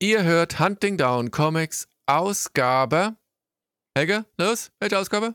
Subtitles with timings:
[0.00, 3.16] Ihr hört Hunting Down Comics Ausgabe.
[3.96, 5.34] Helge, los, welche Ausgabe?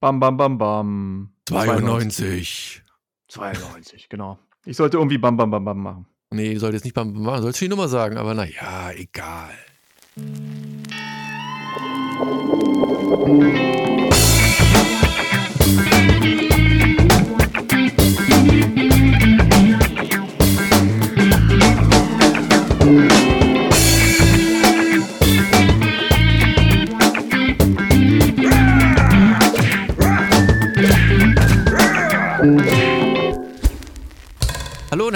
[0.00, 1.32] Bam, bam, bam, bam.
[1.48, 2.82] 92.
[3.28, 4.36] 92, genau.
[4.64, 6.06] Ich sollte irgendwie bam, bam, bam, bam machen.
[6.34, 9.54] Nee, du solltest nicht bam, bam machen, solltest die Nummer sagen, aber naja, egal.
[16.18, 16.59] Hallo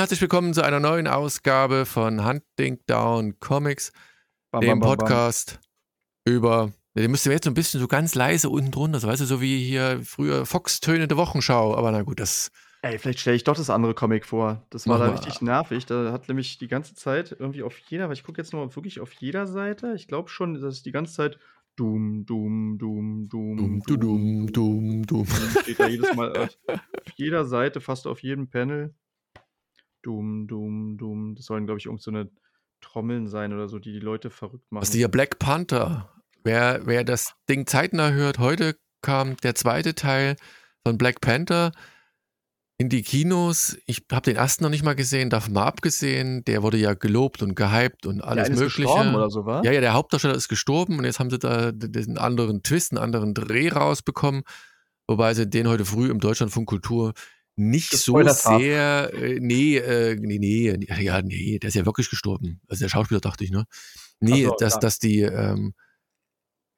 [0.05, 3.91] herzlich willkommen zu einer neuen Ausgabe von Hunting Down Comics,
[4.51, 4.99] Bam, dem bam, bam, bam.
[4.99, 5.61] Podcast
[6.27, 6.75] über.
[6.95, 9.25] Den müssten wir jetzt so ein bisschen so ganz leise unten drunter, so weißt du,
[9.25, 11.75] so wie hier früher Fox-Töne der Wochenschau.
[11.75, 12.53] Aber na gut, das.
[12.83, 14.67] Ey, vielleicht stelle ich doch das andere Comic vor.
[14.69, 15.87] Das war da richtig nervig.
[15.87, 19.01] Da hat nämlich die ganze Zeit irgendwie auf jeder, weil ich gucke jetzt nur wirklich
[19.01, 19.95] auf jeder Seite.
[19.97, 21.39] Ich glaube schon, dass die ganze Zeit
[21.77, 25.27] Doom, Doom, Doom, Doom, Dum, du, dum, dum, dum.
[25.63, 26.51] Steht da jedes Mal auf
[27.17, 28.95] jeder Seite, fast auf jedem Panel.
[30.05, 31.35] Doom, Doom, Doom.
[31.35, 32.31] Das sollen, glaube ich, irgend so eine
[32.81, 34.83] Trommeln sein oder so, die die Leute verrückt machen.
[34.83, 36.11] Was die ja Black Panther.
[36.45, 40.37] Wer, wer das Ding zeitnah hört, heute kam der zweite Teil
[40.87, 41.73] von Black Panther
[42.77, 43.79] in die Kinos.
[43.87, 46.45] Ich habe den ersten noch nicht mal gesehen, davon mal abgesehen.
[46.45, 48.83] Der wurde ja gelobt und gehypt und Der alles ist Mögliche.
[48.83, 49.65] gestorben oder so, war?
[49.65, 52.93] Ja, ja, der Hauptdarsteller ist gestorben und jetzt haben sie da d- diesen anderen Twist,
[52.93, 54.43] einen anderen Dreh rausbekommen,
[55.07, 57.15] wobei sie den heute früh im Deutschlandfunk Kultur
[57.57, 62.11] nicht so sehr, äh, nee, äh, nee, nee, nee, ja, nee, der ist ja wirklich
[62.11, 62.61] gestorben.
[62.69, 63.65] Also der Schauspieler dachte ich, ne?
[64.21, 64.81] Nee, so, dass, klar.
[64.81, 65.75] dass die ähm,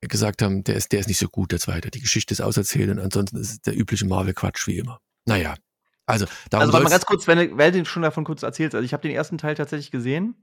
[0.00, 1.90] gesagt haben, der ist, der ist nicht so gut, der zweite.
[1.90, 5.00] Die Geschichte ist auserzählt und ansonsten ist es der übliche Marvel-Quatsch wie immer.
[5.24, 5.54] Naja,
[6.06, 8.74] also darum Also, warte mal ganz kurz, wenn du, wenn du schon davon kurz erzählst.
[8.74, 10.36] Also, ich habe den ersten Teil tatsächlich gesehen.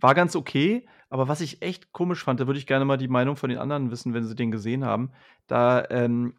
[0.00, 3.08] War ganz okay, aber was ich echt komisch fand, da würde ich gerne mal die
[3.08, 5.10] Meinung von den anderen wissen, wenn sie den gesehen haben.
[5.48, 6.34] Da ähm,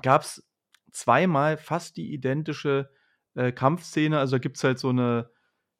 [0.00, 0.42] gab es
[0.92, 2.90] zweimal fast die identische
[3.34, 4.18] äh, Kampfszene.
[4.18, 5.30] Also, da gibt es halt so eine,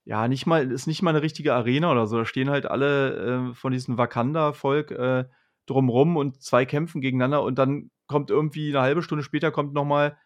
[0.05, 2.19] ja, nicht mal, ist nicht mal eine richtige Arena oder so.
[2.19, 5.25] Da stehen halt alle äh, von diesem Wakanda-Volk äh,
[5.67, 9.85] drumrum und zwei kämpfen gegeneinander und dann kommt irgendwie eine halbe Stunde später kommt noch
[9.85, 10.17] mal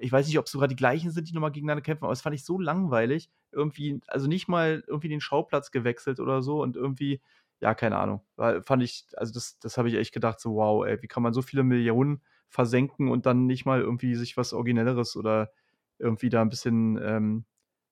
[0.00, 2.22] ich weiß nicht, ob es sogar die gleichen sind, die nochmal gegeneinander kämpfen, aber das
[2.22, 3.30] fand ich so langweilig.
[3.52, 7.20] Irgendwie, also nicht mal irgendwie den Schauplatz gewechselt oder so und irgendwie,
[7.60, 8.22] ja, keine Ahnung.
[8.62, 11.34] Fand ich, also das, das habe ich echt gedacht, so wow, ey, wie kann man
[11.34, 15.50] so viele Millionen versenken und dann nicht mal irgendwie sich was Originelleres oder
[15.98, 17.44] irgendwie da ein bisschen, ähm,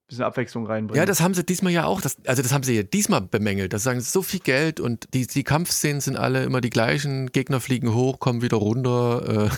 [0.09, 1.01] bisschen Abwechslung reinbringen.
[1.01, 2.01] Ja, das haben sie diesmal ja auch.
[2.01, 3.73] Das, also das haben sie ja diesmal bemängelt.
[3.73, 7.31] Das sagen sie so viel Geld und die, die Kampfszenen sind alle immer die gleichen.
[7.31, 9.51] Gegner fliegen hoch, kommen wieder runter.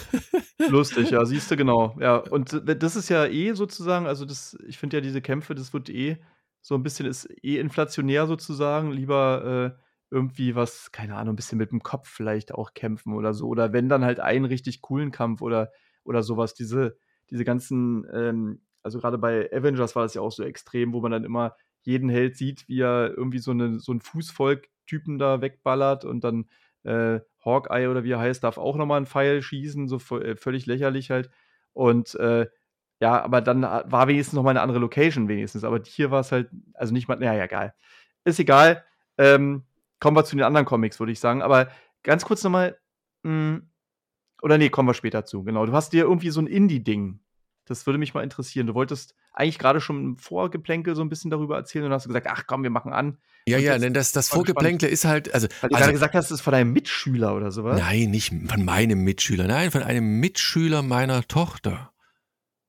[0.58, 0.68] Äh.
[0.68, 1.96] Lustig, ja, siehst du, genau.
[2.00, 5.72] Ja, und das ist ja eh sozusagen, also das, ich finde ja diese Kämpfe, das
[5.72, 6.18] wird eh
[6.60, 8.92] so ein bisschen, ist eh inflationär sozusagen.
[8.92, 13.32] Lieber äh, irgendwie was, keine Ahnung, ein bisschen mit dem Kopf vielleicht auch kämpfen oder
[13.34, 13.46] so.
[13.48, 15.70] Oder wenn dann halt einen richtig coolen Kampf oder,
[16.04, 16.54] oder sowas.
[16.54, 16.96] Diese,
[17.30, 21.12] diese ganzen, ähm, also gerade bei Avengers war das ja auch so extrem, wo man
[21.12, 26.04] dann immer jeden Held sieht, wie er irgendwie so, eine, so einen Fußvolk-Typen da wegballert
[26.04, 26.48] und dann
[26.82, 30.66] äh, Hawkeye oder wie er heißt, darf auch nochmal einen Pfeil schießen, so äh, völlig
[30.66, 31.30] lächerlich halt.
[31.72, 32.48] Und äh,
[33.00, 35.64] ja, aber dann ha- war wenigstens noch mal eine andere Location wenigstens.
[35.64, 37.74] Aber hier war es halt, also nicht mal, naja, egal.
[38.24, 38.84] Ist egal.
[39.18, 39.64] Ähm,
[40.00, 41.42] kommen wir zu den anderen Comics, würde ich sagen.
[41.42, 41.68] Aber
[42.02, 42.78] ganz kurz nochmal,
[44.42, 45.44] oder nee, kommen wir später zu.
[45.44, 47.20] Genau, du hast dir irgendwie so ein Indie-Ding.
[47.66, 48.66] Das würde mich mal interessieren.
[48.66, 52.26] Du wolltest eigentlich gerade schon im Vorgeplänkel so ein bisschen darüber erzählen und hast gesagt,
[52.28, 53.18] ach komm, wir machen an.
[53.46, 54.28] Ja, Und ja, denn das, das.
[54.28, 57.36] Vorgeplänkle ist halt, also, Weil du also gerade gesagt hast, das ist von deinem Mitschüler
[57.36, 57.78] oder sowas.
[57.78, 61.92] nein, nicht von meinem Mitschüler, nein, von einem Mitschüler meiner Tochter.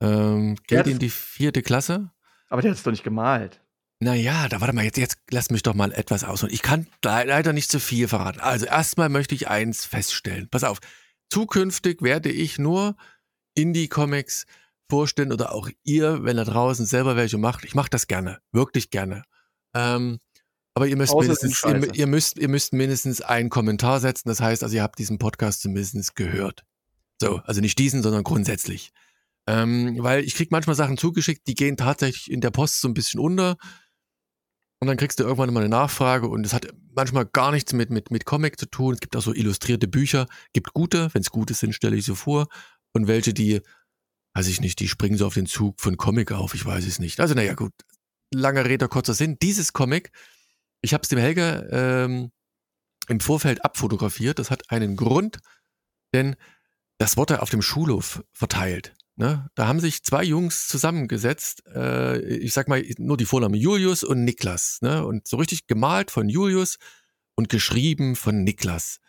[0.01, 2.11] Ähm, geht in die vierte Klasse.
[2.49, 3.60] Aber der hat es doch nicht gemalt.
[4.03, 6.41] Naja, da warte mal, jetzt, jetzt lass mich doch mal etwas aus.
[6.41, 8.39] Und ich kann le- leider nicht zu viel verraten.
[8.39, 10.49] Also erstmal möchte ich eins feststellen.
[10.49, 10.79] Pass auf,
[11.29, 12.95] zukünftig werde ich nur
[13.53, 14.47] Indie-Comics
[14.89, 17.63] vorstellen oder auch ihr, wenn da draußen selber welche macht.
[17.63, 19.21] Ich mache das gerne, wirklich gerne.
[19.75, 20.17] Ähm,
[20.73, 24.29] aber ihr müsst, mindestens, ihr, ihr, müsst, ihr müsst mindestens einen Kommentar setzen.
[24.29, 26.63] Das heißt also, ihr habt diesen Podcast zumindest gehört.
[27.21, 28.91] So, also nicht diesen, sondern grundsätzlich.
[29.45, 32.95] Ähm, weil ich krieg manchmal Sachen zugeschickt, die gehen tatsächlich in der Post so ein
[32.95, 33.57] bisschen unter.
[34.81, 37.91] Und dann kriegst du irgendwann mal eine Nachfrage und es hat manchmal gar nichts mit,
[37.91, 38.95] mit, mit Comic zu tun.
[38.95, 42.15] Es gibt auch so illustrierte Bücher, gibt gute, wenn es gute sind, stelle ich so
[42.15, 42.47] vor.
[42.91, 43.61] Und welche, die,
[44.33, 46.97] weiß ich nicht, die springen so auf den Zug von Comic auf, ich weiß es
[46.97, 47.19] nicht.
[47.19, 47.73] Also naja, gut.
[48.33, 49.37] Langer Rede, kurzer Sinn.
[49.39, 50.11] Dieses Comic,
[50.81, 52.31] ich habe es dem Helga ähm,
[53.07, 54.39] im Vorfeld abfotografiert.
[54.39, 55.37] Das hat einen Grund,
[56.11, 56.35] denn
[56.97, 58.95] das wurde auf dem Schulhof verteilt.
[59.15, 59.49] Ne?
[59.55, 64.23] Da haben sich zwei Jungs zusammengesetzt, äh, ich sag mal nur die Vornamen Julius und
[64.23, 65.05] Niklas, ne?
[65.05, 66.77] und so richtig gemalt von Julius
[67.35, 68.99] und geschrieben von Niklas.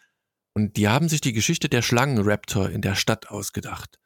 [0.54, 3.98] Und die haben sich die Geschichte der Schlangenraptor in der Stadt ausgedacht.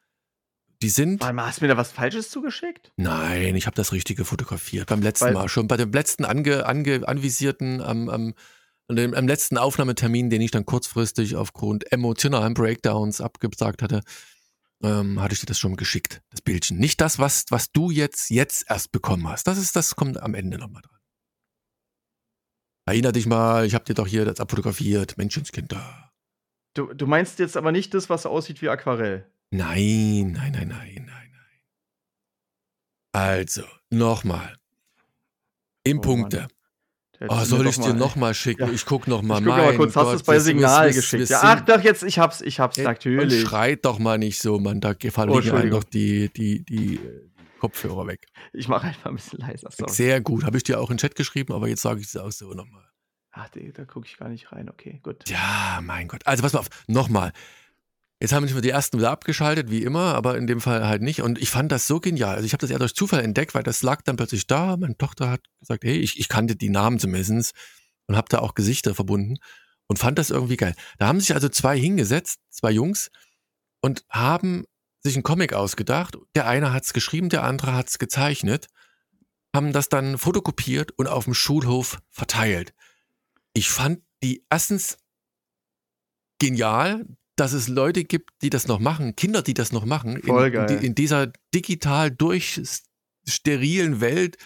[0.83, 1.21] Die sind.
[1.23, 2.93] Warte mal, hast du mir da was Falsches zugeschickt?
[2.97, 4.89] Nein, ich habe das Richtige fotografiert.
[4.89, 5.69] Beim letzten Weil- Mal schon.
[5.69, 8.35] Bei dem letzten ange, ange, anvisierten, am, am,
[8.91, 14.03] dem, am letzten Aufnahmetermin, den ich dann kurzfristig aufgrund emotionalen Breakdowns abgesagt hatte,
[14.83, 16.79] ähm, hatte ich dir das schon geschickt, das Bildchen.
[16.79, 19.47] Nicht das, was, was du jetzt, jetzt erst bekommen hast.
[19.47, 20.99] Das ist, das kommt am Ende nochmal dran.
[22.87, 25.19] Erinner dich mal, ich habe dir doch hier das abfotografiert.
[25.19, 26.13] Menschenskinder.
[26.75, 29.31] Du, du meinst jetzt aber nicht das, was aussieht wie Aquarell.
[29.51, 31.63] Nein, nein, nein, nein, nein, nein.
[33.13, 34.57] Also, nochmal.
[35.85, 36.41] In Oh Punkte.
[36.41, 36.49] Mann.
[37.29, 38.67] Oh, soll ich doch dir mal- nochmal schicken?
[38.67, 38.73] Ja.
[38.73, 39.39] Ich guck noch mal.
[39.39, 41.29] Ich guck mal kurz, hast du Gott, es bei Signal wir- geschickt?
[41.31, 43.43] Ja, ach doch, jetzt, ich hab's, ich hab's, natürlich.
[43.43, 44.81] Und schreit doch mal nicht so, Mann.
[44.81, 47.31] Da gefallen Oh, mir einem noch die, die, die, äh,
[47.61, 48.27] Kopfhörer weg.
[48.53, 49.71] Ich mache einfach ein bisschen leiser.
[49.71, 49.91] Sorry.
[49.91, 50.45] Sehr gut.
[50.45, 52.53] Habe ich dir auch in den Chat geschrieben, aber jetzt sage ich es auch so
[52.53, 52.85] nochmal.
[53.33, 54.69] Ach, da gucke ich gar nicht rein.
[54.69, 55.29] Okay, gut.
[55.29, 56.21] Ja, mein Gott.
[56.27, 56.69] Also pass mal auf.
[56.87, 57.33] Nochmal.
[58.21, 61.21] Jetzt haben wir die ersten wieder abgeschaltet, wie immer, aber in dem Fall halt nicht.
[61.21, 62.37] Und ich fand das so genial.
[62.37, 64.77] Also ich habe das eher durch Zufall entdeckt, weil das lag dann plötzlich da.
[64.79, 67.53] Meine Tochter hat gesagt, hey, ich, ich kannte die Namen zumindest
[68.07, 69.37] und habe da auch Gesichter verbunden
[69.87, 70.75] und fand das irgendwie geil.
[70.99, 73.11] Da haben sich also zwei hingesetzt, zwei Jungs,
[73.83, 74.65] und haben
[75.03, 76.17] sich einen Comic ausgedacht.
[76.35, 78.69] Der eine hat's geschrieben, der andere hat's gezeichnet,
[79.55, 82.75] haben das dann fotokopiert und auf dem Schulhof verteilt.
[83.53, 84.99] Ich fand die erstens
[86.39, 90.47] genial, dass es Leute gibt, die das noch machen, Kinder, die das noch machen, Voll
[90.47, 90.79] in, in, geil.
[90.81, 92.61] die- in dieser digital durch
[93.29, 94.37] sterilen Welt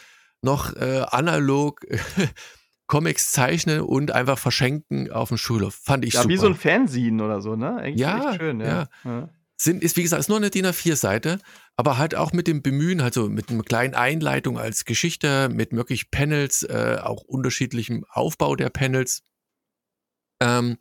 [0.43, 1.81] noch äh, analog
[2.87, 5.75] Comics zeichnen und einfach verschenken auf dem Schulhof.
[5.75, 6.33] Fand ich Ja, super.
[6.33, 7.77] wie so ein Fanzine oder so, ne?
[7.77, 8.89] Eigentlich Ja, schön, ja.
[9.05, 9.29] ja.
[9.57, 11.39] sind, ist wie gesagt, ist nur eine DIN A4-Seite,
[11.77, 15.73] aber halt auch mit dem Bemühen, halt so mit einer kleinen Einleitung als Geschichte, mit
[15.73, 19.23] wirklich Panels, äh, auch unterschiedlichem Aufbau der Panels.
[20.43, 20.79] Ähm,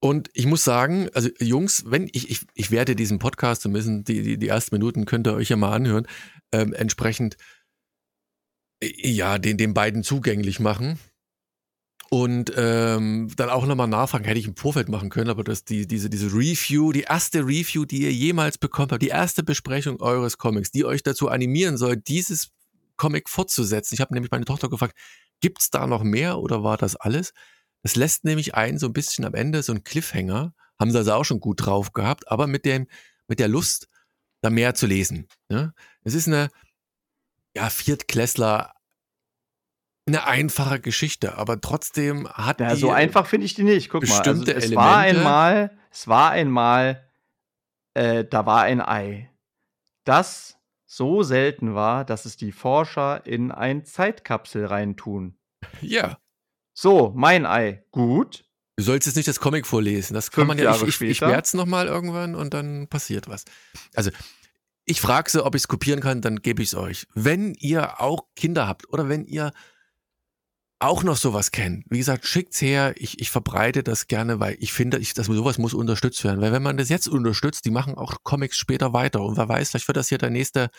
[0.00, 4.22] und ich muss sagen, also Jungs, wenn ich, ich, ich werde diesen Podcast, zumindest die,
[4.22, 6.06] die, die ersten Minuten könnt ihr euch ja mal anhören,
[6.52, 7.36] ähm, entsprechend
[8.80, 10.98] äh, ja, den, den beiden zugänglich machen.
[12.10, 15.86] Und ähm, dann auch nochmal nachfragen, hätte ich im Vorfeld machen können, aber das, die,
[15.86, 20.38] diese, diese Review, die erste Review, die ihr jemals bekommen habt, die erste Besprechung eures
[20.38, 22.48] Comics, die euch dazu animieren soll, dieses
[22.96, 23.94] Comic fortzusetzen.
[23.94, 24.96] Ich habe nämlich meine Tochter gefragt,
[25.40, 27.34] gibt's da noch mehr oder war das alles?
[27.82, 31.12] Das lässt nämlich einen so ein bisschen am Ende, so ein Cliffhanger, haben sie also
[31.12, 32.86] auch schon gut drauf gehabt, aber mit dem,
[33.28, 33.88] mit der Lust,
[34.40, 35.26] da mehr zu lesen.
[35.48, 35.74] Ne?
[36.02, 36.48] Es ist eine,
[37.56, 38.74] ja, Viertklässler,
[40.06, 43.90] eine einfache Geschichte, aber trotzdem hat Ja, die so einfach finde ich die nicht.
[43.90, 47.08] Guck mal, also es war Elemente- einmal, es war einmal,
[47.94, 49.30] äh, da war ein Ei,
[50.04, 55.36] das so selten war, dass es die Forscher in ein Zeitkapsel reintun.
[55.82, 56.16] Ja,
[56.80, 58.44] So, mein Ei, gut.
[58.76, 60.14] du sollst jetzt nicht das Comic vorlesen.
[60.14, 60.70] Das kann Fünf man ja.
[60.70, 61.32] Ich, Jahre ich, ich später.
[61.32, 63.44] werde es nochmal irgendwann und dann passiert was.
[63.96, 64.12] Also,
[64.84, 67.08] ich frage sie, ob ich es kopieren kann, dann gebe ich es euch.
[67.14, 69.52] Wenn ihr auch Kinder habt oder wenn ihr
[70.78, 72.94] auch noch sowas kennt, wie gesagt, schickt's her.
[72.96, 76.40] Ich, ich verbreite das gerne, weil ich finde, ich, das, sowas muss unterstützt werden.
[76.40, 79.20] Weil wenn man das jetzt unterstützt, die machen auch Comics später weiter.
[79.22, 80.70] Und wer weiß, vielleicht wird das hier der nächste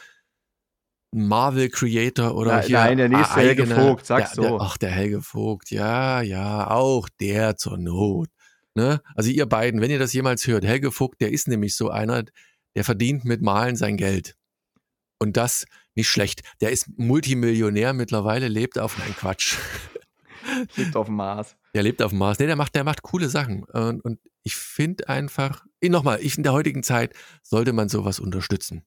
[1.11, 4.59] Marvel Creator oder Nein, hier nein, der nächste Helge eigene- Vogt, sag's der, der, so.
[4.59, 8.29] Ach, der Helge Vogt, ja, ja, auch der zur Not.
[8.75, 9.01] Ne?
[9.15, 12.23] Also ihr beiden, wenn ihr das jemals hört, Helge Vogt, der ist nämlich so einer,
[12.75, 14.35] der verdient mit Malen sein Geld.
[15.17, 16.43] Und das nicht schlecht.
[16.61, 19.57] Der ist Multimillionär mittlerweile, lebt auf nein Quatsch.
[20.75, 21.55] Liegt auf dem Mars.
[21.73, 22.39] Der lebt auf dem Mars.
[22.39, 23.63] Nee, der macht, der macht coole Sachen.
[23.65, 28.83] Und, und ich finde einfach, nochmal, ich in der heutigen Zeit sollte man sowas unterstützen.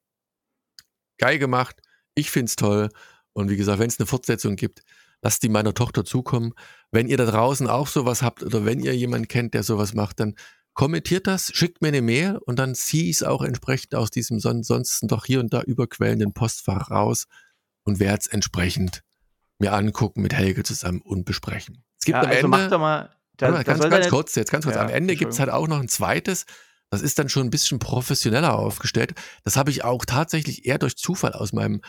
[1.19, 1.81] Geil gemacht.
[2.15, 2.89] Ich find's toll.
[3.33, 4.83] Und wie gesagt, wenn es eine Fortsetzung gibt,
[5.23, 6.53] lasst die meiner Tochter zukommen.
[6.91, 10.21] Wenn ihr da draußen auch sowas habt oder wenn ihr jemanden kennt, der sowas macht,
[10.21, 10.35] dann
[10.75, 14.41] kommentiert das, schickt mir eine Mail und dann ziehe ich es auch entsprechend aus diesem
[14.41, 17.27] son sonst doch hier und da überquellenden Postfach raus
[17.85, 19.03] und werde es entsprechend
[19.59, 21.85] mir angucken mit Helge zusammen und besprechen.
[21.99, 23.17] Es gibt Ja, am also Ende, mach doch mal.
[23.37, 24.77] Da, da ganz, ganz kurz, jetzt ganz kurz.
[24.77, 26.47] Ja, Am Ende gibt's halt auch noch ein zweites.
[26.93, 29.15] Das ist dann schon ein bisschen professioneller aufgestellt.
[29.45, 31.81] Das habe ich auch tatsächlich eher durch Zufall aus meinem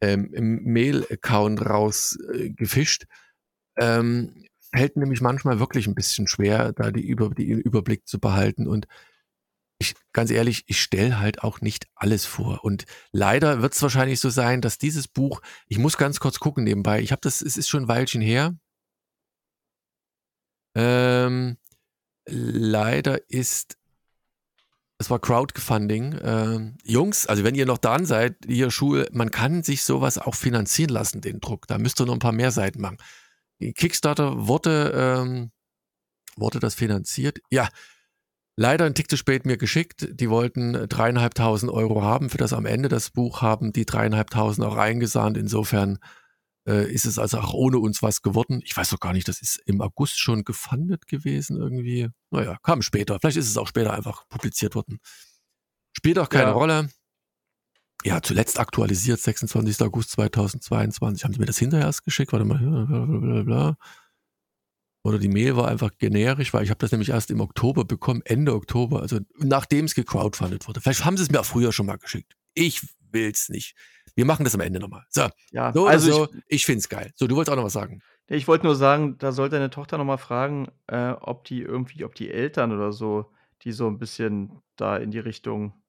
[0.00, 0.30] ähm,
[0.62, 3.06] Mail-Account rausgefischt.
[3.74, 8.20] Äh, ähm, fällt nämlich manchmal wirklich ein bisschen schwer, da die Über, den Überblick zu
[8.20, 8.68] behalten.
[8.68, 8.86] Und
[9.80, 12.62] ich, ganz ehrlich, ich stelle halt auch nicht alles vor.
[12.62, 16.62] Und leider wird es wahrscheinlich so sein, dass dieses Buch, ich muss ganz kurz gucken
[16.62, 18.56] nebenbei, ich habe das, es ist schon ein Weilchen her.
[20.76, 21.56] Ähm,
[22.28, 23.76] leider ist,
[25.02, 26.18] es war Crowdfunding.
[26.22, 30.34] Ähm, Jungs, also wenn ihr noch dran seid, hier Schule, man kann sich sowas auch
[30.34, 31.66] finanzieren lassen, den Druck.
[31.66, 32.96] Da müsst ihr noch ein paar mehr Seiten machen.
[33.60, 35.50] Kickstarter wurde ähm,
[36.36, 37.40] wurde das finanziert?
[37.50, 37.68] Ja,
[38.56, 40.08] leider ein Tick zu spät mir geschickt.
[40.10, 42.88] Die wollten dreieinhalbtausend Euro haben für das am Ende.
[42.88, 45.36] Das Buch haben die dreieinhalbtausend auch eingesahnt.
[45.36, 45.98] Insofern
[46.66, 48.60] äh, ist es also auch ohne uns was geworden.
[48.64, 52.08] Ich weiß doch gar nicht, das ist im August schon gefundet gewesen irgendwie.
[52.30, 53.18] Naja, kam später.
[53.20, 54.98] Vielleicht ist es auch später einfach publiziert worden.
[55.96, 56.52] Spielt auch keine ja.
[56.52, 56.88] Rolle.
[58.04, 59.80] Ja, zuletzt aktualisiert, 26.
[59.82, 61.24] August 2022.
[61.24, 62.32] Haben sie mir das hinterher erst geschickt?
[62.32, 62.58] Warte mal.
[62.58, 63.76] Blablabla.
[65.04, 68.22] Oder die Mail war einfach generisch, weil ich habe das nämlich erst im Oktober bekommen,
[68.24, 70.80] Ende Oktober, also nachdem es gecrowdfundet wurde.
[70.80, 72.36] Vielleicht haben sie es mir auch früher schon mal geschickt.
[72.54, 73.76] Ich will's nicht.
[74.14, 75.04] Wir machen das am Ende nochmal.
[75.08, 76.28] So, ja, so also so.
[76.32, 77.12] ich, ich finde es geil.
[77.14, 78.02] So, du wolltest auch noch was sagen.
[78.26, 82.14] Ich wollte nur sagen, da soll deine Tochter nochmal fragen, äh, ob die irgendwie, ob
[82.14, 83.30] die Eltern oder so,
[83.62, 85.81] die so ein bisschen da in die Richtung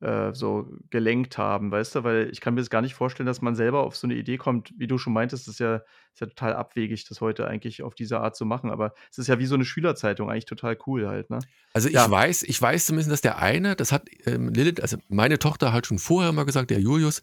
[0.00, 2.04] äh, so gelenkt haben, weißt du?
[2.04, 4.36] Weil ich kann mir das gar nicht vorstellen, dass man selber auf so eine Idee
[4.36, 7.82] kommt, wie du schon meintest, das ist ja, ist ja total abwegig, das heute eigentlich
[7.82, 8.70] auf diese Art zu machen.
[8.70, 11.38] Aber es ist ja wie so eine Schülerzeitung, eigentlich total cool halt, ne?
[11.72, 12.10] Also ich ja.
[12.10, 15.86] weiß, ich weiß zumindest, dass der eine, das hat ähm, Lilith, also meine Tochter hat
[15.86, 17.22] schon vorher mal gesagt, der Julius,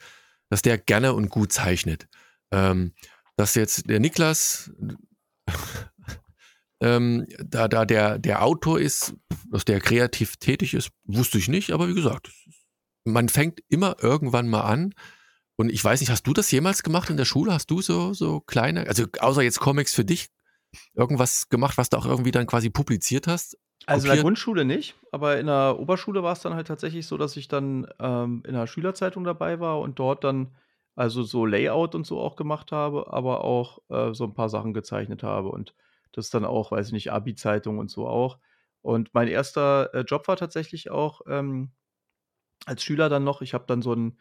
[0.49, 2.07] dass der gerne und gut zeichnet.
[2.51, 2.93] Ähm,
[3.37, 4.71] dass jetzt der Niklas
[6.81, 9.13] ähm, da, da der, der Autor ist,
[9.51, 12.31] dass der kreativ tätig ist, wusste ich nicht, aber wie gesagt,
[13.03, 14.93] man fängt immer irgendwann mal an.
[15.55, 17.53] Und ich weiß nicht, hast du das jemals gemacht in der Schule?
[17.53, 20.27] Hast du so, so kleine, also außer jetzt Comics für dich,
[20.93, 23.57] irgendwas gemacht, was du auch irgendwie dann quasi publiziert hast?
[23.85, 27.17] Also in der Grundschule nicht, aber in der Oberschule war es dann halt tatsächlich so,
[27.17, 30.55] dass ich dann ähm, in einer Schülerzeitung dabei war und dort dann
[30.95, 34.73] also so Layout und so auch gemacht habe, aber auch äh, so ein paar Sachen
[34.73, 35.73] gezeichnet habe und
[36.11, 38.37] das dann auch, weiß ich nicht, Abi-Zeitung und so auch.
[38.81, 41.71] Und mein erster äh, Job war tatsächlich auch ähm,
[42.65, 44.17] als Schüler dann noch, ich habe dann so einen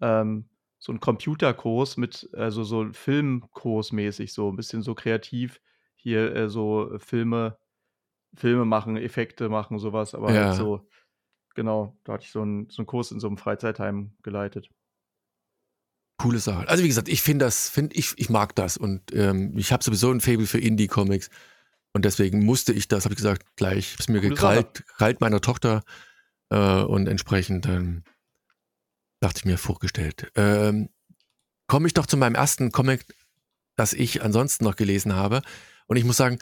[0.00, 5.60] ähm, so Computerkurs mit also, so Filmkurs mäßig, so ein bisschen so kreativ
[5.96, 7.58] hier, äh, so Filme
[8.36, 10.88] Filme machen, Effekte machen, sowas, aber halt so
[11.54, 14.70] genau, da hatte ich so einen so 'n Kurs in so einem Freizeitheim geleitet.
[16.20, 16.68] Coole Sache.
[16.68, 19.84] Also, wie gesagt, ich finde das finde ich ich mag das und, ähm, ich habe
[19.84, 21.30] sowieso ein Faible für Indie-Comics
[21.94, 25.20] und deswegen musste ich das habe ich gesagt, gleich habe es mir Coole gekrallt krallt
[25.20, 25.84] meiner Tochter
[26.50, 28.04] äh, und entsprechend ähm,
[29.20, 30.30] dachte ich mir, vorgestellt.
[30.34, 30.88] Ähm,
[31.66, 33.04] Komme ich doch zu meinem ersten Comic,
[33.76, 35.42] das ich ansonsten noch gelesen habe.
[35.86, 36.38] Und ich muss sagen,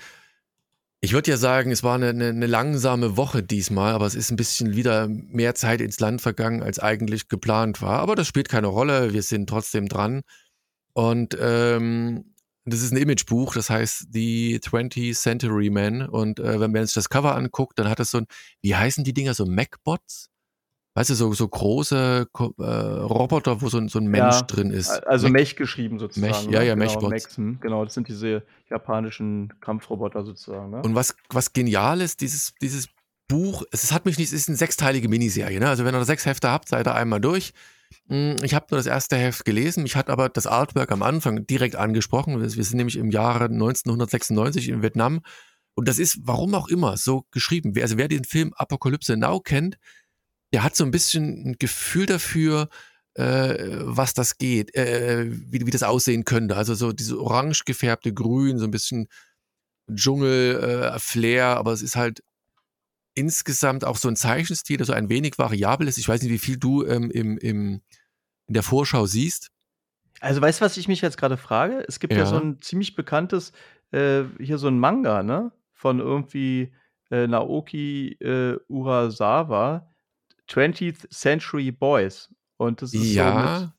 [1.01, 4.31] ich würde ja sagen, es war eine, eine, eine, langsame Woche diesmal, aber es ist
[4.31, 7.99] ein bisschen wieder mehr Zeit ins Land vergangen, als eigentlich geplant war.
[7.99, 10.23] Aber das spielt keine Rolle, wir sind trotzdem dran.
[10.93, 12.36] Und ähm,
[12.67, 16.03] das ist ein Imagebuch, das heißt The 20th Century Man.
[16.03, 18.27] Und äh, wenn man sich das Cover anguckt, dann hat es so ein,
[18.63, 20.31] wie heißen die Dinger, so Macbots?
[20.97, 24.71] Weißt du, so, so große äh, Roboter, wo so, ein, so ein Mensch ja, drin
[24.71, 25.07] ist.
[25.07, 26.33] Also Mech, Mech geschrieben sozusagen.
[26.33, 26.67] Mech, ja, ne?
[26.67, 27.11] ja, genau, Mechbots.
[27.11, 30.71] Mechs, genau, das sind diese japanischen Kampfroboter sozusagen.
[30.71, 30.81] Ne?
[30.81, 32.89] Und was, was genial ist, dieses, dieses
[33.29, 35.61] Buch, es hat mich nicht, es ist eine sechsteilige Miniserie.
[35.61, 35.69] Ne?
[35.69, 37.53] Also wenn ihr sechs Hefte habt, seid ihr einmal durch.
[38.09, 39.83] Hm, ich habe nur das erste Heft gelesen.
[39.83, 42.41] Mich hat aber das Artwork am Anfang direkt angesprochen.
[42.41, 45.21] Wir sind nämlich im Jahre 1996 in Vietnam.
[45.75, 47.73] Und das ist, warum auch immer, so geschrieben.
[47.81, 49.77] Also wer den Film Apokalypse Now kennt,
[50.53, 52.69] der hat so ein bisschen ein Gefühl dafür,
[53.15, 56.57] äh, was das geht, äh, wie, wie das aussehen könnte.
[56.57, 59.09] Also so diese orange gefärbte Grün, so ein bisschen
[59.93, 62.23] Dschungel-Flair, äh, aber es ist halt
[63.17, 65.99] insgesamt auch so ein Zeichenstil, der so ein wenig variabel ist.
[65.99, 67.81] Ich weiß nicht, wie viel du ähm, im, im,
[68.47, 69.51] in der Vorschau siehst.
[70.21, 71.85] Also weißt du, was ich mich jetzt gerade frage?
[71.89, 72.21] Es gibt ja.
[72.21, 73.53] ja, so ein ziemlich bekanntes,
[73.91, 75.51] äh, hier so ein Manga, ne?
[75.73, 76.73] Von irgendwie
[77.11, 79.93] äh, Naoki äh, Urasawa,
[80.49, 82.31] 20th Century Boys.
[82.57, 83.59] Und das ist ja.
[83.59, 83.73] so mit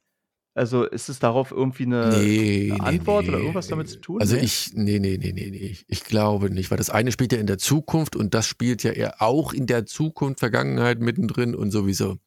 [0.58, 4.20] also ist es darauf irgendwie eine, nee, eine Antwort nee, oder irgendwas damit zu tun?
[4.20, 4.42] Also nee?
[4.42, 5.78] ich, nee, nee, nee, nee, nee.
[5.88, 8.92] Ich glaube nicht, weil das eine spielt ja in der Zukunft und das spielt ja
[8.92, 12.18] eher auch in der Zukunft, Vergangenheit mittendrin und sowieso.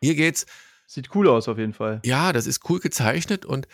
[0.00, 0.46] Hier geht's.
[0.86, 2.00] Sieht cool aus auf jeden Fall.
[2.04, 3.68] Ja, das ist cool gezeichnet und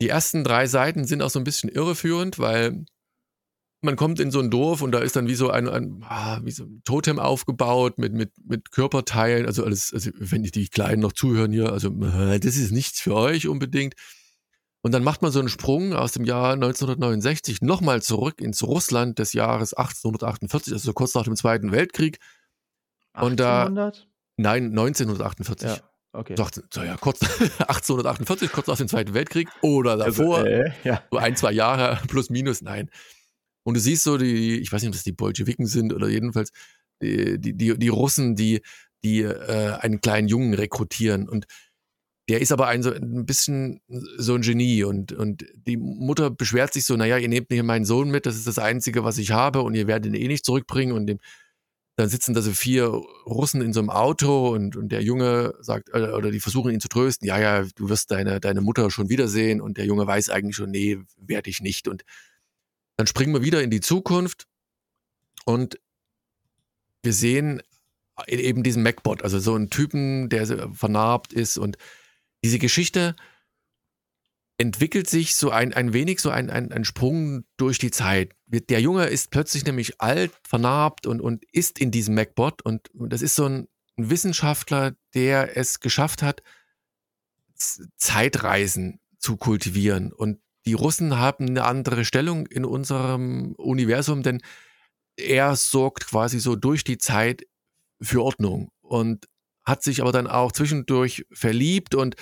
[0.00, 2.84] die ersten drei Seiten sind auch so ein bisschen irreführend, weil
[3.86, 6.40] man kommt in so ein Dorf und da ist dann wie so ein, ein, ah,
[6.42, 9.46] wie so ein Totem aufgebaut mit, mit, mit Körperteilen.
[9.46, 13.00] Also alles, also wenn die, die Kleinen noch zuhören hier, also äh, das ist nichts
[13.00, 13.94] für euch unbedingt.
[14.82, 19.18] Und dann macht man so einen Sprung aus dem Jahr 1969 nochmal zurück ins Russland
[19.18, 22.18] des Jahres 1848, also kurz nach dem Zweiten Weltkrieg.
[23.14, 23.68] 1800?
[23.68, 23.92] Und da,
[24.36, 25.68] nein, 1948.
[25.68, 25.78] Ja.
[26.12, 26.34] Okay.
[26.34, 27.20] Doch, so ja, kurz
[27.58, 31.02] 1848, kurz nach dem Zweiten Weltkrieg oder also, davor, also, äh, ja.
[31.10, 32.90] so ein, zwei Jahre plus minus, nein.
[33.66, 36.52] Und du siehst so die, ich weiß nicht, ob das die Bolschewiken sind oder jedenfalls
[37.02, 38.62] die, die, die, Russen, die,
[39.02, 41.28] die äh, einen kleinen Jungen rekrutieren.
[41.28, 41.46] Und
[42.28, 44.84] der ist aber ein, so ein bisschen so ein Genie.
[44.84, 48.36] Und, und die Mutter beschwert sich so, naja, ihr nehmt nicht meinen Sohn mit, das
[48.36, 50.94] ist das Einzige, was ich habe und ihr werdet ihn eh nicht zurückbringen.
[50.94, 51.18] Und dem,
[51.96, 55.88] dann sitzen da so vier Russen in so einem Auto und, und der Junge sagt,
[55.92, 59.08] äh, oder die versuchen ihn zu trösten, ja, ja, du wirst deine, deine Mutter schon
[59.08, 59.60] wiedersehen.
[59.60, 61.88] Und der Junge weiß eigentlich schon, nee, werde ich nicht.
[61.88, 62.04] Und
[62.96, 64.46] dann springen wir wieder in die Zukunft
[65.44, 65.78] und
[67.02, 67.62] wir sehen
[68.26, 71.76] eben diesen MacBot, also so einen Typen, der vernarbt ist und
[72.42, 73.14] diese Geschichte
[74.58, 78.34] entwickelt sich so ein, ein wenig so ein, ein, ein Sprung durch die Zeit.
[78.46, 83.12] Der Junge ist plötzlich nämlich alt, vernarbt und, und ist in diesem MacBot und, und
[83.12, 86.42] das ist so ein, ein Wissenschaftler, der es geschafft hat,
[87.54, 90.12] Zeitreisen zu kultivieren.
[90.12, 94.42] Und die Russen haben eine andere Stellung in unserem Universum, denn
[95.16, 97.46] er sorgt quasi so durch die Zeit
[98.00, 98.70] für Ordnung.
[98.82, 99.26] Und
[99.64, 102.14] hat sich aber dann auch zwischendurch verliebt und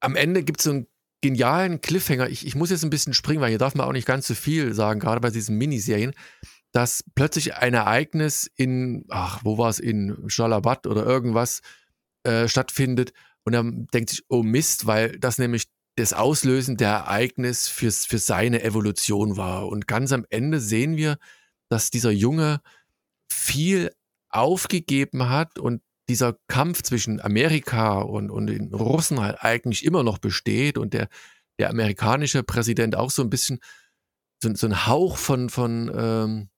[0.00, 0.86] am Ende gibt es so einen
[1.20, 2.28] genialen Cliffhanger.
[2.28, 4.34] Ich, ich muss jetzt ein bisschen springen, weil hier darf man auch nicht ganz so
[4.34, 6.14] viel sagen, gerade bei diesen Miniserien,
[6.72, 11.60] dass plötzlich ein Ereignis in, ach, wo war es, in Schalabad oder irgendwas
[12.24, 13.12] äh, stattfindet
[13.44, 15.66] und er denkt sich, oh Mist, weil das nämlich
[15.98, 19.66] das Auslösen der Ereignis fürs, für seine Evolution war.
[19.66, 21.18] Und ganz am Ende sehen wir,
[21.68, 22.60] dass dieser Junge
[23.30, 23.90] viel
[24.30, 30.18] aufgegeben hat und dieser Kampf zwischen Amerika und, und den Russen halt eigentlich immer noch
[30.18, 31.08] besteht und der,
[31.58, 33.58] der amerikanische Präsident auch so ein bisschen
[34.42, 36.48] so, so ein Hauch von, von ähm,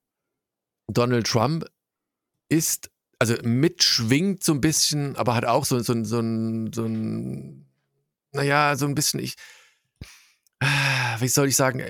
[0.93, 1.65] Donald Trump
[2.51, 7.70] ist, also mitschwingt so ein bisschen, aber hat auch so, so, so, ein, so ein,
[8.33, 9.35] naja, so ein bisschen, ich,
[11.19, 11.83] wie soll ich sagen,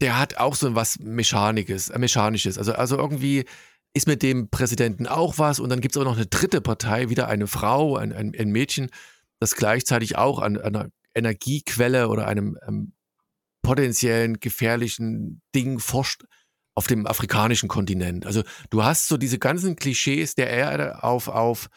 [0.00, 2.58] der hat auch so was Mechanisches, äh, Mechanisches.
[2.58, 3.44] Also, also irgendwie
[3.92, 7.10] ist mit dem Präsidenten auch was und dann gibt es auch noch eine dritte Partei,
[7.10, 8.88] wieder eine Frau, ein, ein, ein Mädchen,
[9.40, 12.92] das gleichzeitig auch an, an einer Energiequelle oder einem ähm,
[13.62, 16.24] potenziellen gefährlichen Ding forscht
[16.74, 18.26] auf dem afrikanischen Kontinent.
[18.26, 21.68] Also du hast so diese ganzen Klischees der Erde auf, auf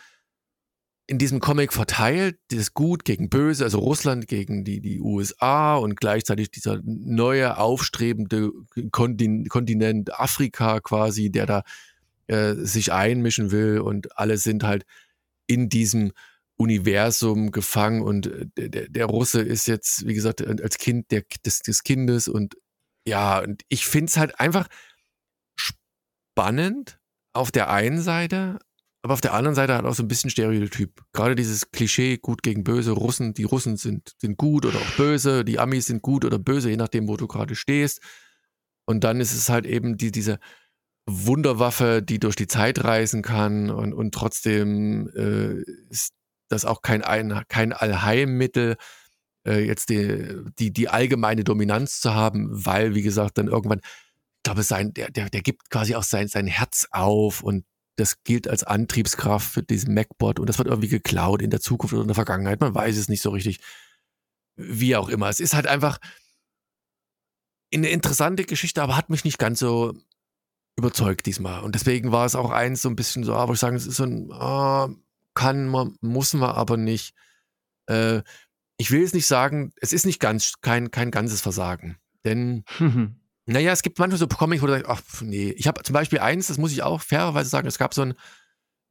[1.14, 5.96] in diesem Comic verteilt, das Gut gegen Böse, also Russland gegen die, die USA und
[5.96, 8.52] gleichzeitig dieser neue aufstrebende
[8.92, 11.64] Kontinent Afrika quasi, der da
[12.26, 14.86] äh, sich einmischen will und alle sind halt
[15.46, 16.14] in diesem
[16.56, 21.62] Universum gefangen und äh, der, der Russe ist jetzt, wie gesagt, als Kind der, des,
[21.62, 22.56] des Kindes und
[23.08, 24.68] ja, und ich finde es halt einfach
[25.56, 26.98] spannend
[27.34, 28.58] auf der einen Seite,
[29.04, 31.02] aber auf der anderen Seite halt auch so ein bisschen Stereotyp.
[31.14, 35.46] Gerade dieses Klischee, gut gegen böse, Russen, die Russen sind, sind gut oder auch böse,
[35.46, 38.02] die Amis sind gut oder böse, je nachdem, wo du gerade stehst.
[38.86, 40.40] Und dann ist es halt eben die, diese,
[41.06, 46.14] Wunderwaffe, die durch die Zeit reisen kann und, und trotzdem äh, ist
[46.50, 48.78] das auch kein, ein, kein Allheilmittel,
[49.46, 54.44] äh, jetzt die, die, die allgemeine Dominanz zu haben, weil, wie gesagt, dann irgendwann, ich
[54.44, 58.48] glaube, sein, der, der, der gibt quasi auch sein, sein Herz auf und das gilt
[58.48, 62.08] als Antriebskraft für diesen MacBot und das wird irgendwie geklaut in der Zukunft oder in
[62.08, 62.60] der Vergangenheit.
[62.60, 63.60] Man weiß es nicht so richtig.
[64.56, 65.30] Wie auch immer.
[65.30, 66.00] Es ist halt einfach
[67.74, 69.94] eine interessante Geschichte, aber hat mich nicht ganz so
[70.76, 71.64] überzeugt diesmal.
[71.64, 73.98] Und deswegen war es auch eins so ein bisschen so, aber ich sage, es ist
[73.98, 74.90] so ein, ah,
[75.34, 77.16] kann man, muss man aber nicht.
[77.88, 78.22] Äh,
[78.78, 81.98] ich will jetzt nicht sagen, es ist nicht ganz, kein, kein ganzes Versagen.
[82.26, 82.64] Denn,
[83.46, 85.52] naja, es gibt manchmal so Comics, wo du sagst, ach, nee.
[85.52, 88.14] Ich habe zum Beispiel eins, das muss ich auch fairerweise sagen, es gab so ein,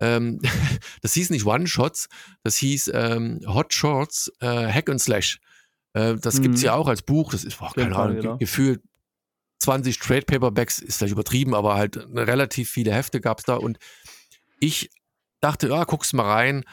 [0.01, 0.41] ähm,
[1.03, 2.09] das hieß nicht One-Shots,
[2.43, 5.41] das hieß ähm, Hot Shorts, äh, Hack and Slash.
[5.95, 6.43] Äh, das mhm.
[6.43, 8.37] gibt es ja auch als Buch, das ist, boah, keine Ahnung, genau.
[8.37, 8.83] gefühlt
[9.61, 13.79] 20 Trade Paperbacks ist vielleicht übertrieben, aber halt relativ viele Hefte gab es da und
[14.59, 14.91] ich
[15.41, 16.65] dachte, ja, guck's mal rein.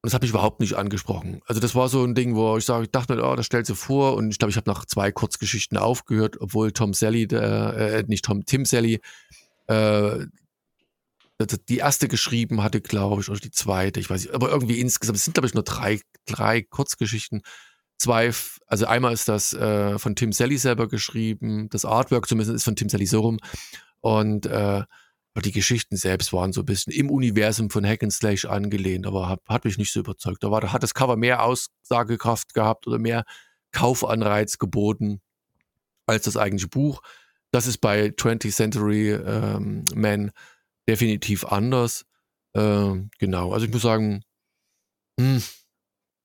[0.00, 1.40] Und das habe ich überhaupt nicht angesprochen.
[1.46, 3.74] Also das war so ein Ding, wo ich sage, ich dachte, oh, das stellt du
[3.74, 4.14] vor.
[4.14, 8.24] Und ich glaube, ich habe nach zwei Kurzgeschichten aufgehört, obwohl Tom Sally, der, äh, nicht
[8.24, 9.00] Tom, Tim Sally,
[9.66, 10.26] äh,
[11.68, 15.18] die erste geschrieben hatte, glaube ich, oder die zweite, ich weiß nicht, aber irgendwie insgesamt,
[15.18, 17.42] es sind, glaube ich, nur drei, drei Kurzgeschichten
[17.98, 18.30] zwei,
[18.66, 22.76] also einmal ist das äh, von Tim Sally selber geschrieben, das Artwork zumindest ist von
[22.76, 23.38] Tim Sally so rum
[24.00, 24.82] und äh,
[25.42, 29.28] die Geschichten selbst waren so ein bisschen im Universum von Hack and Slash angelehnt, aber
[29.28, 30.42] hat, hat mich nicht so überzeugt.
[30.42, 33.24] Da war, hat das Cover mehr Aussagekraft gehabt oder mehr
[33.72, 35.20] Kaufanreiz geboten
[36.06, 37.02] als das eigentliche Buch.
[37.50, 40.30] Das ist bei 20th Century ähm, Man
[40.88, 42.04] definitiv anders.
[42.54, 44.22] Ähm, genau, also ich muss sagen,
[45.18, 45.42] mh, hm,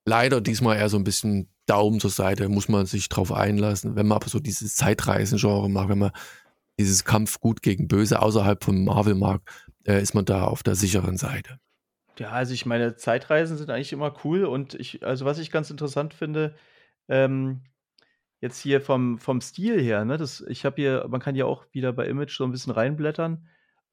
[0.06, 3.96] leider diesmal eher so ein bisschen Daumen zur Seite, muss man sich drauf einlassen.
[3.96, 6.12] Wenn man aber so dieses Zeitreisen-Genre macht, wenn man
[6.80, 9.42] dieses Kampf gut gegen böse außerhalb von Marvel mag,
[9.86, 11.60] äh, ist man da auf der sicheren Seite.
[12.20, 15.72] Ja, also ich meine, Zeitreisen sind eigentlich immer cool und ich also was ich ganz
[15.72, 16.54] interessant finde,
[17.08, 17.62] ähm,
[18.42, 21.66] jetzt hier vom vom Stil her, ne, das ich habe hier man kann ja auch
[21.74, 23.48] wieder bei Image so 'n bisschen reinblättern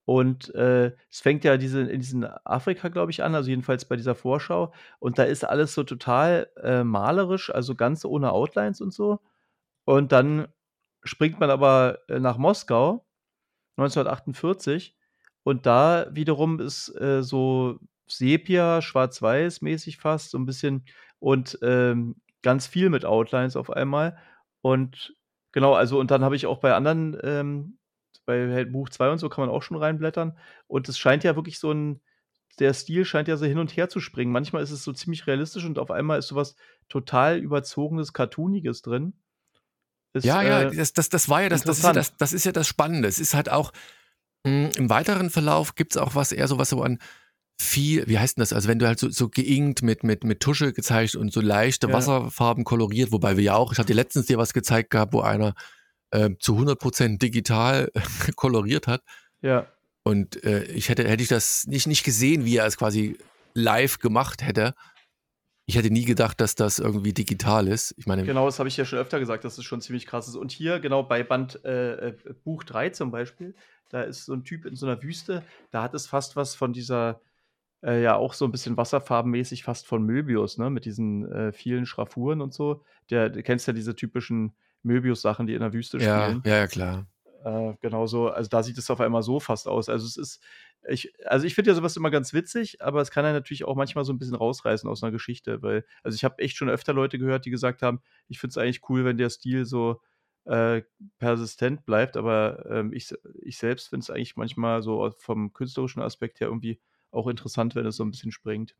[0.06, 3.96] und, äh, es fängt ja diese in diesen Afrika, glaube ich, an, also jedenfalls bei
[3.96, 8.92] dieser Vorschau und da ist alles so total, äh, malerisch, also ganz ohne Outlines und
[8.94, 9.20] so.
[9.86, 10.48] Und dann
[11.04, 13.04] springt man aber, äh, nach Moskau
[13.76, 14.96] 1948
[15.44, 20.84] und da wiederum ist, äh, so Sepia, schwarz-weiß-mäßig fast so 'n bisschen
[21.20, 24.18] und, ähm, ganz viel mit Outlines auf einmal.
[24.62, 25.14] Und
[25.52, 27.78] genau, also und dann habe ich auch bei anderen, ähm
[28.26, 31.36] bei halt Buch 2 und so kann man auch schon reinblättern und es scheint ja
[31.36, 32.00] wirklich so 'n
[32.60, 34.32] der Stil scheint ja so hin und her zu springen.
[34.32, 36.56] Manchmal ist es so ziemlich realistisch und auf einmal ist so was
[36.88, 39.14] total Überzogenes, Cartooniges drin.
[40.14, 42.32] Ist, Ja, ja, äh, das das das war ja das das ist ja das das
[42.32, 43.08] ist ja das Spannende.
[43.08, 43.72] Es ist halt auch
[44.46, 46.98] hm, im weiteren Verlauf gibt's auch was eher so was so an
[47.60, 48.52] viel wie heißt 'n das?
[48.52, 51.88] Also, wenn du halt so so geinkt mit mit mit Tusche gezeichnet und so leichte
[51.88, 51.92] Ja.
[51.94, 55.20] Wasserfarben koloriert, wobei wir ja auch ich hatte dir letztens dir was gezeigt gehabt, wo
[55.20, 55.54] einer,
[56.12, 57.90] äh, zu 100 % digital
[58.36, 59.02] koloriert hat.
[59.42, 59.66] Ja.
[60.04, 63.18] Und, äh, ich hätte hätte ich das nicht nicht gesehen, wie er es quasi
[63.54, 64.74] live gemacht hätte
[65.70, 67.94] ich hätte nie gedacht, dass das irgendwie digital ist.
[67.96, 70.28] Ich meine Genau, das habe ich ja schon öfter gesagt, dass es schon ziemlich krass
[70.28, 70.37] ist.
[70.37, 73.54] Und hier genau bei Band äh, äh, Buch 3 zum Beispiel,
[73.88, 76.72] da ist so 'n Typ in so 'ner Wüste, da hat es fast was von
[76.74, 77.22] dieser
[77.85, 81.87] äh, ja auch so 'n bisschen wasserfarbenmäßig fast von Möbius, ne, mit diesen, äh, vielen
[81.87, 82.85] Schraffuren und so.
[83.11, 86.44] Der du kennst ja diese typischen Möbius-Sachen, die in der Wüste Ja, spielen.
[86.44, 87.06] ja, ja, klar.
[87.44, 89.88] Äh, genau so also da sieht es auf einmal so fast aus.
[89.88, 90.42] Also es ist
[90.88, 93.64] ich also ich finde ja so was immer ganz witzig, aber es kann einen natürlich
[93.64, 96.70] auch manchmal so 'n bisschen rausreißen aus 'ner Geschichte, weil also ich habe echt schon
[96.70, 100.00] öfter Leute gehört, die gesagt haben: „Ich finde es eigentlich cool, wenn der Stil so,
[100.46, 100.82] äh,
[101.18, 106.40] persistent bleibt“, aber, ähm, ich ich selbst finde es eigentlich manchmal so vom künstlerischen Aspekt
[106.40, 108.74] her irgendwie auch interessant, wenn es so 'n bisschen springt.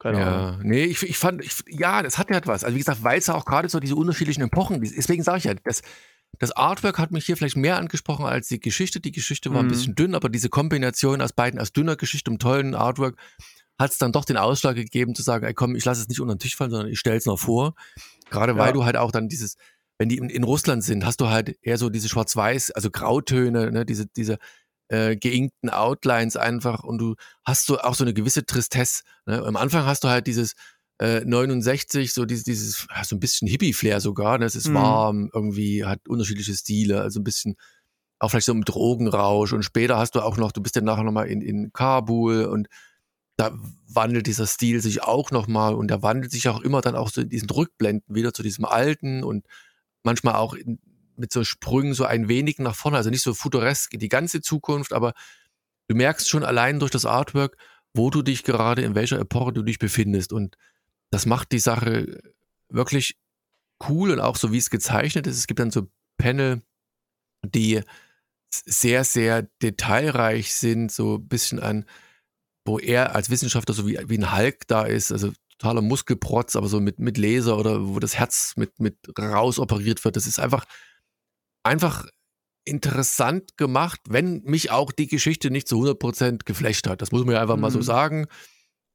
[0.00, 0.48] Keine Ahnung.
[0.48, 2.62] Ja, ne, ich f ich fand ich ja, das hat halt was.
[2.62, 5.54] Also, wie gesagt, weil's ja auch grade so diese unterschiedlichen Epochen deswegen sage ich ja,
[5.64, 5.82] das
[6.38, 9.00] das Artwork hat mich hier vielleicht mehr angesprochen als die Geschichte.
[9.00, 9.68] Die Geschichte war Mhm.
[9.68, 13.16] bisschen dünn, aber diese Kombination aus beiden, aus dünner Geschichte und tollen Artwork,
[13.78, 16.34] hat's dann doch den Ausschlag gegeben zu sagen: „Ey komm, ich lasse es nicht unter
[16.34, 17.74] 'n Tisch fallen, sondern ich stelle es noch vor.“
[18.30, 18.74] Grade weil Ja.
[18.74, 19.56] du halt auch dann dieses
[19.98, 23.72] wenn die in in Russland sind, hast du halt eher so diese Schwarz-Weiß, also Grautöne,
[23.72, 24.38] ne, diese diese,
[24.90, 29.42] äh, geinkten Outlines einfach und du hast so auch so 'ne gewisse Tristesse, ne?
[29.44, 30.54] Am Anfang hast du halt dieses,
[31.00, 34.46] äh, 69, so dieses dieses so 'n bisschen Hippie-Flair sogar, ne?
[34.46, 34.74] Es ist Mhm.
[34.74, 37.56] warm, irgendwie hat unterschiedliche Stile, also 'n bisschen
[38.20, 41.04] auch vielleicht so im Drogenrausch und später hast du auch noch du bist ja nachher
[41.04, 42.68] noch mal in in Kabul und
[43.38, 43.52] da
[43.88, 47.10] wandelt dieser Stil sich auch noch mal und der wandelt sich auch immer dann auch
[47.10, 49.46] so in diesen Rückblenden wieder zu diesem Alten und
[50.04, 50.78] manchmal auch in
[51.16, 54.40] mit so Sprüngen so ein wenig nach vorne, also nicht so futuresk in die ganze
[54.42, 55.14] Zukunft, aber
[55.88, 57.56] du merkst schon allein durch das Artwork,
[57.94, 60.56] wo du dich gerade in welcher Epoche du dich befindest und
[61.16, 62.20] das macht die Sache
[62.68, 63.16] wirklich
[63.88, 65.38] cool und auch so, wie's gezeichnet ist.
[65.38, 66.62] Es gibt dann so Panel,
[67.46, 67.82] die
[68.52, 71.86] sehr, sehr detailreich sind, so bisschen an
[72.68, 76.68] wo er als Wissenschaftler so wie wie 'n Hulk da ist, also totaler Muskelprotz, aber
[76.68, 80.16] so mit mit Laser oder wo das Herz mit mit rausoperiert wird.
[80.16, 80.66] Das ist einfach
[81.64, 82.06] einfach
[82.66, 87.02] interessant gemacht, wenn mich auch die Geschichte nicht zu 100 % geflasht hat.
[87.02, 87.84] Das muss man ja einfach mal so Mhm.
[87.84, 88.26] sagen.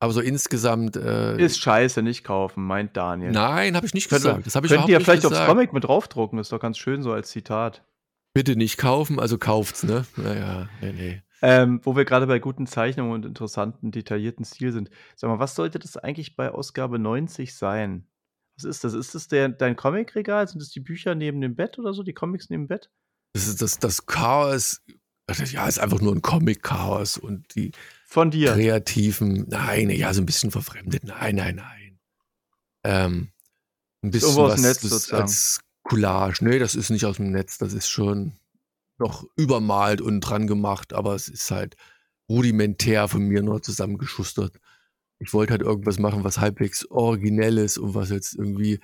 [0.01, 3.31] Aber so insgesamt, äh Ist scheiße, nicht kaufen, meint Daniel.
[3.31, 4.47] Nein, habe ich nicht Könnte gesagt.
[4.47, 5.47] Das habe ich könnt ihr nicht vielleicht aufs gesagt.
[5.47, 7.85] Comic mit draufdrucken, ist doch ganz schön so als Zitat.
[8.33, 10.05] Bitte nicht kaufen, also kauft's, ne?
[10.17, 11.23] Ja, ja, ne, ne.
[11.43, 14.89] Ähm, wo wir grade bei guten Zeichnungen und interessanten, detaillierten Stil sind.
[15.15, 18.07] Sag mal, was sollte das eigentlich bei Ausgabe 90 sein?
[18.57, 18.93] Was ist das?
[18.93, 20.47] Ist das der dein Comicregal?
[20.47, 22.89] Sind das die Bücher neben dem Bett oder so, die Comics neben dem Bett?
[23.33, 24.81] Das ist das das Chaos
[25.51, 27.71] ja, ist einfach nur 'n Comic-Chaos und die
[28.11, 28.51] Von dir?
[28.51, 31.05] Kreativen nein, ja, so 'n bisschen verfremdet.
[31.05, 31.99] Nein, nein, nein.
[32.83, 33.31] Ähm,
[34.03, 35.21] 'n Ist bisschen irgendwo aus'm was Netz das sozusagen.
[35.23, 36.43] als Collage.
[36.45, 38.33] Ne, das ist nicht aus'm Netz, das ist schon
[38.99, 41.75] noch übermalt und dran gemacht, aber es ist halt
[42.29, 44.57] rudimentär von mir nur zusammengeschustert.
[45.19, 48.79] Ich wollte halt irgendwas machen, was halbwegs originell ist und was jetzt irgendwie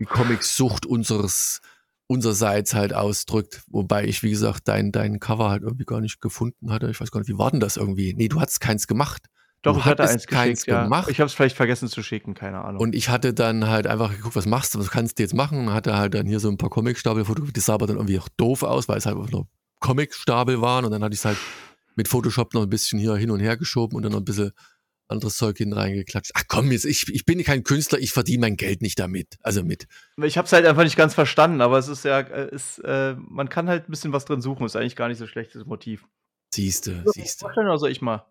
[0.00, 1.60] die Comicsucht unseres
[2.08, 6.72] unsererseits halt ausdrückt, wobei ich, wie gesagt, dein dein Cover halt irgendwie gar nicht gefunden
[6.72, 6.90] hatte.
[6.90, 8.14] Ich weiß gar nicht, wie war denn das irgendwie?
[8.14, 9.28] Ne, du hattest keins gemacht.
[9.64, 10.92] Doch, Du ich hatte eins keins geschickt, ja.
[10.92, 11.06] gemacht.
[11.06, 12.80] Ich habe es vielleicht vergessen zu schicken, keine Ahnung.
[12.80, 14.78] Und ich hatte dann halt einfach geguckt: „Was machst du?
[14.78, 17.56] Was kannst du jetzt machen?“ Hatte halt dann hier so 'n paar Comicstapel fotografiert.
[17.56, 19.48] Das sah aber dann irgendwie auch doof aus, weil es halt einfach nur
[19.80, 21.42] Comicstapel waren und dann hatte ich's halt
[21.96, 24.52] mit Photoshop noch 'n bisschen hier hin und her geschoben und dann noch 'n bisschen
[25.08, 26.32] anderes Zeug hinten reingeklatscht.
[26.34, 29.38] Ach komm, jetzt ich ich bin kein Künstler, ich verdiene mein Geld nicht damit.
[29.42, 29.86] Also mit
[30.22, 33.14] Ich habe es halt einfach nicht ganz verstanden, aber es ist ja äh, ist, äh
[33.18, 34.66] man kann halt 'n bisschen was drin suchen.
[34.66, 36.06] Ist eigentlich gar nicht so schlechtes Motiv.
[36.54, 37.46] Siehste, ich siehste.
[37.46, 38.24] oder soll ich mal?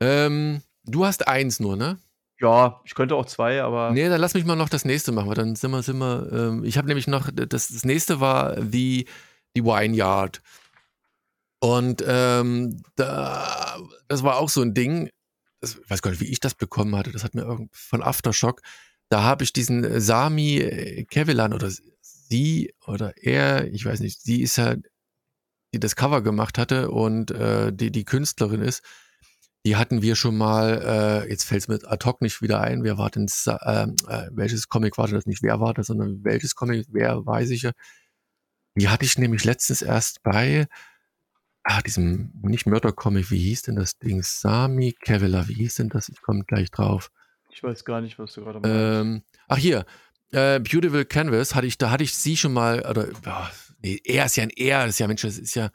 [0.00, 1.98] Ähm, du hast eins nur, ne?
[2.40, 3.90] Ja, ich könnte auch zwei, aber.
[3.90, 6.30] Nee, dann lass mich mal noch das nächste machen, weil dann sind wir, sind wir,
[6.32, 9.06] ähm, ich habe nämlich noch, das, das nächste war die,
[9.54, 10.40] die Wineyard.
[11.62, 13.78] Und ähm, da,
[14.08, 15.10] das war auch so ein Ding,
[15.60, 18.02] das, ich weiß gar nicht, wie ich das bekommen hatte, das hat mir irgend von
[18.02, 18.62] Aftershock,
[19.08, 21.70] da habe ich diesen Sami Kevilan oder
[22.00, 24.76] sie oder er, ich weiß nicht, sie ist ja,
[25.74, 28.82] die das Cover gemacht hatte und äh, die die Künstlerin ist,
[29.66, 32.82] die hatten wir schon mal, äh, jetzt fällt es mir ad hoc nicht wieder ein,
[32.82, 36.54] wer war denn, äh, äh, welches Comic war das nicht, wer war das, sondern welches
[36.54, 37.72] Comic, wer weiß ich ja.
[38.76, 40.66] Die hatte ich nämlich letztens erst bei,
[41.64, 44.22] ah, diesem, nicht Mörder-Comic, wie hieß denn das Ding?
[44.22, 46.08] Sami Kevela, wie hieß denn das?
[46.08, 47.10] Ich komme gleich drauf.
[47.50, 48.76] Ich weiß gar nicht, was du gerade meinst.
[48.76, 49.84] Ähm, ach hier,
[50.32, 53.46] äh, Beautiful Canvas hatte ich, da hatte ich sie schon mal, oder, oh,
[53.82, 55.70] nee, er ist ja ein Er, das ist ja, Mensch, das ist ja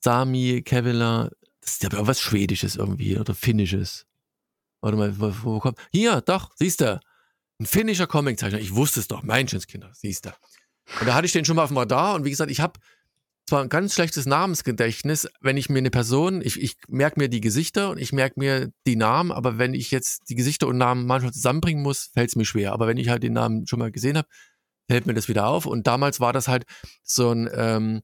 [0.00, 4.06] Sami Kevela, das ist ja was Schwedisches irgendwie oder Finnisches.
[4.80, 5.78] Warte mal, wo, wo kommt?
[5.90, 7.00] Hier, doch, siehst du.
[7.58, 8.60] Ein finnischer Comiczeichner.
[8.60, 10.30] Ich wusste es doch, Kinder, siehst du.
[11.00, 12.78] Und da hatte ich den schon mal auf dem Radar und wie gesagt, ich habe
[13.46, 17.40] zwar ein ganz schlechtes Namensgedächtnis, wenn ich mir eine Person, ich, ich merke mir die
[17.40, 21.06] Gesichter und ich merke mir die Namen, aber wenn ich jetzt die Gesichter und Namen
[21.06, 22.72] manchmal zusammenbringen muss, fällt es mir schwer.
[22.72, 24.28] Aber wenn ich halt den Namen schon mal gesehen habe,
[24.88, 25.66] fällt mir das wieder auf.
[25.66, 26.64] Und damals war das halt
[27.02, 28.02] so ein ähm,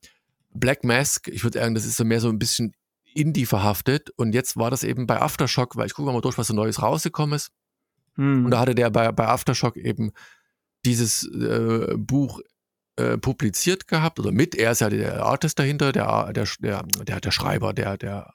[0.54, 2.72] Black Mask, ich würde sagen, das ist so mehr so ein bisschen
[3.14, 4.10] Indie verhaftet.
[4.10, 6.82] Und jetzt war das eben bei Aftershock, weil ich gucke mal durch, was so Neues
[6.82, 7.50] rausgekommen ist.
[8.14, 8.44] Hm.
[8.44, 10.12] Und da hatte der bei, bei Aftershock eben
[10.84, 12.40] dieses äh, Buch
[13.02, 14.54] äh, publiziert gehabt oder mit.
[14.54, 18.32] Er ist ja der Artist dahinter, der, der, der, der, der Schreiber, der, der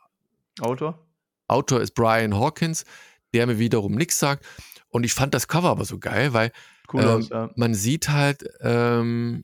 [0.59, 0.99] Autor.
[1.47, 2.83] Autor ist Brian Hawkins,
[3.33, 4.45] der mir wiederum nichts sagt.
[4.89, 6.51] Und ich fand das Cover aber so geil, weil
[6.93, 7.49] cool ähm, aus, ja.
[7.55, 9.43] man sieht halt ähm,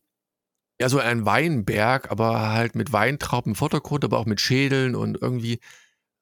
[0.79, 5.21] ja so einen Weinberg, aber halt mit Weintrauben im Vordergrund, aber auch mit Schädeln und
[5.21, 5.59] irgendwie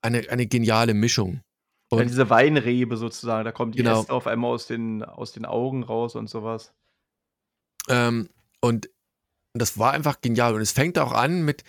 [0.01, 1.41] eine, eine geniale Mischung.
[1.89, 4.01] Und ja, diese Weinrebe sozusagen, da kommt die genau.
[4.01, 6.73] Äste auf einmal aus den, aus den Augen raus und sowas.
[7.89, 8.29] Ähm,
[8.61, 8.89] und
[9.53, 10.55] das war einfach genial.
[10.55, 11.63] Und es fängt auch an mit,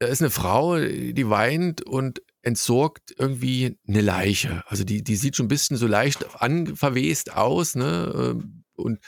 [0.00, 4.64] da ist eine Frau, die weint und entsorgt irgendwie eine Leiche.
[4.66, 8.42] Also die, die sieht schon ein bisschen so leicht anverwest aus, ne?
[8.76, 8.98] Und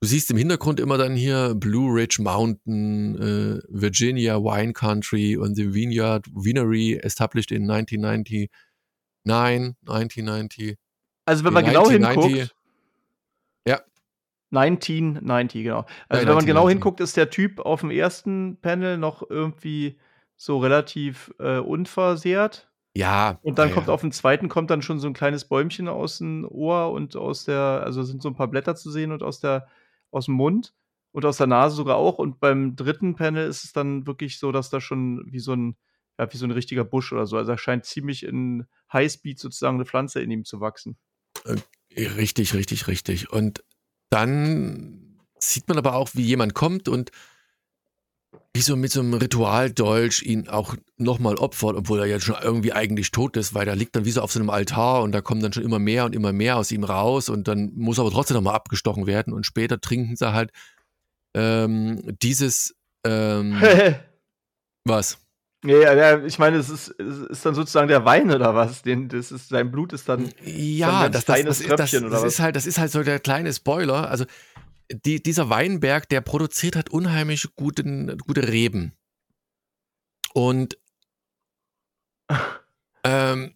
[0.00, 5.54] du siehst im Hintergrund immer dann hier Blue Ridge Mountain, äh, Virginia Wine Country und
[5.54, 8.50] the Vineyard Winery established in 1999,
[9.24, 10.76] 1990.
[11.24, 12.54] Also wenn man genau hinguckt,
[14.52, 15.86] 1990, genau.
[16.08, 19.98] Also, ja, wenn man genau hinguckt, ist der Typ auf dem ersten Panel noch irgendwie
[20.36, 22.70] so relativ äh, unversehrt.
[22.94, 23.38] Ja.
[23.42, 23.94] Und dann ja, kommt ja.
[23.94, 27.44] auf dem zweiten kommt dann schon so ein kleines Bäumchen aus dem Ohr und aus
[27.44, 29.68] der, also sind so ein paar Blätter zu sehen und aus der,
[30.10, 30.74] aus dem Mund
[31.12, 32.18] und aus der Nase sogar auch.
[32.18, 35.76] Und beim dritten Panel ist es dann wirklich so, dass da schon wie so ein,
[36.18, 37.38] ja, wie so ein richtiger Busch oder so.
[37.38, 40.98] Also er scheint ziemlich in Highspeed sozusagen eine Pflanze in ihm zu wachsen.
[41.44, 43.30] Äh, richtig, richtig, richtig.
[43.30, 43.64] Und
[44.12, 47.10] dann sieht man aber auch, wie jemand kommt und
[48.54, 52.74] wie so mit so einem Ritualdolch ihn auch nochmal opfert, obwohl er ja schon irgendwie
[52.74, 55.22] eigentlich tot ist, weil er liegt dann wie so auf so einem Altar und da
[55.22, 58.02] kommen dann schon immer mehr und immer mehr aus ihm raus und dann muss er
[58.02, 60.50] aber trotzdem nochmal abgestochen werden und später trinken sie halt
[61.34, 62.74] ähm, dieses
[63.06, 63.60] ähm,
[64.84, 65.21] was?
[65.64, 68.82] Ja, ja, ich meine, es ist, es ist dann sozusagen der Wein oder was?
[68.82, 72.56] Den, das ist, sein Blut ist dann ja, das, das, das, das, das ist halt,
[72.56, 74.10] das ist halt so der kleine Spoiler.
[74.10, 74.24] Also
[74.90, 78.92] die, dieser Weinberg, der produziert halt unheimlich guten, gute Reben.
[80.34, 80.76] Und
[83.04, 83.54] ähm,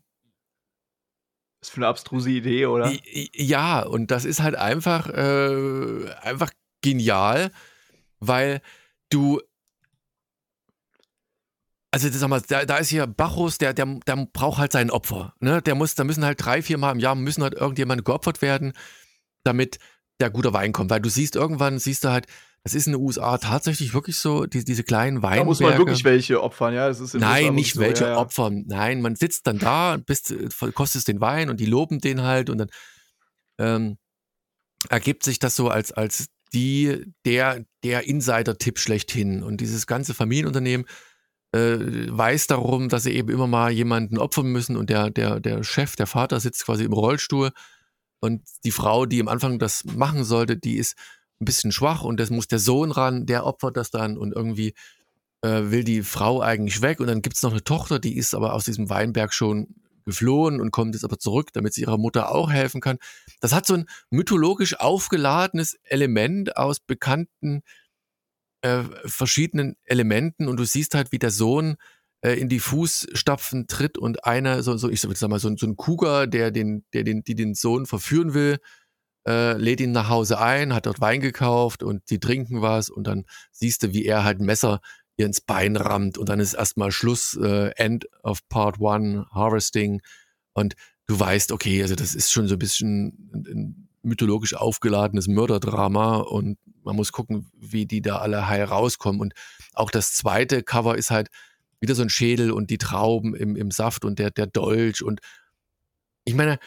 [1.60, 2.92] was für eine abstruse Idee, oder?
[3.34, 6.50] Ja, und das ist halt einfach, äh, einfach
[6.82, 7.50] genial,
[8.20, 8.60] weil
[9.10, 9.40] du
[12.04, 15.34] also sag mal, da, da ist hier Bacchus, der, der, der braucht halt sein Opfer.
[15.40, 15.62] Ne?
[15.62, 18.74] Der muss, da müssen halt drei, vier Mal im Jahr müssen halt irgendjemand geopfert werden,
[19.44, 19.78] damit
[20.20, 20.90] der gute Wein kommt.
[20.90, 22.26] Weil du siehst irgendwann, siehst du halt,
[22.64, 25.38] das ist in den USA tatsächlich wirklich so, die, diese kleinen Weinberge.
[25.38, 26.88] Da muss man wirklich welche opfern, ja.
[26.88, 28.64] Das ist Nein, nicht so, welche ja, opfern.
[28.66, 30.34] Nein, man sitzt dann da, bist,
[30.74, 32.68] kostest den Wein und die loben den halt und dann
[33.58, 33.96] ähm,
[34.90, 39.42] ergibt sich das so als, als die, der, der Insider-Tipp schlechthin.
[39.42, 40.86] Und dieses ganze Familienunternehmen
[41.56, 45.64] äh, weiß darum, dass sie eben immer mal jemanden opfern müssen und der, der, der
[45.64, 47.50] Chef, der Vater sitzt quasi im Rollstuhl
[48.20, 50.96] und die Frau, die am Anfang das machen sollte, die ist
[51.40, 54.74] ein bisschen schwach und das muss der Sohn ran, der opfert das dann und irgendwie
[55.42, 58.34] äh, will die Frau eigentlich weg und dann gibt es noch eine Tochter, die ist
[58.34, 62.30] aber aus diesem Weinberg schon geflohen und kommt jetzt aber zurück, damit sie ihrer Mutter
[62.30, 62.98] auch helfen kann.
[63.40, 67.62] Das hat so ein mythologisch aufgeladenes Element aus bekannten
[68.66, 71.76] äh, verschiedenen Elementen und du siehst halt, wie der Sohn
[72.20, 75.76] äh, in die Fußstapfen tritt und einer, so, so ich sag mal, so, so ein
[75.76, 78.58] Cougar, der den, der den, die den Sohn verführen will,
[79.26, 83.06] äh, lädt ihn nach Hause ein, hat dort Wein gekauft und die trinken was und
[83.06, 84.80] dann siehst du, wie er halt ein Messer
[85.16, 90.02] ihr ins Bein rammt und dann ist erstmal Schluss, äh, End of Part One, Harvesting
[90.54, 90.74] und
[91.06, 96.16] du weißt, okay, also das ist schon so ein bisschen ein, ein mythologisch aufgeladenes Mörderdrama
[96.16, 99.34] und man muss gucken, wie die da alle heil rauskommen und
[99.74, 101.28] auch das zweite Cover ist halt
[101.80, 105.20] wieder so ein Schädel und die Trauben im, im Saft und der, der Dolch und
[106.24, 106.58] ich meine,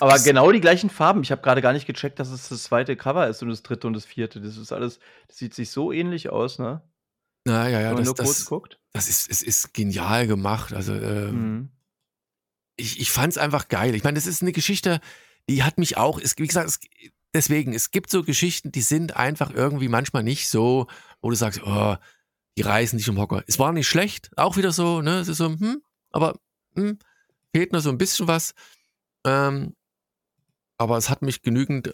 [0.00, 1.22] aber genau die gleichen Farben.
[1.22, 3.86] Ich habe gerade gar nicht gecheckt, dass es das zweite Cover ist und das dritte
[3.86, 4.40] und das vierte.
[4.40, 6.80] Das ist alles, das sieht sich so ähnlich aus, ne?
[7.44, 8.78] Na ja, ja, Wenn man das, nur kurz das, guckt.
[8.94, 10.72] das ist, es ist genial gemacht.
[10.72, 11.68] Also ähm, Mhm.
[12.76, 13.94] ich, ich fand es einfach geil.
[13.94, 15.00] Ich meine, das ist eine Geschichte,
[15.48, 16.80] die hat mich auch, es, wie gesagt, es,
[17.32, 20.86] deswegen, es gibt so Geschichten, die sind einfach irgendwie manchmal nicht so,
[21.20, 21.96] wo du sagst, oh,
[22.56, 23.42] die reißen dich um Hocker.
[23.46, 25.18] Es war nicht schlecht, auch wieder so, ne?
[25.18, 26.38] Es ist so, hm, aber
[26.76, 26.98] hm,
[27.52, 28.54] fehlt nur so ein bisschen was.
[29.26, 29.74] Ähm,
[30.78, 31.92] aber es hat mich genügend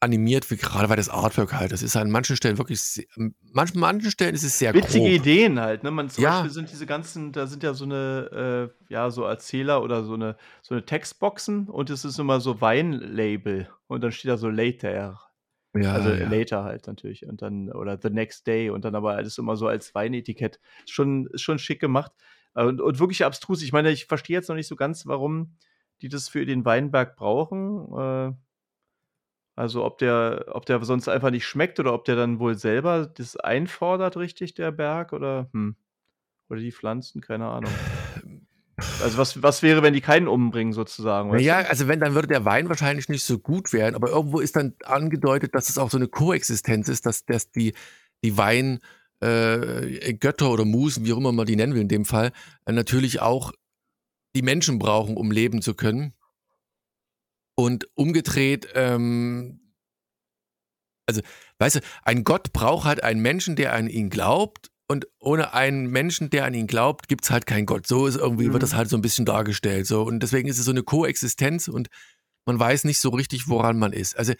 [0.00, 3.04] animiert, wie gerade weil das Artwork halt, das ist an manchen Stellen wirklich, sehr,
[3.52, 5.08] manch, manchen Stellen ist es sehr Witzige grob.
[5.08, 5.90] Ideen halt, ne?
[5.90, 6.30] Man zum Ja.
[6.32, 10.14] Beispiel sind diese ganzen, da sind ja so eine, äh, ja, so Erzähler oder so
[10.14, 14.48] eine, so eine Textboxen und es ist immer so Weinlabel und dann steht da so
[14.50, 14.92] later.
[14.94, 16.28] Ja, Also ja.
[16.28, 19.66] later halt natürlich und dann oder the next day und dann aber alles immer so
[19.66, 20.58] als Weinetikett.
[20.84, 22.12] Ist schon, schon schick gemacht
[22.54, 23.62] und, und wirklich abstrus.
[23.62, 25.56] Ich meine, ich verstehe jetzt noch nicht so ganz, warum
[26.02, 27.92] die das für den Weinberg brauchen.
[27.98, 28.32] Äh,
[29.56, 33.06] also ob der, ob der sonst einfach nicht schmeckt oder ob der dann wohl selber
[33.06, 35.74] das einfordert, richtig, der Berg oder hm.
[36.48, 37.72] Oder die Pflanzen, keine Ahnung.
[39.02, 41.30] Also was, was wäre, wenn die keinen umbringen, sozusagen?
[41.30, 44.38] weißt Naja, also wenn, dann würde der Wein wahrscheinlich nicht so gut werden, aber irgendwo
[44.38, 47.72] ist dann angedeutet, dass es auch so eine Koexistenz ist, dass, dass die,
[48.22, 48.80] die Wein,
[49.20, 52.32] äh, Götter oder Musen, wie auch immer man die nennen will in dem Fall,
[52.66, 53.52] äh, natürlich auch
[54.36, 56.12] die Menschen brauchen, um leben zu können.
[57.56, 59.60] Und umgedreht, ähm,
[61.06, 61.20] also,
[61.58, 64.70] weißt du, ein Gott braucht halt einen Menschen, der an ihn glaubt.
[64.88, 67.88] Und ohne einen Menschen, der an ihn glaubt, gibt's halt keinen Gott.
[67.88, 68.76] So ist irgendwie, wird das Mhm.
[68.76, 69.86] halt so ein bisschen dargestellt.
[69.86, 70.02] So.
[70.02, 71.88] Und deswegen ist es so eine Koexistenz und
[72.44, 74.16] man weiß nicht so richtig, woran man ist.
[74.16, 74.34] Also,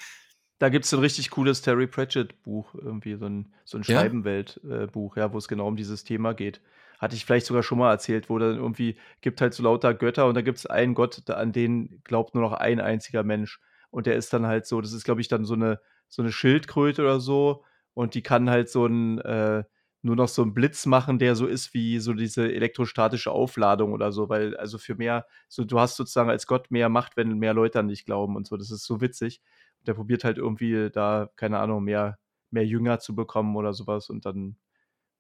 [0.59, 4.01] Da gibt es so ein richtig cooles Terry Pratchett-Buch, irgendwie so ein, so ein Ja?
[4.01, 6.61] Scheibenwelt-Buch, ja, wo es genau um dieses Thema geht.
[6.99, 10.27] Hatte ich vielleicht sogar schon mal erzählt, wo dann irgendwie gibt halt so lauter Götter
[10.27, 13.61] und da gibt es einen Gott, an den glaubt nur noch ein einziger Mensch.
[13.91, 16.33] Und der ist dann halt so, das ist, glaube ich, dann so eine, so eine
[16.33, 17.65] Schildkröte oder so.
[17.95, 19.65] Und die kann halt so ein, äh,
[20.03, 24.13] nur noch so einen Blitz machen, der so ist wie so diese elektrostatische Aufladung oder
[24.13, 27.55] so, weil also für mehr, so du hast sozusagen als Gott mehr Macht, wenn mehr
[27.55, 28.57] Leute an dich glauben und so.
[28.57, 29.41] Das ist so witzig.
[29.87, 32.19] Der probiert halt irgendwie da, keine Ahnung, mehr,
[32.51, 34.57] mehr Jünger zu bekommen oder sowas und dann,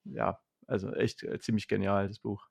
[0.04, 2.46] ja, also echt äh, ziemlich genial, das Buch.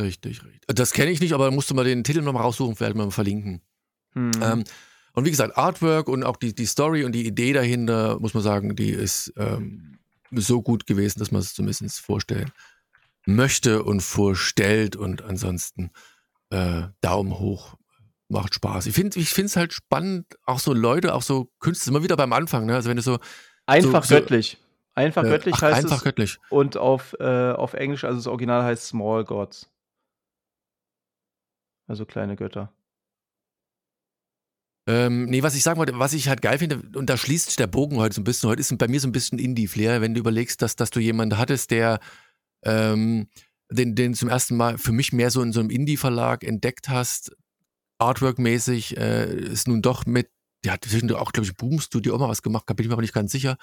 [0.00, 0.62] richtig, richtig.
[0.66, 3.62] Das kenne ich nicht, aber musst du mal den Titel nochmal raussuchen, vielleicht mal verlinken.
[4.12, 4.30] Hm.
[4.42, 4.64] Ähm,
[5.14, 8.42] und wie gesagt, Artwork und auch die, die Story und die Idee dahinter, muss man
[8.42, 9.98] sagen, die ist ähm,
[10.30, 12.52] so gut gewesen, dass man es zumindest vorstellen
[13.24, 14.94] möchte und vorstellt.
[14.94, 15.90] Und ansonsten
[16.50, 17.76] äh, Daumen hoch.
[18.28, 18.86] Macht Spaß.
[18.86, 22.32] Ich finde ich es halt spannend, auch so Leute, auch so Künstler, immer wieder beim
[22.32, 22.74] Anfang, ne?
[22.74, 23.18] Also wenn du so
[23.66, 24.58] einfach so- göttlich.
[24.96, 26.04] Einfach äh, göttlich ach, heißt einfach es.
[26.04, 26.38] göttlich.
[26.48, 29.70] Und auf, äh, auf Englisch, also das Original heißt Small Gods.
[31.86, 32.72] Also kleine Götter.
[34.88, 37.56] Ähm, nee, was ich sagen wollte, was ich halt geil finde, und da schließt sich
[37.56, 40.14] der Bogen heute so ein bisschen, heute ist bei mir so ein bisschen Indie-Flair, wenn
[40.14, 41.98] du überlegst, dass, dass du jemanden hattest, der
[42.64, 43.28] ähm,
[43.68, 47.36] den, den zum ersten Mal für mich mehr so in so einem Indie-Verlag entdeckt hast,
[47.98, 50.30] Artwork-mäßig, äh, ist nun doch mit,
[50.64, 52.94] der hat zwischendurch auch, glaube ich, Boom Studio auch mal was gemacht, bin ich mir
[52.94, 53.56] aber nicht ganz sicher,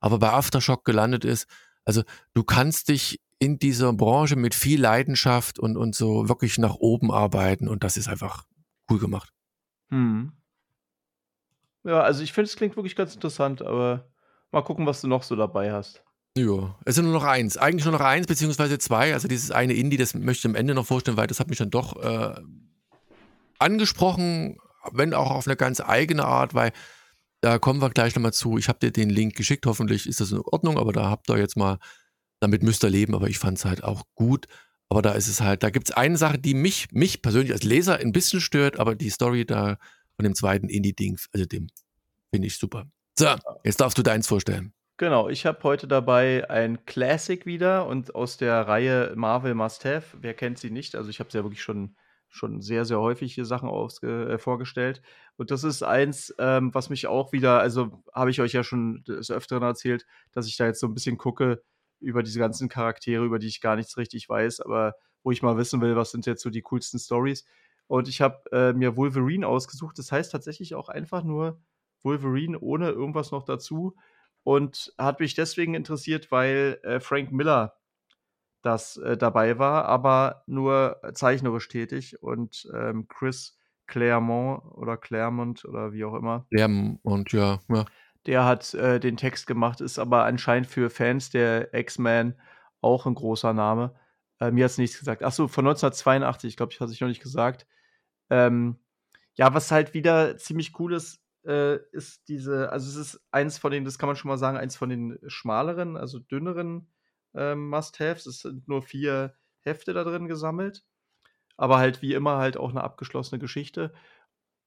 [0.00, 1.46] aber bei Aftershock gelandet ist.
[1.84, 2.02] Also
[2.34, 7.10] du kannst dich in dieser Branche mit viel Leidenschaft und, und so wirklich nach oben
[7.10, 8.44] arbeiten und das ist einfach
[8.90, 9.32] cool gemacht.
[9.88, 10.32] Hm.
[11.84, 14.10] Ja, also ich finde, es klingt wirklich ganz interessant, aber
[14.50, 16.04] mal gucken, was du noch so dabei hast.
[16.36, 17.56] Ja, es sind nur noch eins.
[17.56, 19.14] Eigentlich nur noch eins, beziehungsweise zwei.
[19.14, 21.58] Also dieses eine Indie, das möchte ich am Ende noch vorstellen, weil das hat mich
[21.58, 22.40] dann doch äh,
[23.58, 24.58] angesprochen,
[24.92, 26.72] wenn auch auf eine ganz eigene Art, weil
[27.40, 28.58] da kommen wir gleich nochmal zu.
[28.58, 31.38] Ich habe dir den Link geschickt, hoffentlich ist das in Ordnung, aber da habt ihr
[31.38, 31.78] jetzt mal,
[32.40, 34.46] damit müsst ihr leben, aber ich fand es halt auch gut.
[34.88, 37.62] Aber da ist es halt, da gibt es eine Sache, die mich, mich persönlich als
[37.62, 39.78] Leser ein bisschen stört, aber die Story da
[40.16, 41.68] von dem zweiten Indie-Ding, also dem
[42.32, 42.90] finde ich super.
[43.18, 43.26] So,
[43.64, 44.72] jetzt darfst du deins vorstellen.
[44.96, 50.18] Genau, ich habe heute dabei ein Classic wieder und aus der Reihe Marvel Must Have.
[50.20, 50.94] Wer kennt sie nicht?
[50.94, 51.96] Also ich habe es ja wirklich schon,
[52.30, 55.02] schon sehr, sehr häufig hier Sachen ausge äh, vorgestellt.
[55.36, 59.02] Und das ist eins, ähm, was mich auch wieder, also habe ich euch ja schon
[59.04, 61.62] des Öfteren erzählt, dass ich da jetzt so ein bisschen gucke
[61.98, 64.60] über diese ganzen Charaktere, über die ich gar nichts richtig weiß.
[64.60, 67.44] Aber wo ich mal wissen will, was sind jetzt so die coolsten Stories.
[67.88, 69.98] Und ich habe äh, mir Wolverine ausgesucht.
[69.98, 71.60] Das heißt tatsächlich auch einfach nur
[72.02, 73.96] Wolverine ohne irgendwas noch dazu.
[74.44, 77.74] Und hat mich deswegen interessiert, weil äh, Frank Miller
[78.62, 82.22] das äh, dabei war, aber nur zeichnerisch tätig.
[82.22, 86.46] Und ähm, Chris Claremont oder Claremont oder wie auch immer.
[86.50, 87.60] Claremont, ja.
[87.68, 87.84] ja.
[88.26, 92.34] Der hat äh, den Text gemacht, ist aber anscheinend für Fans der X-Men
[92.80, 93.94] auch ein großer Name.
[94.40, 95.22] Äh, mir hat es nichts gesagt.
[95.22, 97.66] Achso, von 1982, ich glaube, ich hatte ich noch nicht gesagt.
[98.30, 98.78] Ähm,
[99.34, 103.72] ja, was halt wieder ziemlich cool ist, äh, ist diese, also es ist eins von
[103.72, 106.88] den, das kann man schon mal sagen, eins von den schmaleren, also dünneren
[107.34, 108.26] ähm, Must-Haves.
[108.26, 110.84] Es sind nur vier Hefte da drin gesammelt.
[111.56, 113.92] Aber halt wie immer halt auch eine abgeschlossene Geschichte.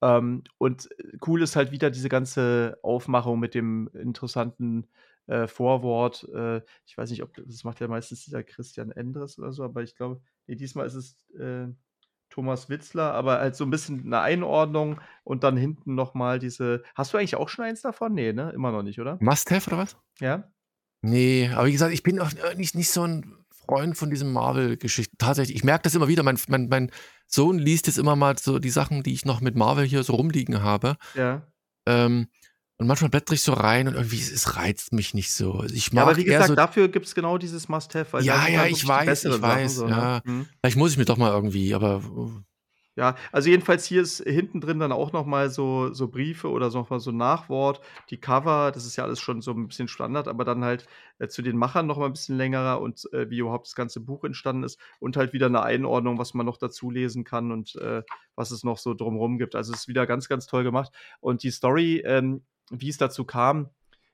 [0.01, 4.87] Ähm, und äh, cool ist halt wieder diese ganze Aufmachung mit dem interessanten
[5.27, 6.27] äh, Vorwort.
[6.33, 9.81] Äh, ich weiß nicht, ob das macht ja meistens dieser Christian Endres oder so, aber
[9.81, 11.67] ich glaube, nee, diesmal ist es äh,
[12.29, 16.83] Thomas Witzler, aber halt so ein bisschen eine Einordnung und dann hinten nochmal diese.
[16.95, 18.13] Hast du eigentlich auch schon eins davon?
[18.13, 18.51] Nee, ne?
[18.51, 19.17] Immer noch nicht, oder?
[19.21, 19.97] Must-have oder was?
[20.19, 20.51] Ja.
[21.03, 23.35] Nee, aber wie gesagt, ich bin auch nicht, nicht so ein
[23.65, 25.17] Freund von diesen Marvel-Geschichten.
[25.17, 26.23] Tatsächlich, ich merke das immer wieder.
[26.23, 26.91] Mein, mein, mein
[27.27, 30.13] Sohn liest jetzt immer mal so die Sachen, die ich noch mit Marvel hier so
[30.13, 30.95] rumliegen habe.
[31.13, 31.45] Ja.
[31.85, 32.27] Ähm,
[32.77, 35.53] und manchmal blättere ich so rein und irgendwie, es reizt mich nicht so.
[35.53, 38.21] Also ich mag ja, aber wie gesagt, so, dafür gibt es genau dieses Must-Have.
[38.21, 39.75] Ja, ja, ich weiß, ich weiß.
[39.75, 39.91] So, ne?
[39.91, 40.21] ja.
[40.23, 40.47] Mhm.
[40.61, 42.01] Vielleicht muss ich mir doch mal irgendwie, aber
[42.95, 46.69] ja, also jedenfalls hier ist hinten drin dann auch noch mal so so Briefe oder
[46.71, 47.81] so noch mal so 'n Nachwort.
[48.11, 50.85] Die Cover, das ist ja alles schon so ein bisschen Standard, aber dann halt,
[51.19, 53.99] äh, zu den Machern noch mal 'n bisschen längerer und, äh, wie überhaupt das ganze
[53.99, 57.75] Buch entstanden ist und halt wieder eine Einordnung, was man noch dazu lesen kann und,
[57.77, 58.03] äh,
[58.35, 59.55] was es noch so drumrum gibt.
[59.55, 60.91] Also, es ist wieder ganz, ganz toll gemacht.
[61.19, 63.69] Und die Story, ähm, wie es dazu kam,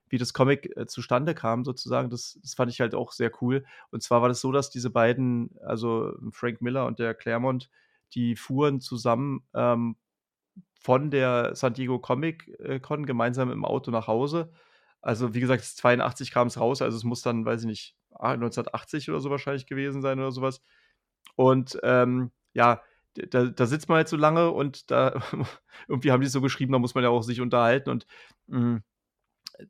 [0.10, 3.64] wie das Comic, äh, zustande kam sozusagen, das das fand ich halt auch sehr cool.
[3.92, 7.70] Und zwar war das so, dass diese beiden, also Frank Miller und der Claremont
[8.14, 9.96] die fuhren zusammen ähm,
[10.80, 14.52] von der San Diego Comic äh, Con gemeinsam im Auto nach Hause.
[15.02, 19.10] Also, wie gesagt, 82 kam es raus, also es muss dann, weiß ich nicht, 1980
[19.10, 20.62] oder so wahrscheinlich gewesen sein oder sowas.
[21.36, 22.82] Und ähm, ja,
[23.14, 25.22] da, da, sitzt man halt so lange und da
[25.88, 28.06] irgendwie haben die so geschrieben, da muss man ja auch sich unterhalten und
[28.48, 28.84] mh, mm,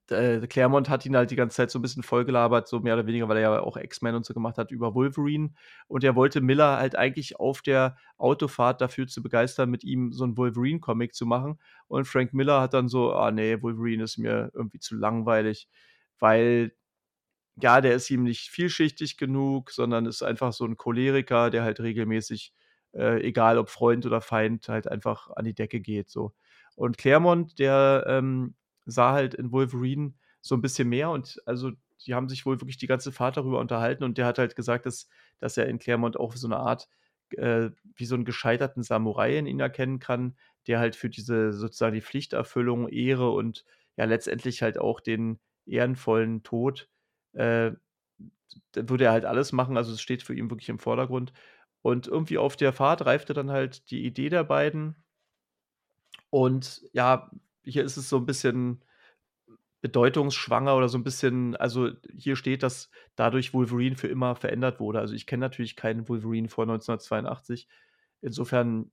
[0.09, 3.07] äh, Claremont hat ihn halt die ganze Zeit so ein bisschen vollgelabert, so mehr oder
[3.07, 5.51] weniger, weil er ja auch X-Men und so gemacht hat über Wolverine.
[5.87, 10.25] Und er wollte Miller halt eigentlich auf der Autofahrt dafür zu begeistern, mit ihm so
[10.25, 11.59] ein Wolverine-Comic zu machen.
[11.87, 15.67] Und Frank Miller hat dann so, ah nee, Wolverine ist mir irgendwie zu langweilig,
[16.19, 16.73] weil
[17.61, 21.79] ja, der ist ihm nicht vielschichtig genug, sondern ist einfach so ein Choleriker, der halt
[21.79, 22.53] regelmäßig,
[22.93, 26.09] äh, egal ob Freund oder Feind, halt einfach an die Decke geht.
[26.09, 26.33] So.
[26.75, 31.71] Und Claremont, der ähm, sah halt in Wolverine so ein bisschen mehr und also
[32.05, 34.85] die haben sich wohl wirklich die ganze Fahrt darüber unterhalten und der hat halt gesagt,
[34.85, 35.09] dass,
[35.39, 36.87] dass er in Claremont auch so eine Art,
[37.31, 41.95] äh, wie so einen gescheiterten Samurai in ihn erkennen kann, der halt für diese sozusagen
[41.95, 43.65] die Pflichterfüllung, Ehre und
[43.97, 46.89] ja letztendlich halt auch den ehrenvollen Tod,
[47.33, 47.71] äh,
[48.73, 51.33] würde er halt alles machen, also es steht für ihn wirklich im Vordergrund.
[51.81, 54.95] Und irgendwie auf der Fahrt reifte dann halt die Idee der beiden.
[56.29, 57.31] Und ja,
[57.63, 58.83] hier ist es so ein bisschen
[59.81, 64.99] bedeutungsschwanger oder so ein bisschen also, hier steht, dass dadurch Wolverine für immer verändert wurde.
[64.99, 67.67] Also, ich kenne natürlich keinen Wolverine vor 1982.
[68.21, 68.91] Insofern,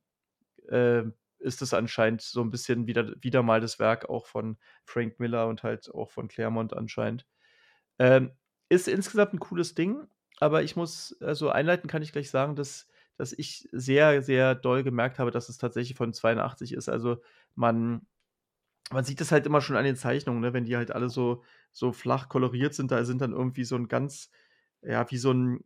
[0.69, 1.05] äh,
[1.41, 5.49] ist es anscheinend so ein bisschen wieder wieder mal das Werk auch von Frank Miller
[5.49, 7.27] und halt auch von Claremont anscheinend.
[7.99, 8.33] Ähm,
[8.69, 10.07] ist insgesamt ein cooles Ding,
[10.39, 12.89] aber ich muss also, einleiten kann ich gleich sagen, dass
[13.19, 16.89] dass ich sehr, sehr doll gemerkt habe, dass es tatsächlich von 82 ist.
[16.91, 17.23] Also,
[17.55, 18.07] man
[18.93, 21.43] man sieht das halt immer schon an den Zeichnungen, ne, wenn die halt alle so
[21.73, 24.31] so flach koloriert sind, da sind dann irgendwie so ein ganz
[24.83, 25.65] ja, wie so ein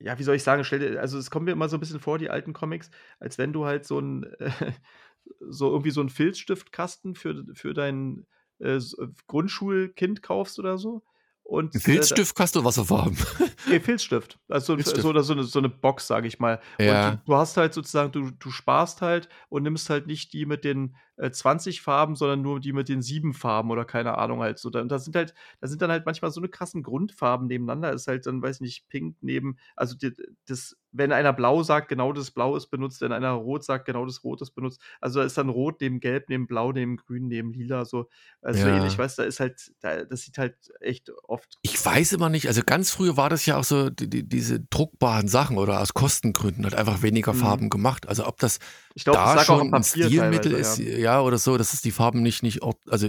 [0.00, 2.00] ja, wie soll ich sagen, stell dir also, es kommt mir immer so ein bisschen
[2.00, 4.50] vor, die alten Comics, als wenn du halt so ein äh,
[5.40, 8.26] so irgendwie so 'n Filzstiftkasten für für dein,
[8.60, 8.80] äh,
[9.26, 11.02] Grundschulkind kaufst oder so
[11.48, 13.16] und, äh, Filzstift kannst du Wasserfarben.
[13.66, 14.38] Ne, Filzstift.
[14.48, 15.02] Also Filzstift.
[15.02, 16.60] so, so, eine, so eine Box, sage ich mal.
[16.78, 17.08] Ja.
[17.08, 20.46] Und du, du, hast halt sozusagen, du, du sparst halt und nimmst halt nicht die
[20.46, 24.40] mit den äh, 20 Farben, sondern nur die mit den sieben Farben oder keine Ahnung
[24.40, 24.70] halt so.
[24.70, 27.92] Da, da sind halt, da sind dann halt manchmal so eine krassen Grundfarben nebeneinander.
[27.92, 30.12] Ist halt dann, weiß ich nicht, pink neben, also die,
[30.46, 34.06] das, wenn einer blau sagt, genau das Blau ist benutzt, wenn einer rot sagt, genau
[34.06, 34.80] das Rot ist benutzt.
[35.00, 38.08] Also da ist dann rot neben gelb, neben blau, neben grün, neben lila, so,
[38.40, 38.76] also ja.
[38.76, 41.58] ähnlich, weißt du, da ist halt, da, das sieht halt echt oft.
[41.62, 44.60] Ich weiß immer nicht, also ganz früher war das ja auch so, die, die, diese
[44.60, 47.38] druckbaren Sachen oder aus Kostengründen hat einfach weniger mhm.
[47.38, 48.08] Farben gemacht.
[48.08, 48.58] Also ob das
[49.04, 50.98] glaub, da das schon ein Stilmittel ist, ja.
[50.98, 51.20] ja.
[51.20, 53.08] oder so, dass es die Farben nicht, nicht also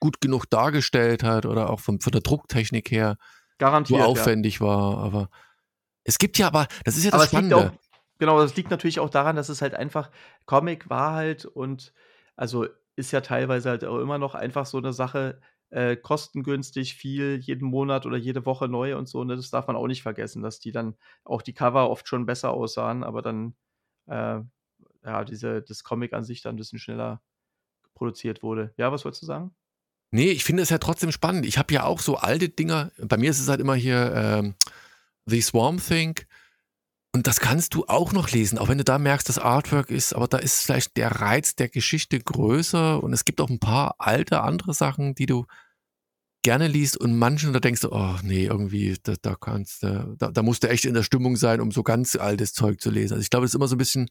[0.00, 3.16] gut genug dargestellt hat oder auch von, von der Drucktechnik her
[3.58, 4.66] Garantiert, so aufwendig ja.
[4.66, 5.28] war, aber
[6.04, 7.56] Es gibt ja aber, das ist ja das Spannende.
[7.56, 7.70] auch
[8.18, 10.10] genau, das liegt natürlich auch daran, dass es halt einfach
[10.46, 11.92] Comic war halt und
[12.36, 12.66] also,
[12.96, 17.66] ist ja teilweise halt auch immer noch einfach so 'ne Sache, äh, kostengünstig, viel jeden
[17.68, 19.36] Monat oder jede Woche neu und so, ne?
[19.36, 22.50] Das darf man auch nicht vergessen, dass die dann auch die Cover oft schon besser
[22.52, 23.54] aussahen, aber dann,
[24.06, 24.40] äh,
[25.04, 27.22] ja, diese das Comic an sich dann 'n bisschen schneller
[27.94, 28.74] produziert wurde.
[28.78, 29.54] Ja, was wolltest du sagen?
[30.14, 31.46] Ne, ich finde es ja trotzdem spannend.
[31.46, 34.54] Ich habe ja auch so alte Dinger bei mir ist es halt immer hier, ähm,
[35.26, 36.20] „The Swamp Thing“
[37.14, 40.14] und das kannst du auch noch lesen, auch wenn du da merkst, das Artwork ist
[40.14, 43.96] aber da ist vielleicht der Reiz der Geschichte größer und es gibt auch 'n paar
[43.98, 45.46] alte andere Sachen, die du
[46.44, 50.30] gerne liest und manchen, da denkst du: „Oh ne, irgendwie, da da kannst du da
[50.32, 53.14] da musst du echt in der Stimmung sein, um so ganz altes Zeug zu lesen.“
[53.14, 54.08] Also, ich glaube, es ist immer so 'n bisschen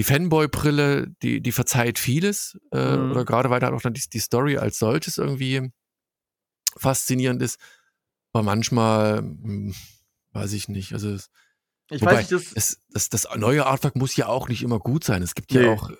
[0.00, 3.26] die Fanboy-Brille, die die verzeiht vieles, äh, oder Mhm.
[3.26, 5.70] grade weil da auch dann die die Story als solches irgendwie
[6.74, 7.60] faszinierend ist.
[8.32, 9.74] Aber manchmal, hm,
[10.32, 10.94] weiß ich nicht.
[10.94, 11.16] Also,
[11.90, 14.78] Ich weiß wobei, nicht, das es das das neue Artwork muss ja auch nicht immer
[14.80, 15.22] gut sein.
[15.22, 15.66] Es gibt ja Ne.
[15.66, 15.90] auch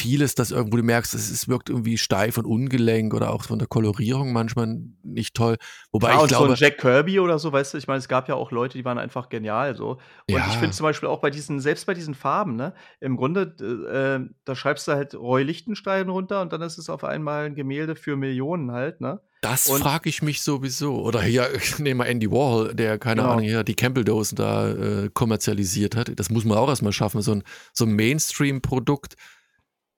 [0.00, 3.58] vieles, das irgendwo du merkst, es es wirkt irgendwie steif und ungelenk oder auch von
[3.58, 5.56] der Kolorierung manchmal nicht toll.
[5.92, 7.78] Wobei Ja, ich und so 'n glaube Jack Kirby oder so, weißt du?
[7.78, 9.98] Ich meine, es gab ja auch Leute, die waren einfach genial so.
[10.28, 10.76] Und ich finde Ja.
[10.76, 12.74] zum Beispiel auch bei diesen selbst bei diesen Farben, ne?
[13.00, 16.88] Im Grunde, d äh, da schreibst du halt Roy Lichtenstein runter und dann ist es
[16.90, 19.20] auf einmal 'n Gemälde für Millionen halt, ne?
[19.42, 21.02] Das frage ich mich sowieso.
[21.02, 23.44] Oder hier, nehmen wir Andy Warhol, der, keine Ahnung, Genau.
[23.44, 26.10] hier die Campbell-Dosen da, äh, kommerzialisiert hat.
[26.18, 29.16] Das muss man auch erst mal schaffen, so 'n so 'n Mainstream-Produkt.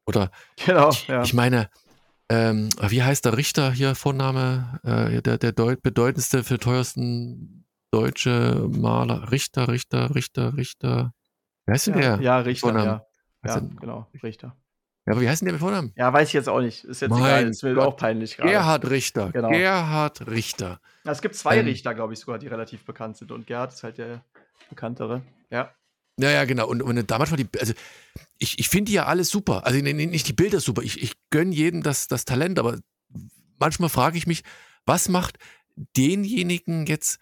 [0.07, 0.31] Oder
[0.67, 1.23] Genau, ich ja.
[1.23, 1.71] ich meine,
[2.31, 4.81] ähm, wie heißt der Richter hier Vorname?
[4.85, 9.31] Äh, der der deu bedeutendste für teuersten deutsche Maler.
[9.33, 11.13] Richter, Richter, Richter, Richter.
[11.67, 12.87] Wie heißt denn Ja, der ja, Richter, Vornamen?
[12.87, 13.07] ja.
[13.45, 14.57] Ja, genau, Richter.
[15.07, 15.95] Ja, aber wie heißt denn der mit Vornamen?
[15.97, 16.85] Ja, weiß ich jetzt auch nicht.
[16.85, 17.89] Ist jetzt egal, Mein ist mir Gott.
[17.89, 18.51] auch peinlich grade.
[18.53, 19.33] Gerhard Richter.
[19.33, 19.51] Genau.
[19.51, 20.81] Gerhard Richter.
[21.05, 23.83] Es gibt 2 Ähm Richter, glaube ich sogar, die relativ bekannt sind und Gerhard ist
[23.85, 24.25] halt der
[24.69, 25.23] bekanntere.
[25.51, 25.73] Ja.
[26.19, 26.69] Ja, ja, genau.
[26.69, 27.73] Und und wenn du da manchmal die also,
[28.39, 29.67] ich ich finde die ja alle super.
[29.67, 30.83] Also, nicht die Bilder super.
[30.83, 32.79] Ich ich gönne jedem das das Talent, aber
[33.59, 34.43] manchmal frage ich mich,
[34.85, 35.39] was macht
[35.97, 37.19] denjenigen jetzt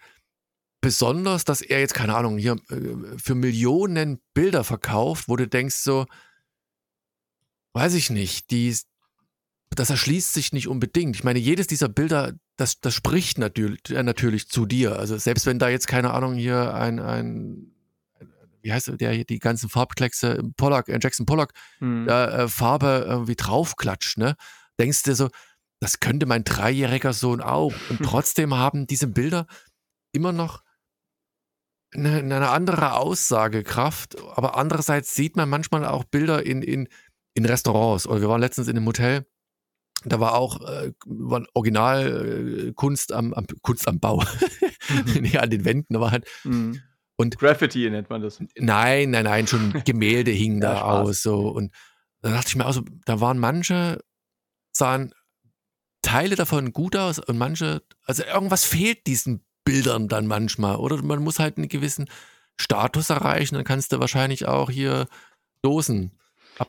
[0.81, 5.75] besonders, dass er jetzt, keine Ahnung, hier, äh, für Millionen Bilder verkauft, wo du denkst
[5.75, 6.05] so
[7.73, 8.87] weiß ich nicht, dies
[9.75, 11.15] das erschließt sich nicht unbedingt.
[11.15, 14.97] Ich meine, jedes dieser Bilder, das das spricht natür äh, natürlich zu dir.
[14.97, 17.76] Also, selbst wenn da jetzt, keine Ahnung, hier ein ein
[18.67, 22.07] wie heißt der hier, die ganzen Farbkleckse, Pollock äh, Jackson Pollock, Mhm.
[22.09, 24.35] äh, Farbe irgendwie draufklatscht, ne?
[24.79, 25.29] Denkst dir so:
[25.79, 29.47] „Das könnte mein dreijähriger Sohn auch.“ Und trotzdem haben diese Bilder
[30.13, 30.63] immer noch
[31.95, 34.17] 'ne 'ne andere Aussagekraft.
[34.35, 36.87] Aber andererseits sieht man manchmal auch Bilder in in
[37.35, 38.07] in Restaurants.
[38.07, 39.25] Oder wir waren letztens in 'nem Hotel,
[40.05, 44.23] da war auch, äh, war Original, äh, am am Kunst am Bau.
[45.05, 46.81] Ne, an den Wänden, war halt Mhm.
[47.17, 48.39] Und Graffiti nennt man das.
[48.57, 51.07] Nein, nein, nein, schon Gemälde hingen Ja, da Spaß.
[51.09, 51.49] aus so.
[51.49, 51.73] Und
[52.21, 53.99] da dachte ich mir auch so, da waren manche
[54.73, 55.13] sahen
[56.03, 60.77] Teile davon gut aus und manche also, irgendwas fehlt diesen Bildern dann manchmal.
[60.77, 62.09] Oder man muss halt 'n gewissen
[62.59, 65.07] Status erreichen, dann kannst du wahrscheinlich auch hier
[65.63, 66.13] Dosen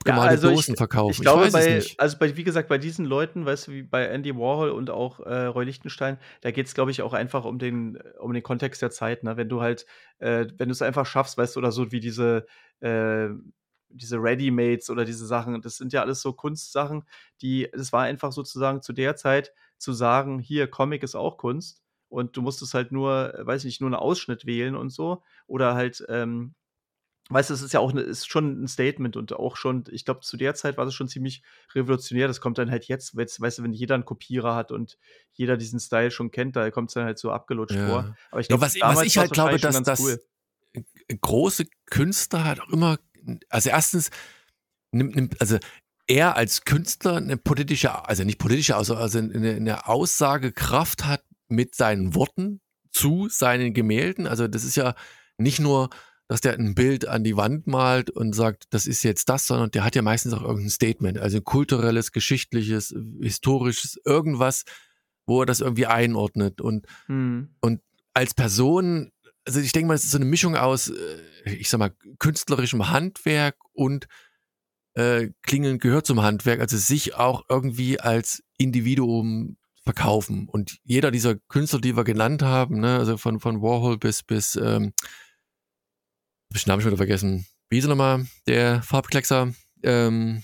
[0.07, 1.09] Ja, abgemalte also, ich Dosen verkaufen.
[1.11, 3.82] ich Ich glaube, es bei also, bei wie gesagt, bei diesen Leuten, weißt du, wie
[3.82, 7.59] bei Andy Warhol und auch, äh, Roy Lichtenstein, da geht's, glaube ich, auch einfach um
[7.59, 9.36] den um den Kontext der Zeit, ne?
[9.36, 9.86] Wenn du halt
[10.18, 12.47] äh, wenn du's einfach schaffst, weißt du, oder so wie diese
[12.80, 13.28] äh,
[13.91, 17.05] diese Ready-Mades oder diese Sachen, das sind ja alles so Kunstsachen,
[17.41, 21.82] die es war einfach sozusagen zu der Zeit zu sagen: „Hier, Comic ist auch Kunst.“
[22.11, 25.22] Und du musstest halt nur, weiß ich nicht, nur 'n Ausschnitt wählen und so.
[25.47, 26.55] Oder halt, ähm
[27.31, 30.05] weißt du, es ist ja auch 'ne ist schon 'n Statement und auch schon ich
[30.05, 31.43] glaube, zu der Zeit war das schon ziemlich
[31.74, 32.29] revolutionär.
[32.29, 34.99] Das kommt dann halt jetzt, jetzt weißt du, wenn jeder 'n Kopierer hat und
[35.35, 38.09] jeder diesen Style schon kennt, da kommt's dann halt so abgelutscht vor.
[38.09, 38.16] Ja.
[38.31, 40.20] Aber ich glaube, was was damals ich halt glaube, dass dass cool.
[41.22, 42.99] große Künstler halt auch immer
[43.51, 44.11] also, erstens
[44.93, 45.59] nimmt nimmt also,
[46.09, 51.74] er als Künstler 'ne politische also, nicht politische, also also, 'ne 'ne Aussagekraft hat mit
[51.76, 52.61] seinen Worten
[52.93, 54.26] zu seinen Gemälden.
[54.29, 54.95] Also, das ist ja
[55.39, 55.91] nicht nur,
[56.29, 59.70] dass der 'n Bild an die Wand malt und sagt: „Das ist jetzt das“, sondern
[59.72, 64.64] der hat ja meistens auch irgend 'n Statement, also, kulturelles, geschichtliches, historisches, irgendwas,
[65.26, 66.61] wo er das irgendwie einordnet.
[66.62, 67.51] Und Mhm.
[67.62, 67.81] und
[68.14, 69.12] als Person
[69.47, 72.91] also, ich denke mal, es ist so 'ne Mischung aus, äh, ich sage mal, künstlerischem
[72.91, 74.07] Handwerk und,
[74.95, 80.49] äh, Klingeln gehört zum Handwerk, also, sich auch irgendwie als Individuum verkaufen.
[80.51, 84.57] Und jeder dieser Künstler, die wir genannt haben, ne, also, von von Warhol bis bis,
[84.57, 84.93] ähm
[86.55, 87.46] ich den Namen schon wieder vergessen.
[87.70, 89.53] Wie hieß er noch mal, der Farbkleckser?
[89.82, 90.42] Ähm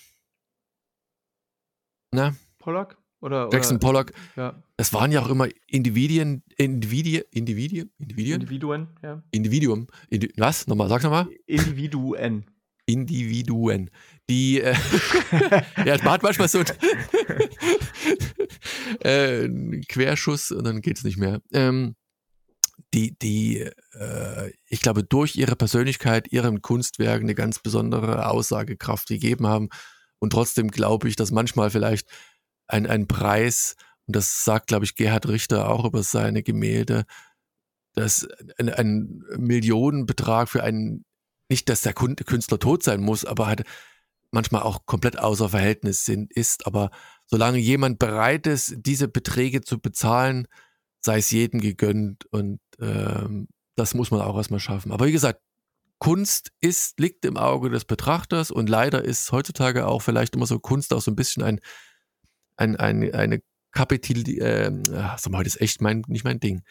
[2.12, 2.34] Na?
[2.58, 4.12] Pollock Oder, Jackson oder, Pollock.
[4.36, 4.62] Ja.
[4.76, 9.22] Das waren ja auch immer Individuen, Individuen, Individuen, Individuen, Individuen, ja.
[9.30, 9.86] Individuum.
[10.10, 10.66] Indi was?
[10.66, 11.28] Nochmal, sag's nochmal.
[11.46, 12.44] Individuen.
[12.86, 13.90] Individuen.
[14.28, 14.74] Die, äh,
[15.84, 16.62] ja, man hat manchmal so
[19.00, 21.40] äh, einen Querschuss und dann geht's nicht mehr.
[21.52, 21.94] Ähm,
[22.94, 23.58] die, die,
[23.92, 29.68] äh, ich glaube, durch ihre Persönlichkeit, ihrem Kunstwerk eine ganz besondere Aussagekraft gegeben haben.
[30.20, 32.08] Und trotzdem glaube ich, dass manchmal vielleicht
[32.68, 33.74] ein, ein Preis,
[34.06, 37.04] und das sagt, glaube ich, Gerhard Richter auch über seine Gemälde,
[37.94, 38.26] dass
[38.58, 41.04] ein, ein Millionenbetrag für einen,
[41.48, 43.64] nicht, dass der Künstler tot sein muss, aber halt
[44.30, 46.66] manchmal auch komplett außer Verhältnis sind, ist.
[46.66, 46.90] Aber
[47.26, 50.46] solange jemand bereit ist, diese Beträge zu bezahlen,
[51.04, 54.92] sei es jedem gegönnt und ähm, das muss man auch erstmal schaffen.
[54.92, 55.40] Aber wie gesagt,
[55.98, 60.58] Kunst ist, liegt im Auge des Betrachters und leider ist heutzutage auch vielleicht immer so
[60.58, 61.60] Kunst auch so ein bisschen ein,
[62.56, 63.40] ein, ein eine
[63.72, 64.70] Kapital, äh,
[65.16, 66.62] sag mal, das ist echt mein, nicht mein Ding.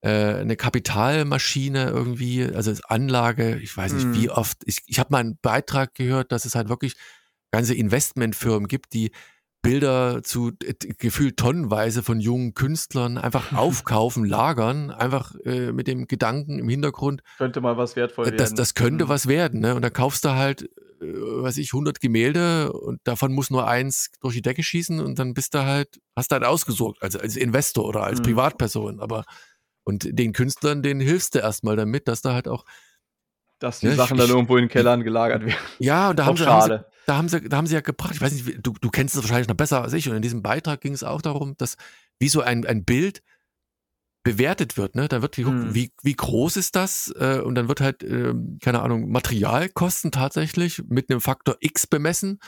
[0.00, 4.14] Äh, eine Kapitalmaschine irgendwie, also Anlage, ich weiß nicht, mhm.
[4.14, 4.58] wie oft.
[4.64, 6.94] Ich, ich habe mal einen Beitrag gehört, dass es halt wirklich
[7.52, 9.12] ganze Investmentfirmen gibt, die
[9.62, 16.06] Bilder zu äh, gefühlt tonnenweise von jungen Künstlern einfach aufkaufen, lagern, einfach äh, mit dem
[16.06, 17.22] Gedanken im Hintergrund.
[17.38, 18.36] Könnte mal was wertvoll werden.
[18.36, 19.08] Das, das könnte mhm.
[19.08, 19.74] was werden, ne?
[19.74, 20.62] Und dann kaufst du halt,
[21.00, 25.18] äh, weiß ich, 100 Gemälde und davon muss nur eins durch die Decke schießen und
[25.18, 28.24] dann bist du halt, hast du halt ausgesorgt, also als Investor oder als mhm.
[28.24, 29.00] Privatperson.
[29.00, 29.24] Aber
[29.84, 32.64] und den Künstlern, denen hilfst du erstmal damit, dass da halt auch
[33.62, 35.56] dass die ja, Sachen ich, dann irgendwo in den Kellern gelagert werden.
[35.78, 38.14] Ja, und da haben, sie, haben sie, da haben sie, da haben sie ja gebracht,
[38.14, 40.42] ich weiß nicht, du, du kennst es wahrscheinlich noch besser als ich, und in diesem
[40.42, 41.76] Beitrag ging es auch darum, dass
[42.18, 43.22] wie so ein, ein Bild
[44.24, 45.08] bewertet wird, ne?
[45.08, 45.74] Da wird geguckt, hm.
[45.74, 47.12] wie, wie groß ist das?
[47.18, 52.38] Äh, und dann wird halt, äh, keine Ahnung, Materialkosten tatsächlich mit einem Faktor X bemessen.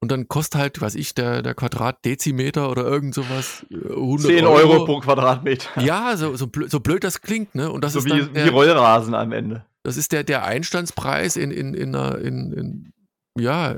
[0.00, 4.54] Und dann kostet halt, weiß ich, der, der Quadratdezimeter oder irgend sowas 100 10 Euro,
[4.56, 5.80] Euro pro Quadratmeter.
[5.80, 7.70] Ja, so, so, blöd, so blöd das klingt, ne?
[7.70, 9.64] Und das so ist wie, dann der, wie Rollrasen am Ende.
[9.84, 12.92] Das ist der, der Einstandspreis in, in, in, in, in,
[13.38, 13.72] ja,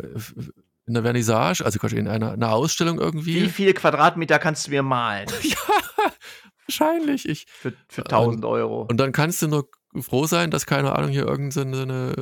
[0.86, 3.42] in der Vernissage, also in einer, einer Ausstellung irgendwie.
[3.42, 5.28] Wie viel Quadratmeter kannst du mir malen?
[5.42, 6.12] ja,
[6.66, 7.28] wahrscheinlich.
[7.28, 8.82] Ich, für, für 1000 Euro.
[8.82, 9.68] Und dann kannst du nur
[10.02, 12.14] froh sein, dass, keine Ahnung, hier irgendeine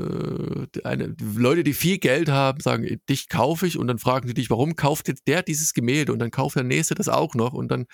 [0.85, 4.51] eine, Leute, die viel Geld haben, sagen, dich kaufe ich und dann fragen die dich,
[4.51, 7.69] warum kauft jetzt der dieses Gemälde und dann kauft der Nächste das auch noch und
[7.69, 7.87] dann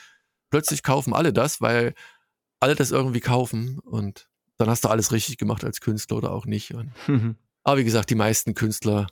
[0.51, 1.95] plötzlich kaufen alle das, weil
[2.61, 6.47] alle das irgendwie kaufen und dann hast du alles richtig gemacht als Künstler oder auch
[6.47, 6.75] nicht.
[6.75, 7.37] Und, mhm.
[7.63, 9.07] Aber wie gesagt, die meisten Künstler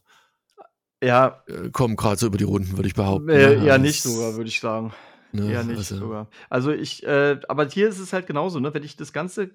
[1.03, 1.43] ja.
[1.47, 3.29] Äh, kommen gerade so über die Runden, würde ich behaupten.
[3.29, 4.93] Äh, ja, eher nicht sogar, würde ich sagen.
[5.33, 5.97] Ne, eher nicht also.
[5.97, 6.31] sogar.
[6.49, 8.73] Also ich, äh, aber hier ist es halt genauso, ne?
[8.73, 9.51] Wenn ich das ganze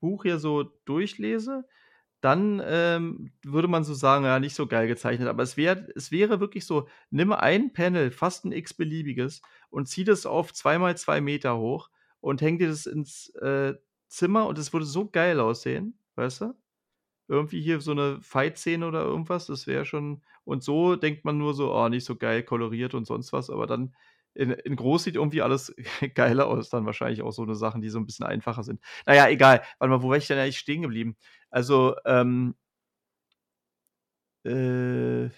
[0.00, 1.64] Buch hier so durchlese,
[2.20, 5.28] dann ähm, würde man so sagen, ja, nicht so geil gezeichnet.
[5.28, 10.04] Aber es, wär, es wäre wirklich so, nimm ein Panel, fast ein x-beliebiges, und zieh
[10.04, 11.90] das auf zweimal zwei Meter hoch
[12.20, 13.74] und häng dir das ins äh,
[14.06, 16.54] Zimmer und es würde so geil aussehen, weißt du?
[17.28, 20.22] Irgendwie hier so eine Fight-Szene oder irgendwas, das wäre schon.
[20.44, 23.66] Und so denkt man nur so, oh, nicht so geil koloriert und sonst was, aber
[23.66, 23.94] dann
[24.34, 25.74] in, in groß sieht irgendwie alles
[26.14, 28.80] geiler aus, dann wahrscheinlich auch so eine Sachen, die so ein bisschen einfacher sind.
[29.06, 29.62] Naja, egal.
[29.78, 31.16] Warte mal, wo war ich denn eigentlich stehen geblieben?
[31.50, 32.54] Also, ähm,
[34.44, 35.28] äh,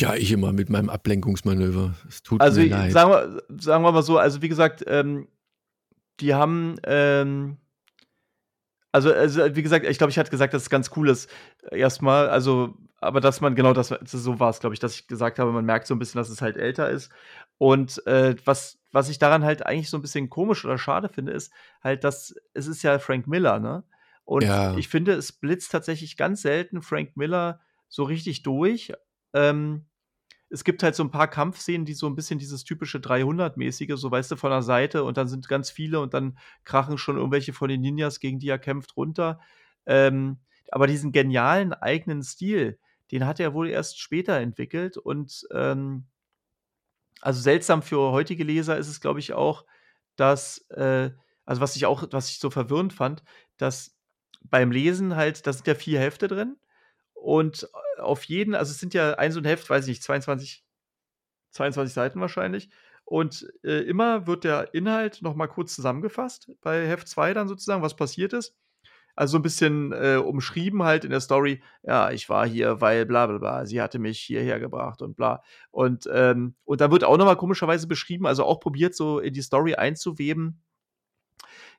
[0.00, 1.94] Tja, ich immer mit meinem Ablenkungsmanöver.
[2.08, 2.92] Es tut also, mir leid.
[2.92, 5.28] Sagen wir, sagen wir mal so, also wie gesagt, ähm,
[6.20, 7.58] die haben, ähm,
[8.92, 11.30] also, also, wie gesagt, ich glaube, ich hatte gesagt, dass es ganz cool ist,
[11.70, 15.38] erstmal, also, aber dass man, genau, das, so war es, glaube ich, dass ich gesagt
[15.38, 17.10] habe, man merkt so ein bisschen, dass es halt älter ist.
[17.56, 21.32] Und äh, was, was ich daran halt eigentlich so ein bisschen komisch oder schade finde,
[21.32, 23.84] ist halt, dass es ist ja Frank Miller, ne?
[24.24, 24.76] Und ja.
[24.76, 28.92] ich finde, es blitzt tatsächlich ganz selten Frank Miller so richtig durch.
[29.32, 29.86] Ähm,
[30.50, 34.10] es gibt halt so ein paar Kampfszenen, die so ein bisschen dieses typische 300-mäßige, so
[34.10, 37.52] weißt du, von der Seite und dann sind ganz viele und dann krachen schon irgendwelche
[37.52, 39.40] von den Ninjas, gegen die er kämpft, runter.
[39.86, 40.38] Ähm,
[40.72, 42.78] aber diesen genialen eigenen Stil,
[43.12, 46.06] den hat er wohl erst später entwickelt und ähm,
[47.20, 49.64] also seltsam für heutige Leser ist es, glaube ich, auch,
[50.16, 51.10] dass, äh,
[51.44, 53.22] also was ich auch, was ich so verwirrend fand,
[53.56, 53.96] dass
[54.42, 56.56] beim Lesen halt, da sind ja vier Hefte drin
[57.20, 57.68] und
[57.98, 60.64] auf jeden, also es sind ja ein so ein Heft, weiß ich nicht, 22,
[61.50, 62.70] 22 Seiten wahrscheinlich.
[63.04, 67.96] Und äh, immer wird der Inhalt nochmal kurz zusammengefasst, bei Heft 2 dann sozusagen, was
[67.96, 68.54] passiert ist.
[69.16, 73.04] Also so ein bisschen äh, umschrieben halt in der Story, ja, ich war hier, weil
[73.04, 75.42] bla bla bla, sie hatte mich hierher gebracht und bla.
[75.70, 79.42] Und, ähm, und da wird auch nochmal komischerweise beschrieben, also auch probiert so in die
[79.42, 80.62] Story einzuweben,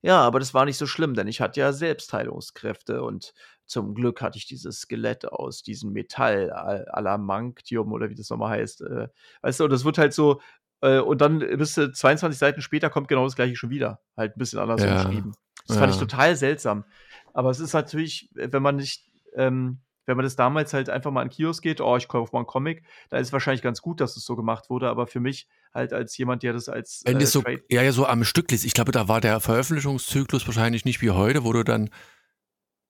[0.03, 3.33] Ja, aber das war nicht so schlimm, denn ich hatte ja Selbstheilungskräfte und
[3.65, 8.37] zum Glück hatte ich dieses Skelett aus diesem Metall Al Adamantium oder wie das noch
[8.37, 9.09] mal heißt, äh,
[9.41, 9.63] weißt du?
[9.65, 10.41] Und das wird halt so
[10.81, 14.35] äh, und dann bist du 22 Seiten später kommt genau das Gleiche schon wieder, halt
[14.35, 15.35] 'n bisschen anders Ja, umschrieben.
[15.67, 15.99] Das fand ich ja.
[15.99, 16.85] total seltsam.
[17.33, 21.11] Aber es ist natürlich, äh, wenn man nicht ähm, wenn man das damals halt einfach
[21.11, 23.81] mal in 'n Kiosk geht: „Oh, ich kaufe mal 'n Comic“, da ist wahrscheinlich ganz
[23.81, 27.01] gut, dass es so gemacht wurde, aber für mich halt als jemand, der das als,
[27.05, 28.65] Wenn äh, so ja, ja, so am Stück liest.
[28.65, 31.89] Ich glaube, da war der Veröffentlichungszyklus wahrscheinlich nicht wie heute, wo du dann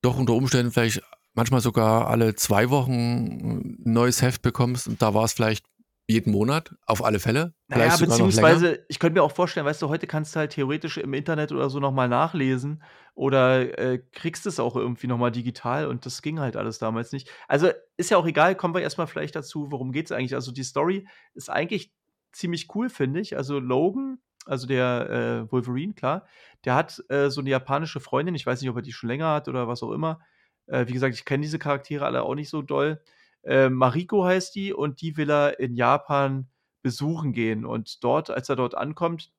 [0.04, 1.02] doch unter Umständen vielleicht
[1.34, 5.66] manchmal sogar alle 2 Wochen 'n neues Heft bekommst und da war's vielleicht
[6.08, 8.62] jeden Monat, auf alle Fälle, Na ja, vielleicht sogar noch länger.
[8.62, 11.52] beziehungsweise ich könnte mir auch vorstellen, weißt du, heute kannst du halt theoretisch im Internet
[11.54, 12.84] oder so noch mal nachlesen
[13.16, 17.12] oder, äh, kriegst es auch irgendwie noch mal digital und das ging halt alles damals
[17.14, 17.30] nicht.
[17.48, 20.36] Also, ist ja auch egal, kommen wir erst mal vielleicht dazu, worum geht's eigentlich?
[20.36, 21.94] Also, die Story ist eigentlich
[22.34, 23.38] ziemlich cool, finde ich.
[23.38, 26.26] Also, Logan, also der, äh, Wolverine, klar,
[26.66, 28.36] der hat, äh, so 'ne japanische Freundin.
[28.36, 30.20] Ich weiß nicht, ob er die schon länger hat oder was auch immer.
[30.68, 33.02] Äh, wie gesagt, ich kenne diese Charaktere alle auch nicht so doll.
[33.44, 36.50] Äh, Mariko heißt die und die will er in Japan
[36.84, 39.32] besuchen gehen und dort als er dort ankommt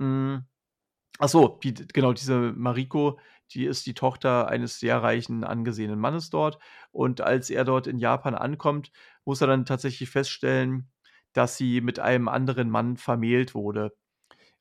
[0.00, 0.44] hm,
[1.18, 3.18] ach so, die genau, diese Mariko,
[3.52, 6.58] die ist die Tochter eines sehr reichen, angesehenen Mannes dort
[6.92, 8.92] und als er dort in Japan ankommt,
[9.24, 10.90] muss er dann tatsächlich feststellen,
[11.32, 13.92] dass sie mit einem anderen Mann vermählt wurde.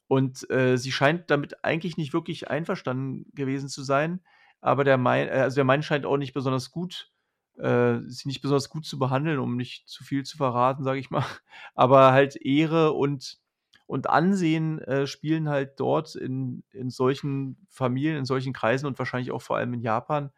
[0.08, 4.22] Und, äh, sie scheint damit eigentlich nicht wirklich einverstanden gewesen zu sein,
[4.62, 7.12] aber der Mei äh, also der Mann scheint auch nicht besonders gut
[7.60, 11.10] äh, sie nicht besonders gut zu behandeln, um nicht zu viel zu verraten, sage ich
[11.12, 11.26] mal.
[11.76, 13.40] Aber halt Ehre und
[13.88, 19.32] und Ansehen, äh, spielen halt dort in in solchen Familien, in solchen Kreisen und wahrscheinlich
[19.32, 20.32] auch vor allem in Japan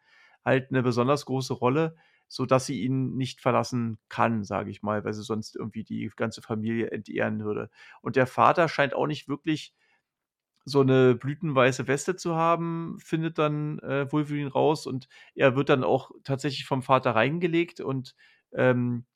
[0.44, 1.96] halt 'ne besonders große Rolle,
[2.28, 6.42] sodass sie ihn nicht verlassen kann, sage ich mal, weil sie sonst irgendwie die ganze
[6.42, 7.70] Familie entehren würde.
[8.02, 9.74] Und der Vater scheint auch nicht wirklich
[10.64, 15.84] so 'ne blütenweiße Weste zu haben, findet dann, äh, Wolverine raus und er wird dann
[15.84, 18.14] auch tatsächlich vom Vater reingelegt und,
[18.52, 19.06] ähm,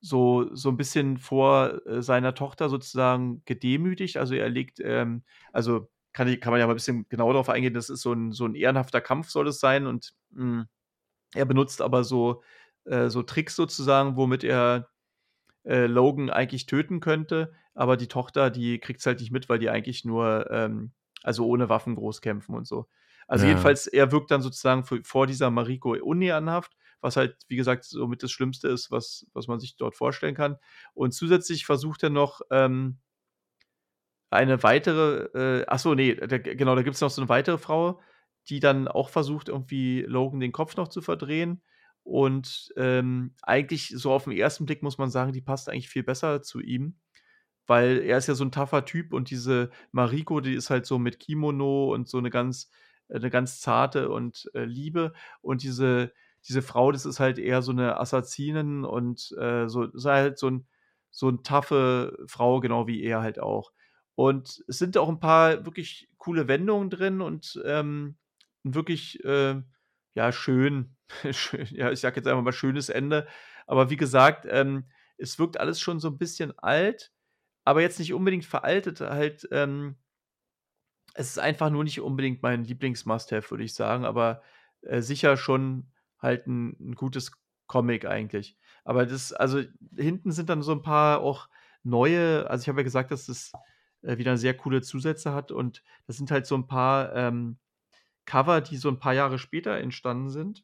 [0.00, 4.16] so so 'n bisschen vor, äh, seiner Tochter sozusagen gedemütigt.
[4.18, 7.48] Also, er legt, ähm also, kann i kann man ja mal 'n bisschen genauer drauf
[7.50, 7.74] eingehen.
[7.74, 10.66] Das ist so 'n so 'n ehrenhafter Kampf soll es sein und, hm,
[11.34, 12.42] er benutzt aber so
[12.86, 14.90] äh, so Tricks sozusagen, womit er,
[15.64, 19.70] äh, Logan eigentlich töten könnte, aber die Tochter, die kriegt's halt nicht mit, weil die
[19.70, 20.92] eigentlich nur, ähm
[21.24, 22.88] also, ohne Waffen groß kämpfen und so.
[23.28, 23.46] Also, Ja.
[23.46, 28.32] jedenfalls, er wirkt dann sozusagen vor dieser Mariko unehrenhaft, was halt, wie gesagt, somit das
[28.32, 30.56] Schlimmste ist, was was man sich dort vorstellen kann.
[30.94, 32.98] Und zusätzlich versucht er noch, ähm
[34.30, 38.00] eine weitere äh, ach so, ne, da genau, da gibt's noch so 'ne weitere Frau,
[38.48, 41.62] die dann auch versucht, irgendwie Logan den Kopf noch zu verdrehen.
[42.02, 46.40] Und, ähm, eigentlich so auf'n ersten Blick muss man sagen, die passt eigentlich viel besser
[46.42, 46.98] zu ihm,
[47.66, 50.98] weil er ist ja so 'n tougher Typ und diese Mariko, die ist halt so
[50.98, 52.70] mit Kimono und so 'ne ganz
[53.08, 55.12] äh, 'ne ganz zarte und, äh, liebe.
[55.42, 56.12] Und diese
[56.48, 60.48] diese Frau, das ist halt eher so 'ne Assassinin und, äh, so ist halt so
[60.48, 60.66] 'n
[61.10, 63.72] so 'n toughe Frau, genau wie er halt auch.
[64.16, 68.16] Und es sind auch 'n paar wirklich coole Wendungen drin und, ähm,
[68.64, 69.60] wirklich, äh,
[70.14, 70.96] ja, schön
[71.70, 73.26] ja, ich sage jetzt einfach mal schönes Ende.
[73.66, 74.84] Aber wie gesagt, ähm,
[75.18, 77.12] es wirkt alles schon so 'n bisschen alt,
[77.64, 79.96] aber jetzt nicht unbedingt veraltet halt, ähm
[81.14, 84.42] es ist einfach nur nicht unbedingt mein Lieblings-Must-have, würde ich sagen, aber,
[84.82, 87.32] äh, sicher schon halt 'n 'n gutes
[87.66, 88.56] Comic eigentlich.
[88.84, 89.62] Aber das also,
[89.96, 91.48] hinten sind dann so 'n paar auch
[91.82, 93.52] neue also, ich habe ja gesagt, dass das,
[94.02, 97.58] äh, wieder sehr coole Zusätze hat und das sind halt so 'n paar, ähm,
[98.26, 100.62] Cover, die so 'n paar Jahre später entstanden sind.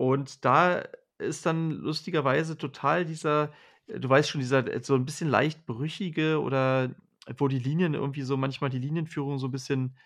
[0.00, 0.82] Und da
[1.18, 3.52] ist dann lustigerweise total dieser
[3.88, 6.94] du weißt schon, dieser äh, so 'n bisschen leicht brüchige oder
[7.38, 9.96] wo die Linien irgendwie so manchmal die Linienführung so 'n bisschen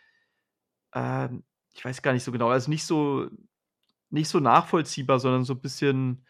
[0.95, 3.29] ähm, ich weiß gar nicht so genau, also, nicht so
[4.11, 6.27] nicht so nachvollziehbar, sondern so bisschen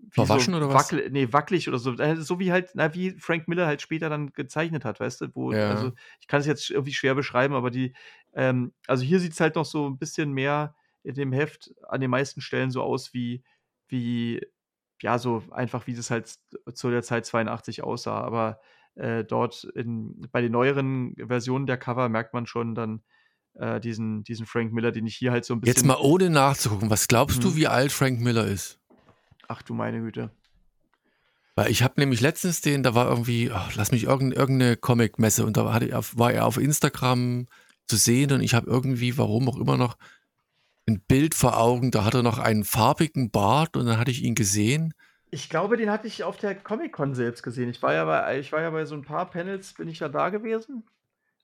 [0.00, 0.90] wie so Verwaschen oder was?
[0.90, 1.94] wackel ne, wackelig oder so.
[1.98, 5.28] Äh, so wie halt na, wie Frank Miller halt später dann gezeichnet hat, weißt du?
[5.36, 5.94] Wo also, Ja.
[6.20, 7.94] ich kann es jetzt irgendwie schwer beschreiben, aber die
[8.34, 12.10] ähm, also, hier sieht's halt noch so 'n bisschen mehr in dem Heft an den
[12.10, 13.44] meisten Stellen so aus wie
[13.88, 14.42] wie
[15.04, 16.40] ja, so einfach, wie das halt z
[16.74, 18.20] zu der Zeit 82 aussah.
[18.22, 18.58] Aber,
[18.96, 23.02] äh, dort in bei den neueren Versionen der Cover merkt man schon dann,
[23.54, 26.30] äh, diesen diesen Frank Miller, den ich hier halt so 'n Jetzt bisschen mal ohne
[26.30, 27.56] nachzugucken, was glaubst du, Mhm.
[27.56, 28.78] wie alt Frank Miller ist?
[29.48, 30.30] Ach du meine Güte.
[31.56, 34.76] Weil ich habe nämlich letztens den da war irgendwie, ach, lass mich irgend irgend 'ne
[34.76, 37.46] Comicmesse und da hatte war er auf Instagram
[37.86, 39.96] zu sehen und ich habe irgendwie, warum auch immer noch
[40.88, 44.22] 'n Bild vor Augen, da hat er noch einen farbigen Bart und dann hatte ich
[44.22, 44.94] ihn gesehen.
[45.30, 47.68] Ich glaube, den hatte ich auf der Comic-Con selbst gesehen.
[47.70, 50.08] Ich war ja bei ich war ja bei so 'n paar Panels bin ich ja
[50.08, 50.84] da gewesen,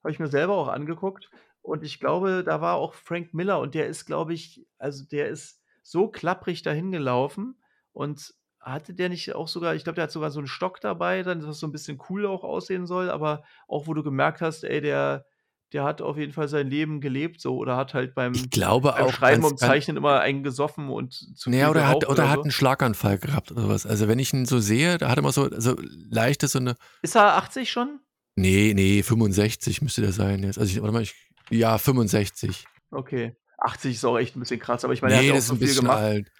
[0.02, 1.30] habe ich mir selber auch angeguckt
[1.62, 5.28] Und ich glaube, da war auch Frank Miller und der ist, glaube ich, also der
[5.28, 7.62] ist so klapprig dahin gelaufen
[7.92, 11.22] und hatte der nicht auch sogar, ich glaube, der hat sogar so einen Stock dabei,
[11.24, 14.64] dann, das so ein bisschen cool auch aussehen soll, aber auch wo du gemerkt hast,
[14.64, 15.26] ey, der,
[15.72, 18.92] der hat auf jeden Fall sein Leben gelebt so oder hat halt beim, Ich glaube
[18.92, 22.10] beim auch Schreiben und Zeichnen immer einen gesoffen und zu naja, viel oder hat, oder
[22.10, 22.42] oder hat so.
[22.42, 23.86] einen Schlaganfall gehabt oder was.
[23.86, 25.76] Also wenn ich ihn so sehe, da hat er immer so, so
[26.10, 28.00] leichte so eine, Ist er 80 schon?
[28.36, 30.58] nee, nee, 65 müsste der sein jetzt.
[30.58, 31.14] Also ich, warte mal, ich,
[31.50, 32.64] ja, 65.
[32.90, 33.36] Okay.
[33.58, 35.44] 80 ist auch echt ein bisschen krass, aber ich meine, er hat Nee, auch das
[35.44, 35.98] ist so ein viel bisschen gemacht.
[35.98, 36.32] alt.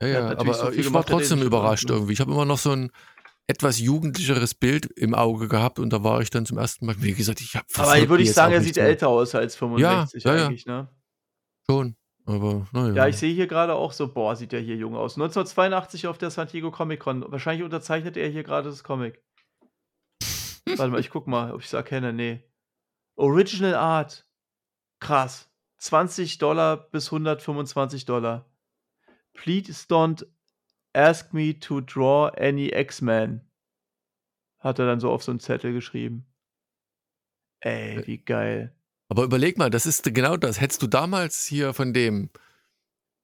[0.00, 2.12] Ja, ja, aber so ich war trotzdem überrascht irgendwie.
[2.12, 2.90] Ich habe immer noch so ein
[3.48, 7.14] etwas jugendlicheres Bild im Auge gehabt und da war ich dann zum ersten Mal, wie
[7.14, 8.80] gesagt, ich habe Aber würde ich sagen, er sieht so.
[8.82, 9.58] älter aus als Ja,
[10.06, 10.88] 65 ja, ja, eigentlich, ne?
[11.68, 11.96] schon.
[12.26, 13.12] Aber Ja, ich naja.
[13.12, 15.14] sehe hier gerade auch so, boah, sieht der hier jung aus.
[15.16, 17.24] 1982 auf der San Diego Comic Con.
[17.32, 19.22] Wahrscheinlich unterzeichnet er hier gerade das Comic.
[20.66, 22.12] Warte mal, ich guck mal, ob ich es erkenne.
[22.12, 22.44] Nee.
[23.16, 24.28] Original Art.
[25.00, 25.48] Krass.
[25.78, 28.44] 20 Dollar bis 125 Dollar.
[29.32, 30.26] Please don't
[30.94, 33.40] ask me to draw any X-Men.
[34.58, 36.26] Hat er dann so auf so einen Zettel geschrieben.
[37.60, 38.74] Ey, Äh, wie geil.
[39.08, 40.60] Aber überleg mal, das ist genau das.
[40.60, 42.30] Hättest du damals hier von dem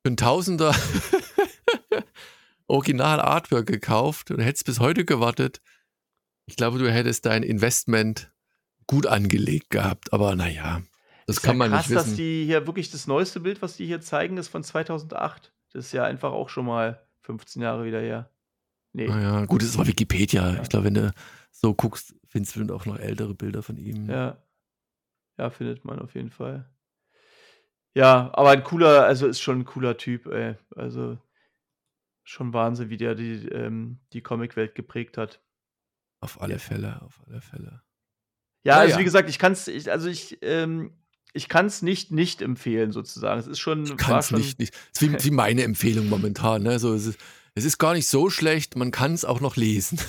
[0.02, 0.74] für ein Tausender
[2.66, 5.60] Original Artwork gekauft und hättest bis heute gewartet,
[6.46, 8.32] ich glaube, du hättest dein Investment
[8.86, 10.12] gut angelegt gehabt.
[10.12, 10.82] Aber naja,
[11.26, 12.16] das Ist kann ja man krass, nicht dass wissen.
[12.16, 15.52] die hier wirklich das neueste Bild, was die hier zeigen, ist von 2008.
[15.72, 18.30] Das ist ja einfach auch schon mal 15 Jahre wieder her.
[18.92, 19.08] Nee.
[19.08, 20.54] Naja, gut, das ist aber Wikipedia.
[20.54, 20.62] Ja.
[20.62, 21.12] Ich glaube, wenn du
[21.50, 24.08] so guckst, findest du auch noch ältere Bilder von ihm.
[24.08, 24.38] Ja.
[25.36, 26.70] Ja, findet man auf jeden Fall.
[27.94, 30.56] Ja, aber ein cooler, also ist schon ein cooler Typ, ey.
[30.76, 31.18] Also
[32.22, 35.40] schon Wahnsinn, wie der die, ähm, die Comicwelt geprägt hat.
[36.20, 37.82] Auf alle Fälle, auf alle Fälle.
[38.64, 39.00] Ja, also Naja.
[39.00, 40.92] wie gesagt, ich kann es, ich, also ich, ähm,
[41.35, 43.39] ich kann es nicht nicht empfehlen sozusagen.
[43.39, 44.74] Es ist schon, Ich kann es nicht, nicht.
[44.95, 46.62] Es ist wie, wie meine Empfehlung momentan.
[46.62, 46.78] Ne?
[46.78, 47.18] So, es, ist,
[47.55, 49.99] es ist gar nicht so schlecht, man kann es auch noch lesen.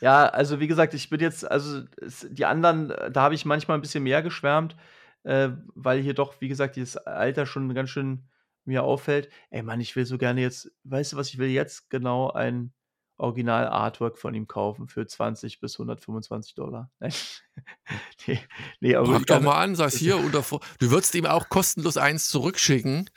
[0.00, 3.78] Ja, also wie gesagt, ich bin jetzt, also es, die anderen, da habe ich manchmal
[3.78, 4.76] ein bisschen mehr geschwärmt,
[5.22, 8.28] äh, weil hier doch, wie gesagt, dieses Alter schon ganz schön
[8.66, 9.30] mir auffällt.
[9.48, 12.74] Ey Mann, ich will so gerne jetzt, weißt du was, ich will jetzt genau ein
[13.16, 16.90] Original-Artwork von ihm kaufen für 20 bis 125 Dollar.
[18.26, 18.40] Nee,
[18.80, 20.42] nee, aber Frag doch kann, mal an, sagst hier, unter,
[20.78, 23.08] du würdest ihm auch kostenlos eins zurückschicken.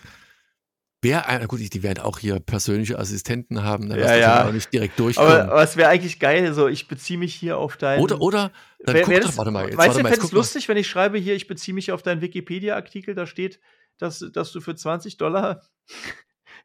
[1.01, 4.41] Wer, ein- gut, die werden auch hier persönliche Assistenten haben, dann ja, wirst du wahrscheinlich
[4.41, 4.51] auch ja.
[4.51, 5.49] nicht direkt Aber, durchkommen.
[5.49, 8.11] aber es wäre eigentlich geil, so ich beziehe mich hier auf Oder, deinen.
[8.21, 10.37] oder, dann Wär, guck wär doch, das, warte mal, jetzt, meinst warte du, guck mal.
[10.37, 13.59] lustig, wenn ich schreibe hier, ich beziehe mich auf deinen Wikipedia-Artikel, da steht,
[13.97, 15.61] dass, dass du für 20 Dollar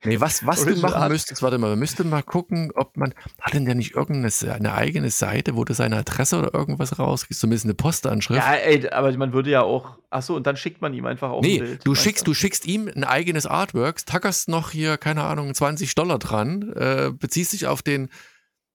[0.04, 3.54] Nee, was, was du machen müsstest, warte mal, wir müssten mal gucken, ob man, hat
[3.54, 7.74] denn der nicht irgendeine eigene Seite, wo du seine Adresse oder irgendwas rauskriegst, zumindest eine
[7.74, 8.40] Postanschrift?
[8.40, 9.98] Ja, ey, aber man würde ja auch.
[10.10, 11.86] Achso, und dann schickt man ihm einfach auch ein Nee, Bild.
[11.86, 16.18] du schickst, du schickst ihm ein eigenes Artwork, tackerst noch hier, keine Ahnung, 20 Dollar
[16.18, 18.08] dran, äh, beziehst dich auf den,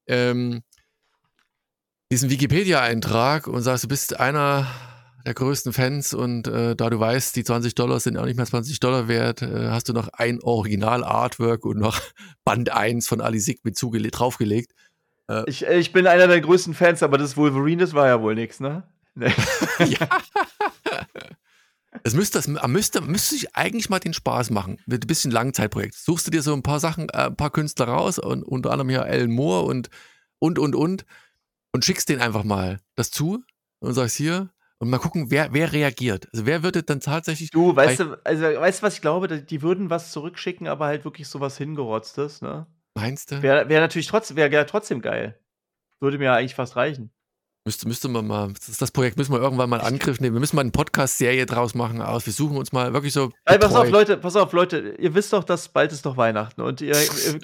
[0.08, 0.64] ähm,
[2.12, 4.66] diesen Wikipedia-Eintrag und sagst, du bist einer
[5.28, 8.46] der größten Fans und äh, da du weißt, die 20 Dollar sind auch nicht mehr
[8.46, 12.00] 20 Dollar wert, äh, hast du noch ein Original-Artwork und noch
[12.46, 14.72] Band 1 von Ali Sick mit draufgelegt.
[15.28, 18.22] Äh, Ich, äh, ich bin einer der größten Fans, aber das Wolverine, das war ja
[18.22, 18.84] wohl nix, ne?
[19.16, 19.34] Nee.
[19.80, 20.08] ja.
[22.04, 24.78] Es müsste, das müsste, müsste sich eigentlich mal den Spaß machen.
[24.86, 25.96] Mit ein bisschen Langzeitprojekt.
[25.96, 28.90] Suchst du dir so ein paar Sachen, äh, ein paar Künstler raus und unter anderem
[28.90, 29.90] hier Alan Moore und,
[30.40, 31.06] und, und, und
[31.74, 33.44] und schickst denen einfach mal das zu
[33.80, 34.50] und sagst hier
[34.80, 36.28] und mal gucken, wer, wer reagiert.
[36.32, 37.50] Also wer würde dann tatsächlich.
[37.50, 39.28] Du, weißt du, also weißt du, was ich glaube?
[39.42, 42.68] Die- würden was zurückschicken, aber halt wirklich sowas hingerotztes, ne?
[42.96, 43.42] Meinst du?
[43.42, 45.40] Wäre wär natürlich trotzdem, wäre wär trotzdem geil.
[46.00, 47.12] Würde mir ja eigentlich fast reichen.
[47.66, 50.36] Müsste, müsste man mal, das, ist das Projekt müssen wir irgendwann mal Angriff nehmen.
[50.36, 52.26] Wir müssen mal eine Podcast-Serie draus machen aus.
[52.26, 53.32] Wir suchen uns mal wirklich so.
[53.44, 56.62] Ey, pass auf, Leute, pass auf, Leute, ihr wisst doch, dass bald ist doch Weihnachten
[56.62, 57.40] und ihr, ihr,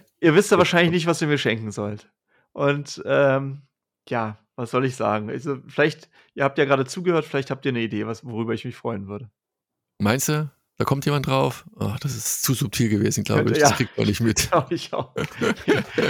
[0.20, 2.08] ihr wisst ja wahrscheinlich nicht, was ihr mir schenken sollt.
[2.52, 3.62] Und ähm,
[4.08, 5.30] ja, was soll ich sagen?
[5.30, 8.64] Also, vielleicht, ihr habt ja gerade zugehört, vielleicht habt ihr eine Idee, was, worüber ich
[8.64, 9.30] mich freuen würde.
[10.00, 10.50] Meinst du?
[10.76, 11.64] Da kommt jemand drauf?
[11.78, 13.60] Ach, das ist zu subtil gewesen, glaube Könnte- ich.
[13.62, 13.76] Das ja.
[13.76, 14.48] kriegt man nicht mit.
[14.50, 15.12] Glaube ich auch.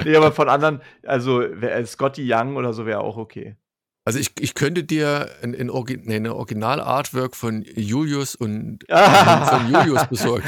[0.04, 3.56] nee, aber von anderen, also äh, Scotty Young oder so wäre auch okay.
[4.04, 9.44] Also ich, ich könnte dir ein, ein, Orgi nee, eine Original-Artwork von Julius und Ah.
[9.58, 10.44] von Julius besorgen.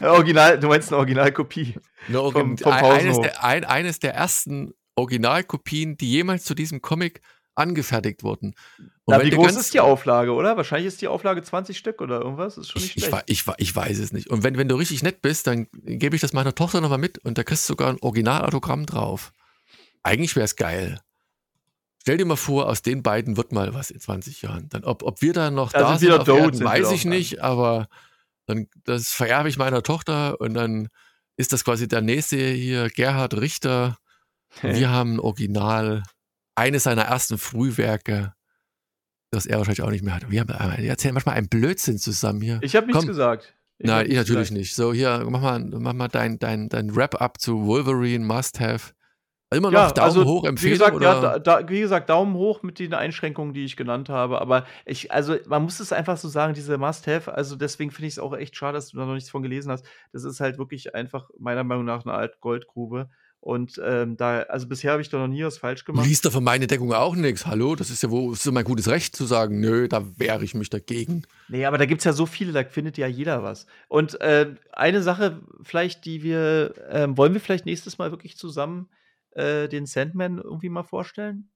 [0.00, 1.74] Original, du meinst eine Originalkopie.
[2.08, 6.54] Eine Orgi Vom- vom ein, eines, der, ein, eines der ersten Originalkopien, die jemals zu
[6.54, 7.20] diesem Comic
[7.54, 8.54] angefertigt wurden.
[8.78, 10.56] Und Na, wie groß ist die Auflage, oder?
[10.56, 12.54] Wahrscheinlich ist die Auflage 20 Stück oder irgendwas.
[12.54, 13.24] Das ist schon nicht Ich, ich, schlecht.
[13.26, 14.28] ich, wei- ich weiß es nicht.
[14.30, 17.18] Und wenn, wenn du richtig nett bist, dann gebe ich das meiner Tochter nochmal mit
[17.18, 19.32] und da kriegst du sogar ein Originalautogramm drauf.
[20.04, 21.00] Eigentlich wäre es geil.
[22.02, 24.68] stell dir mal vor, aus den beiden wird mal was in 20 Jahren.
[24.68, 27.40] Dann, ob, ob wir dann noch Da da sind sind, Erden, sind weiß ich nicht,
[27.42, 27.88] aber
[28.46, 30.88] dann, das vererbe ich meiner Tochter und dann
[31.36, 33.98] ist das quasi der nächste hier, Gerhard Richter.
[34.62, 36.02] Und wir haben Original,
[36.54, 38.32] eines seiner ersten Frühwerke,
[39.30, 40.30] das er wahrscheinlich auch nicht mehr hat.
[40.30, 42.58] Wir haben, äh, wir erzählen manchmal einen Blödsinn zusammen hier.
[42.62, 43.08] Ich habe nichts Komm.
[43.08, 43.54] gesagt.
[43.78, 44.58] Ich Nein, ich natürlich gesagt.
[44.58, 44.74] nicht.
[44.74, 48.92] So, hier, mach mal, mach mal dein, dein, dein Wrap-up zu Wolverine Must Have.
[49.50, 51.06] Immer noch Ja, Daumen also, hoch Wie empfehlen gesagt, oder?
[51.06, 54.40] ja, da, da, wie gesagt, Daumen hoch mit den Einschränkungen, die ich genannt habe.
[54.40, 58.14] Aber ich, also man muss es einfach so sagen, diese Must-Have, also deswegen finde ich
[58.14, 59.86] es auch echt schade, dass du da noch nichts von gelesen hast.
[60.12, 63.08] Das ist halt wirklich einfach meiner Meinung nach eine alte Goldgrube.
[63.48, 66.06] Und ähm, da, also bisher habe ich da noch nie was falsch Du gemacht.
[66.06, 67.46] liest doch von meiner Deckung auch nichts.
[67.46, 70.52] Hallo, das ist ja wohl so mein gutes Recht zu sagen, nö, da wehre ich
[70.54, 71.22] mich dagegen.
[71.48, 73.64] Nee, aber da gibt's ja so viele, da findet ja jeder was.
[73.88, 78.90] Und äh, eine Sache vielleicht, die wir, ähm, wollen wir vielleicht nächstes Mal wirklich zusammen
[79.30, 81.48] äh, den Sandman irgendwie mal vorstellen?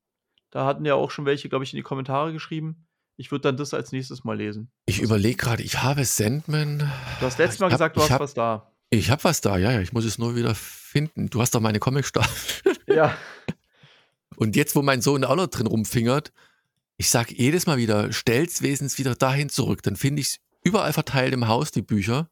[0.50, 2.86] Da hatten ja auch schon welche, glaube ich, in die Kommentare geschrieben.
[3.18, 4.70] Ich würde dann das als nächstes mal lesen.
[4.86, 6.78] Ich überlege gerade, ich habe Sandman.
[7.20, 8.72] Du hast letztes Mal hab- gesagt, du hast hab- was da.
[8.88, 10.54] Ich habe was da, ja, ja, ich muss es nur wieder
[10.92, 11.28] finden.
[11.30, 12.72] Du hast doch meine Comic-Staffel.
[12.86, 13.16] Ja.
[14.36, 16.32] Und jetzt, wo mein Sohn auch noch drin rumfingert,
[16.98, 19.82] ich sag jedes Mal wieder, stell's wesens wieder dahin zurück.
[19.82, 22.28] Dann finde ich es überall verteilt im Haus, die Bücher.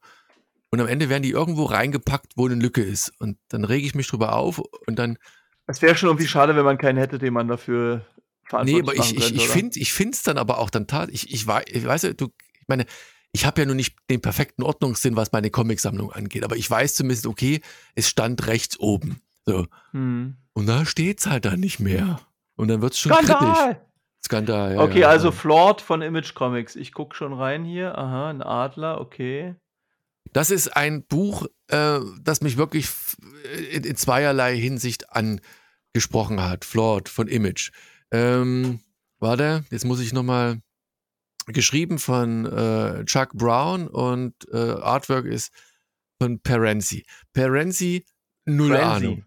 [0.70, 3.12] Und am Ende werden die irgendwo reingepackt, wo eine Lücke ist.
[3.18, 5.18] Und dann rege ich mich drüber auf und dann
[5.66, 8.04] Es wäre schon irgendwie schade, wenn man keinen hätte, den man dafür
[8.52, 11.08] Nee, verantwortlich aber ich, ich, ich finde ich find's dann aber auch dann tat.
[11.12, 12.28] Ich, ich, ich weiß, ja, du,
[12.60, 12.84] ich meine,
[13.32, 16.94] ich habe ja nur nicht den perfekten Ordnungssinn, was meine Comicsammlung angeht, aber ich weiß
[16.94, 17.60] zumindest, okay,
[17.94, 19.20] es stand rechts oben.
[19.46, 19.66] So.
[19.92, 20.36] Hm.
[20.52, 22.20] Und da steht's halt dann nicht mehr.
[22.56, 23.28] Und dann wird's schon kritisch.
[23.30, 23.86] Skandal!
[24.22, 24.80] Skandal, ja.
[24.82, 25.32] okay, ja, also ja.
[25.32, 26.76] Flawed von Image Comics.
[26.76, 27.96] Ich gucke schon rein hier.
[27.96, 29.54] Aha, ein Adler, okay.
[30.32, 33.16] Das ist ein Buch, äh, das mich wirklich f-
[33.72, 36.66] in, in zweierlei Hinsicht angesprochen hat.
[36.66, 37.70] Flawed von Image.
[38.10, 38.80] Ähm,
[39.18, 40.60] warte, jetzt muss ich nochmal.
[41.46, 45.52] Geschrieben von äh, Chuck Brown und äh, Artwork ist
[46.20, 47.04] von Perenzi.
[47.32, 48.04] Perenzi,
[48.44, 48.76] null.
[48.76, 49.24] Ahnung.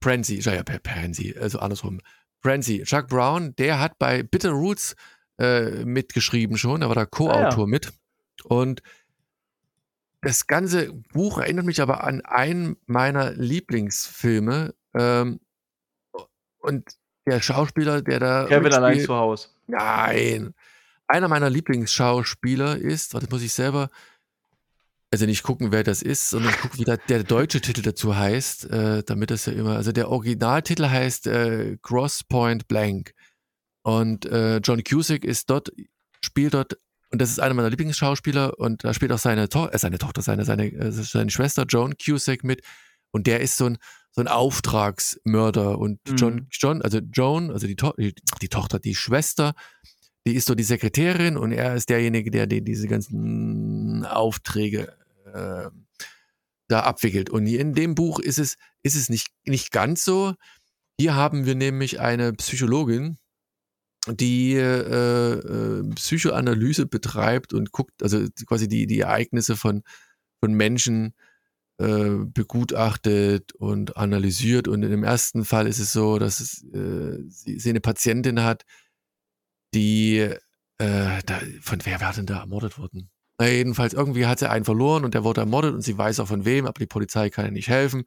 [0.00, 2.00] Prenzi, ja, ja, Per- Perenzi, also andersrum.
[2.42, 4.96] Prenzi, Chuck Brown, der hat bei Bitter Roots
[5.38, 7.66] äh, mitgeschrieben schon, er war da Co-Autor Ah, ja.
[7.66, 7.92] mit.
[8.44, 8.82] Und
[10.20, 14.74] das ganze Buch erinnert mich aber an einen meiner Lieblingsfilme.
[14.94, 15.40] Ähm,
[16.58, 16.96] und
[17.26, 18.46] der Schauspieler, der da.
[18.46, 19.48] Kevin allein zu Hause.
[19.66, 20.54] Nein.
[21.06, 23.90] Einer meiner Lieblingsschauspieler ist, warte, muss ich selber,
[25.10, 28.70] also nicht gucken, wer das ist, sondern gucken, wie der, der deutsche Titel dazu heißt,
[28.70, 33.12] äh, damit das ja immer, also der Originaltitel heißt äh, Cross Point Blank.
[33.82, 35.70] Und äh, John Cusack ist dort,
[36.22, 36.78] spielt dort,
[37.10, 40.22] und das ist einer meiner Lieblingsschauspieler, und da spielt auch seine, to äh, seine Tochter,
[40.22, 42.62] seine, seine, äh, seine Schwester Joan Cusack mit.
[43.12, 43.78] Und der ist so ein,
[44.10, 45.78] so ein Auftragsmörder.
[45.78, 46.46] Und John, Mhm.
[46.50, 49.54] John, also Joan, also die, to die, die Tochter, die Schwester,
[50.26, 54.96] die ist so die Sekretärin und er ist derjenige, der die, diese ganzen Aufträge
[55.32, 55.70] äh,
[56.68, 57.30] da abwickelt.
[57.30, 60.34] Und hier in dem Buch ist es, ist es nicht, nicht ganz so.
[60.98, 63.18] Hier haben wir nämlich eine Psychologin,
[64.06, 69.82] die äh, äh, Psychoanalyse betreibt und guckt, also quasi die, die Ereignisse von,
[70.40, 71.14] von Menschen
[71.78, 74.68] äh, begutachtet und analysiert.
[74.68, 78.64] Und im ersten Fall ist es so, dass es, äh, sie, sie eine Patientin hat,
[79.74, 80.18] die
[80.78, 83.10] äh, da, von wer war denn da ermordet worden?
[83.38, 86.28] Na, jedenfalls, irgendwie hat sie einen verloren und der wurde ermordet und sie weiß auch
[86.28, 88.04] von wem, aber die Polizei kann ihr nicht helfen.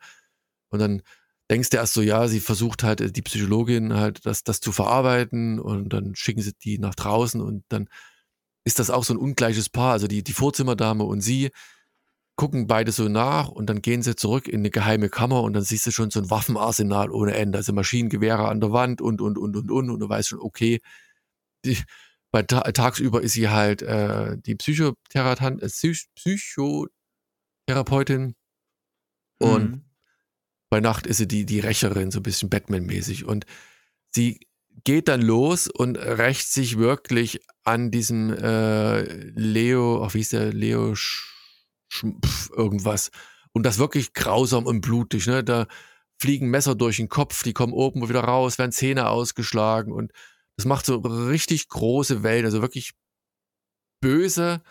[0.69, 1.01] Und dann
[1.49, 4.71] denkst du erst so, ja, sie versucht halt, äh, die Psychologin halt, das, das zu
[4.71, 7.89] verarbeiten und dann schicken sie die nach draußen und dann
[8.65, 9.93] ist das auch so ein ungleiches Paar.
[9.93, 11.51] Also die, die Vorzimmerdame und sie
[12.35, 15.63] gucken beide so nach und dann gehen sie zurück in eine geheime Kammer und dann
[15.63, 17.57] siehst du schon so ein Waffenarsenal ohne Ende.
[17.57, 19.89] Also Maschinengewehre an der Wand und, und, und, und, und.
[19.89, 20.81] Und du weißt schon, okay,
[21.67, 21.77] die,
[22.31, 28.35] bei ta tagsüber ist sie halt äh, die Psychotherapeutin, äh, Psych Psychotherapeutin
[29.39, 29.81] und Mhm.
[30.69, 33.25] bei Nacht ist sie die, die Rächerin, so ein bisschen Batman-mäßig.
[33.25, 33.45] Und
[34.13, 34.39] sie
[34.83, 40.53] geht dann los und rächt sich wirklich an diesem äh, Leo, ach, wie ist der?
[40.53, 41.33] Leo Sch
[41.89, 43.11] Sch pf, irgendwas.
[43.53, 45.25] Und das wirklich grausam und blutig.
[45.27, 45.43] Ne?
[45.43, 45.67] Da
[46.19, 50.11] fliegen Messer durch den Kopf, die kommen oben wieder raus, werden Zähne ausgeschlagen und
[50.57, 52.93] das macht so richtig große Wellen, also wirklich
[54.01, 54.61] böse.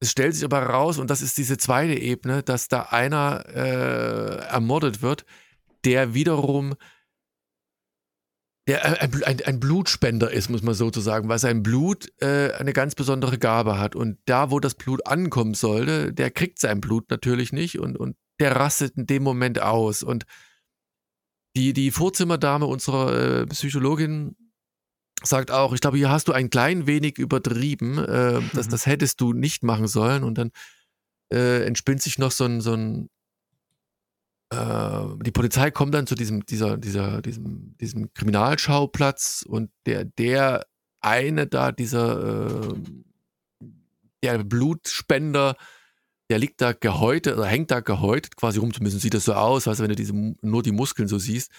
[0.00, 4.46] Es stellt sich aber raus, und das ist diese zweite Ebene, dass da einer äh,
[4.46, 5.24] ermordet wird,
[5.84, 6.74] der wiederum
[8.68, 12.72] der äh, ein, ein, ein Blutspender ist, muss man sozusagen, weil sein Blut äh, eine
[12.72, 13.96] ganz besondere Gabe hat.
[13.96, 18.16] Und da, wo das Blut ankommen sollte, der kriegt sein Blut natürlich nicht und, und
[18.38, 20.02] der rastet in dem Moment aus.
[20.02, 20.24] Und
[21.58, 24.36] Die, die Vorzimmerdame unserer äh, Psychologin
[25.24, 27.98] sagt auch, ich glaube, hier hast du ein klein wenig übertrieben.
[27.98, 28.70] Äh, das, Mhm.
[28.70, 30.22] das hättest du nicht machen sollen.
[30.22, 30.52] Und dann
[31.32, 33.10] äh, entspinnt sich noch so ein, so ein
[34.50, 40.64] äh, die Polizei kommt dann zu diesem, dieser, dieser, diesem, diesem Kriminalschauplatz und der, der
[41.00, 42.74] eine da, dieser, äh,
[44.22, 45.56] der Blutspender,
[46.30, 49.66] der liegt da gehäutet oder hängt da gehäutet quasi rum, zumindest sieht das so aus,
[49.66, 50.12] weißt du, wenn du diese,
[50.42, 51.50] nur die Muskeln so siehst.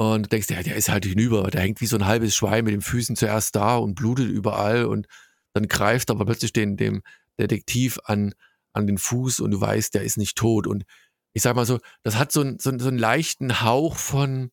[0.00, 2.72] Und denkst, der, der ist halt hinüber, der hängt wie so ein halbes Schwein mit
[2.72, 5.08] den Füßen zuerst da und blutet überall und
[5.54, 7.02] dann greift aber plötzlich den, dem
[7.38, 8.32] Detektiv an,
[8.72, 10.66] an den Fuß und du weißt, der ist nicht tot.
[10.68, 10.84] Und
[11.32, 14.50] ich sag mal so, das hat so, einen- so, so einen leichten Hauch von,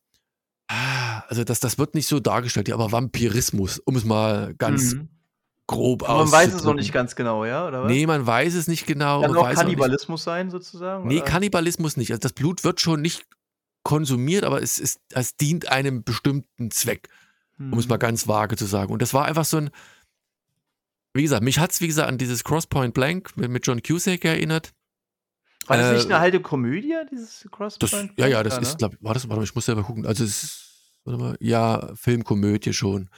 [0.67, 4.95] ah, also das, das wird nicht so dargestellt, ja, aber Vampirismus, um es mal ganz
[4.95, 5.09] Mhm.
[5.67, 7.91] Grob Aber man weiß es noch nicht ganz genau, ja, oder was?
[7.91, 9.21] Nee, man weiß es nicht genau.
[9.21, 11.07] Kann auch weiß auch Kannibalismus sein, sozusagen?
[11.07, 11.25] nee, oder?
[11.25, 12.11] Kannibalismus nicht.
[12.11, 13.25] Also das Blut wird schon nicht
[13.83, 17.09] konsumiert, aber es, ist, es dient einem bestimmten Zweck,
[17.59, 18.91] um es mal ganz vage zu sagen.
[18.91, 19.69] Und das war einfach so ein,
[21.13, 24.25] wie gesagt, mich hat es, wie gesagt, an dieses Crosspoint Blank mit, mit John Cusack
[24.25, 24.73] erinnert.
[25.67, 28.11] War das äh, nicht eine alte Komödie, dieses Crosspoint?
[28.11, 28.61] Das, ja, ja, das ne?
[28.63, 30.05] ist, glaube war das, warte mal, ich muss selber gucken.
[30.05, 33.09] Also es ist, warte mal, ja, Filmkomödie schon.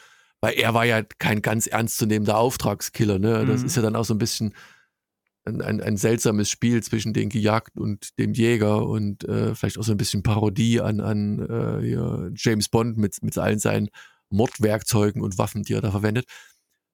[0.41, 3.45] Weil er war ja kein ganz ernstzunehmender Auftragskiller, ne?
[3.45, 3.67] Das Mhm.
[3.67, 4.53] ist ja dann auch so ein bisschen
[5.45, 9.83] ein, ein, ein seltsames Spiel zwischen den Gejagten und dem Jäger und äh, vielleicht auch
[9.83, 13.89] so ein bisschen Parodie an, an äh, hier James Bond mit, mit allen seinen
[14.29, 16.25] Mordwerkzeugen und Waffen, die er da verwendet.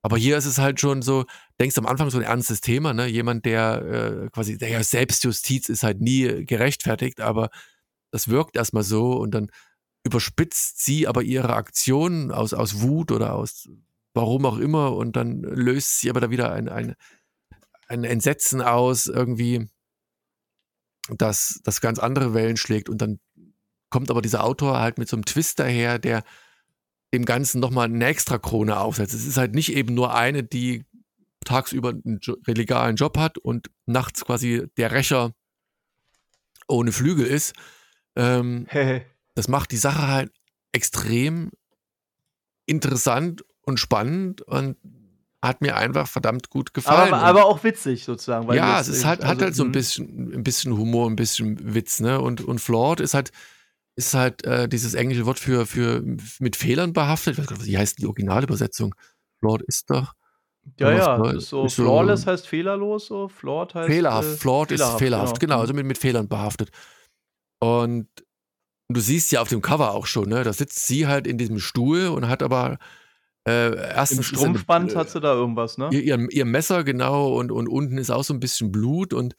[0.04, 1.26] Aber hier ist es halt schon so,
[1.60, 3.08] denkst am Anfang so ein ernstes Thema, ne?
[3.08, 7.50] Jemand, der äh, quasi, der ja Selbstjustiz ist halt nie gerechtfertigt, aber
[8.12, 9.50] das wirkt erstmal so und dann
[10.04, 13.70] überspitzt sie aber ihre Aktion aus, aus Wut oder aus
[14.14, 16.96] warum auch immer und dann löst sie aber da wieder ein, ein,
[17.88, 19.68] ein Entsetzen aus, irgendwie,
[21.10, 23.20] dass das ganz andere Wellen schlägt und dann
[23.90, 26.24] kommt aber dieser Autor halt mit so einem Twist daher, der
[27.14, 29.14] dem Ganzen nochmal eine extra Krone aufsetzt.
[29.14, 30.86] Es ist halt nicht eben nur eine, die
[31.46, 35.34] tagsüber einen legalen Job hat und nachts quasi der Rächer
[36.68, 37.54] ohne Flügel ist.
[38.16, 38.68] Ähm,
[39.36, 40.32] das macht die Sache halt
[40.74, 41.52] extrem
[42.66, 44.78] interessant und spannend und
[45.42, 47.14] hat mir einfach verdammt gut gefallen.
[47.14, 48.52] aber, aber auch witzig, sozusagen.
[48.54, 49.72] Ja, es ist halt, hat also, halt so ein mhm.
[49.74, 52.22] bisschen, ein bisschen Humor, ein bisschen Witz, ne?
[52.22, 53.32] Und, und Flawed ist halt,
[53.98, 56.02] ist halt äh, dieses englische Wort für, für
[56.40, 57.34] mit Fehlern behaftet.
[57.34, 58.96] Ich weiß gar nicht, wie heißt die Originalübersetzung?
[59.40, 60.14] Flawed ist doch
[60.80, 61.44] Ja, was ja, Neues.
[61.44, 63.90] ist so, Ist so- flawless heißt fehlerlos, so, flawed heißt.
[63.90, 64.30] fehlerhaft.
[64.30, 65.62] äh, Flawed ist fehlerhaft, genau, Mhm.
[65.62, 66.70] also mit, mit Fehlern behaftet.
[67.62, 68.08] Und
[68.90, 70.44] du siehst ja auf dem Cover auch schon, ne?
[70.44, 72.78] Da sitzt sie halt in diesem Stuhl und hat aber
[73.46, 75.90] äh, erstens Im Strumpfband äh, hat sie da irgendwas, ne?
[75.92, 79.36] ihr, ihr, Messer, genau, und, und unten ist auch so ein bisschen Blut und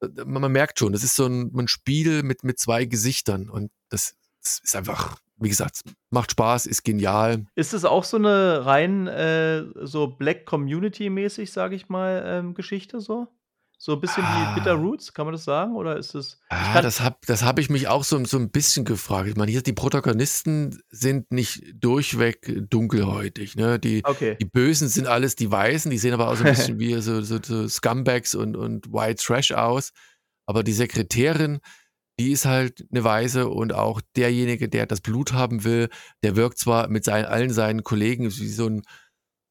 [0.00, 3.48] äh, man, man merkt schon, das ist so ein, ein Spiel mit, mit zwei Gesichtern
[3.48, 7.46] und das, das ist einfach, wie gesagt, macht Spaß, ist genial.
[7.54, 13.00] Ist es auch so eine rein äh, so Black Community-mäßig, sage ich mal, ähm, Geschichte
[13.00, 13.28] so?
[13.78, 14.54] So ein bisschen Ah.
[14.54, 15.76] wie Bitter Roots, kann man das sagen?
[15.76, 16.40] Oder ist es.
[16.48, 19.28] Ah, das habe das hab ich mich auch so, so ein bisschen gefragt.
[19.28, 23.54] Ich meine, hier die Protagonisten sind nicht durchweg dunkelhäutig.
[23.56, 23.78] Ne?
[23.78, 24.36] Die, Okay.
[24.40, 27.20] die Bösen sind alles die Weißen, die sehen aber auch so ein bisschen wie so,
[27.20, 29.92] so, so Scumbags und, und White Trash aus.
[30.46, 31.58] Aber die Sekretärin,
[32.18, 35.90] die ist halt eine Weiße und auch derjenige, der das Blut haben will,
[36.22, 38.82] der wirkt zwar mit seinen, allen seinen Kollegen wie so ein,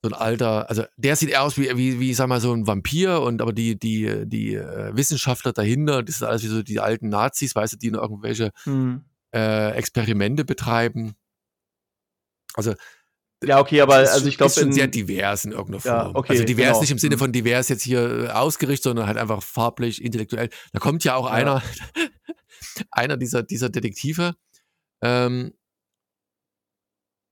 [0.06, 2.68] so ein alter, also der sieht eher aus wie, wie, wie sag mal, so ein
[2.68, 6.80] Vampir und aber die, die, die äh, Wissenschaftler dahinter, das sind alles wie so die
[6.80, 9.04] alten Nazis, weißt du, die irgendwelche Hm.
[9.34, 11.16] äh, Experimente betreiben.
[12.54, 12.74] Also
[13.44, 16.16] Ja, okay, aber ist also ich glaube, ist schon sehr divers in irgendeiner Ja, Form.
[16.16, 16.80] okay, also divers genau.
[16.82, 17.20] nicht im Sinne Mhm.
[17.20, 20.50] von divers jetzt hier äh, ausgerichtet, sondern halt einfach farblich, intellektuell.
[20.72, 21.32] Da kommt ja auch Ja.
[21.34, 21.64] einer,
[22.92, 24.36] einer dieser, dieser Detektive,
[25.02, 25.54] ähm,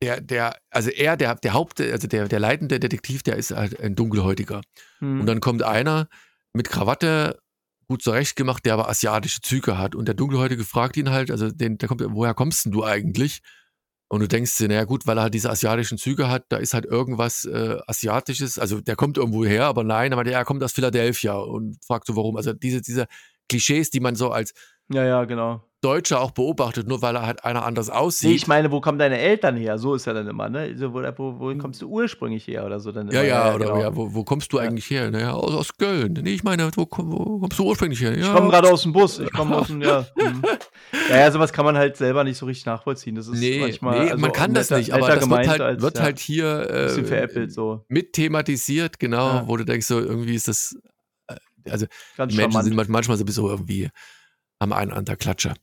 [0.03, 3.79] der, der, also er, der, der Haupt, also der, der leitende Detektiv, der ist halt
[3.79, 4.61] ein Dunkelhäutiger.
[4.99, 5.21] hm.
[5.21, 6.09] Und dann kommt einer
[6.53, 7.39] mit Krawatte,
[7.87, 9.95] gut zurechtgemacht, der aber asiatische Züge hat.
[9.95, 13.41] Und der Dunkelhäutige fragt ihn halt, also den, der kommt, woher kommst denn du eigentlich?
[14.09, 16.73] Und du denkst dir, naja gut, weil er halt diese asiatischen Züge hat, da ist
[16.73, 20.63] halt irgendwas äh, Asiatisches, also der kommt irgendwo her, aber nein, aber der er kommt
[20.63, 22.37] aus Philadelphia und fragt so, warum.
[22.37, 23.07] Also diese, diese
[23.49, 24.53] Klischees, die man so als
[24.89, 25.63] ja, ja, genau.
[25.83, 28.29] Deutscher auch beobachtet, nur weil er halt einer anders aussieht.
[28.29, 29.77] Nee, ich meine, wo kommen deine Eltern her?
[29.77, 30.75] So ist ja dann immer, ne?
[30.77, 32.91] So, wo, wo, wo kommst du ursprünglich her oder so?
[32.91, 33.79] Dann ja, ja, oder genau.
[33.81, 35.11] ja, wo, wo kommst du eigentlich her?
[35.11, 36.13] Naja, aus, aus Köln.
[36.23, 38.17] Nee, ich meine, wo, wo kommst du ursprünglich her?
[38.17, 39.19] Ja, Ich komme gerade aus dem Bus.
[39.19, 40.05] Ich komme aus dem, ja.
[40.17, 40.41] hm.
[41.09, 43.15] Ja, ja, sowas kann man halt selber nicht so richtig nachvollziehen.
[43.15, 44.05] Das ist Nee, manchmal.
[44.05, 46.69] nee also man kann das nicht, aber das wird halt, als, wird ja, halt hier
[46.69, 47.83] äh, veräppelt so.
[47.89, 49.47] mit thematisiert, genau, Ja.
[49.47, 50.77] wo du denkst, so irgendwie ist das,
[51.27, 51.35] äh,
[51.69, 52.65] also Ganz die Menschen charmant.
[52.65, 53.89] sind manch- manchmal sowieso irgendwie
[54.59, 55.53] am einen an der Klatsche.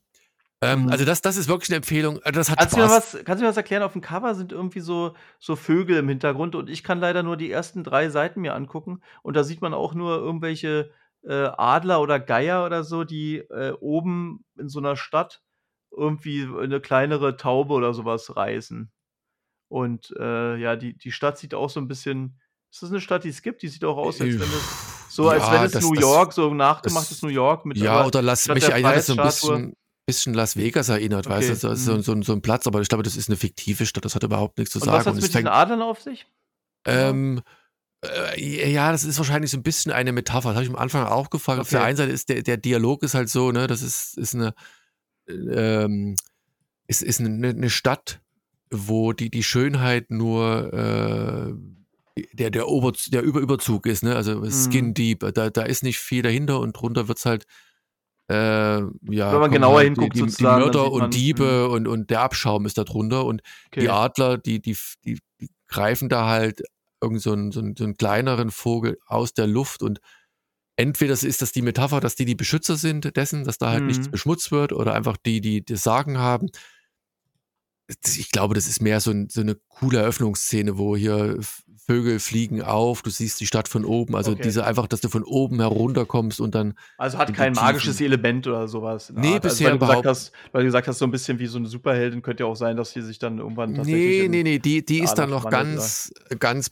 [0.63, 0.89] Ähm, Mhm.
[0.91, 2.21] Also das, das ist wirklich eine Empfehlung.
[2.23, 3.15] Äh, Das hat Kannst du mir Spaß.
[3.15, 3.83] was kannst du mir was erklären?
[3.83, 7.37] Auf dem Cover sind irgendwie so so Vögel im Hintergrund und ich kann leider nur
[7.37, 10.91] die ersten 3 Seiten mir angucken und da sieht man auch nur irgendwelche,
[11.23, 15.41] äh, Adler oder Geier oder so, die, äh, oben in so 'ner Stadt
[15.91, 18.91] irgendwie 'ne kleinere Taube oder so was reißen.
[19.69, 22.41] Und, äh, ja, die die Stadt sieht auch so 'n bisschen
[22.73, 23.63] ist das 'ne Stadt, die es gibt?
[23.63, 26.03] Die sieht auch aus, als wenn es so als Ja, wenn es das- New das-
[26.03, 29.23] York, so nachgemachtes das- New York mit Ja, oder Las, statt mich das so ein
[29.23, 29.77] bisschen,
[30.11, 32.03] bisschen Las Vegas erinnert, weißt Okay, du, das ist so, mhm.
[32.03, 34.59] so, so ein Platz, aber ich glaube, das ist eine fiktive Stadt, das hat überhaupt
[34.59, 34.99] nichts zu Und sagen.
[34.99, 36.27] was hat's es mit diesen Adlern auf sich?
[36.87, 37.43] Ähm,
[38.05, 40.49] äh, ja, das ist wahrscheinlich so ein bisschen eine Metapher.
[40.51, 41.61] Das habe ich am Anfang auch gefragt.
[41.61, 41.89] Auf der Okay.
[41.89, 44.55] einen Seite ist der, der Dialog ist halt so, ne, das ist, ist eine,
[45.29, 46.17] ähm,
[46.87, 48.21] ist, ist eine, eine Stadt,
[48.71, 51.53] wo die, die Schönheit nur äh,
[52.33, 54.17] der, der, Ober, der Über Überzug ist, ne?
[54.17, 54.95] Also Skin Mhm.
[54.95, 55.33] Deep.
[55.35, 57.45] Da, da ist nicht viel dahinter und drunter wird's halt
[58.31, 62.21] äh, ja, Wenn man genauer hinguckt die, die, die Mörder und Diebe und, und der
[62.21, 63.81] Abschaum ist da drunter und Okay.
[63.81, 66.63] die Adler, die, die, die, die greifen da halt
[67.03, 69.99] irgend so einen, so, einen, so einen kleineren Vogel aus der Luft und
[70.77, 74.07] entweder ist das die Metapher, dass die die Beschützer sind dessen, dass da halt nichts
[74.07, 74.11] Mhm.
[74.13, 76.49] beschmutzt wird oder einfach die, die das Sagen haben.
[78.07, 81.39] Ich glaube, das ist mehr so, ein, so eine coole Eröffnungsszene, wo hier
[81.87, 84.43] Vögel fliegen auf, du siehst die Stadt von oben, also Okay.
[84.45, 88.01] diese einfach, dass du von oben herunterkommst und dann Also hat in die kein magisches
[88.01, 89.13] Element oder sowas.
[89.17, 89.45] Nee, Art.
[89.45, 91.47] also, bisher weil du gesagt überhaupt- hast, weil du gesagt hast, so ein bisschen wie
[91.47, 94.23] so eine Superheldin könnte ja auch sein, dass sie sich dann irgendwann tatsächlich.
[94.23, 96.71] Nee, nee, nee, die, die ist dann noch ganz, ganz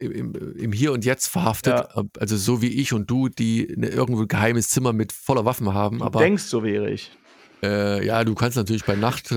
[0.00, 1.84] im, im, Hier und Jetzt verhaftet.
[2.18, 5.72] Also so wie ich und du, die eine, irgendwo ein geheimes Zimmer mit voller Waffen
[5.72, 5.98] haben.
[6.00, 7.12] Du aber denkst, so wäre ich.
[7.62, 9.30] Äh, ja, du kannst natürlich bei Nacht,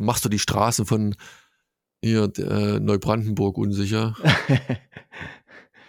[0.00, 1.14] machst du die Straßen von
[2.02, 4.14] hier äh, Neubrandenburg unsicher.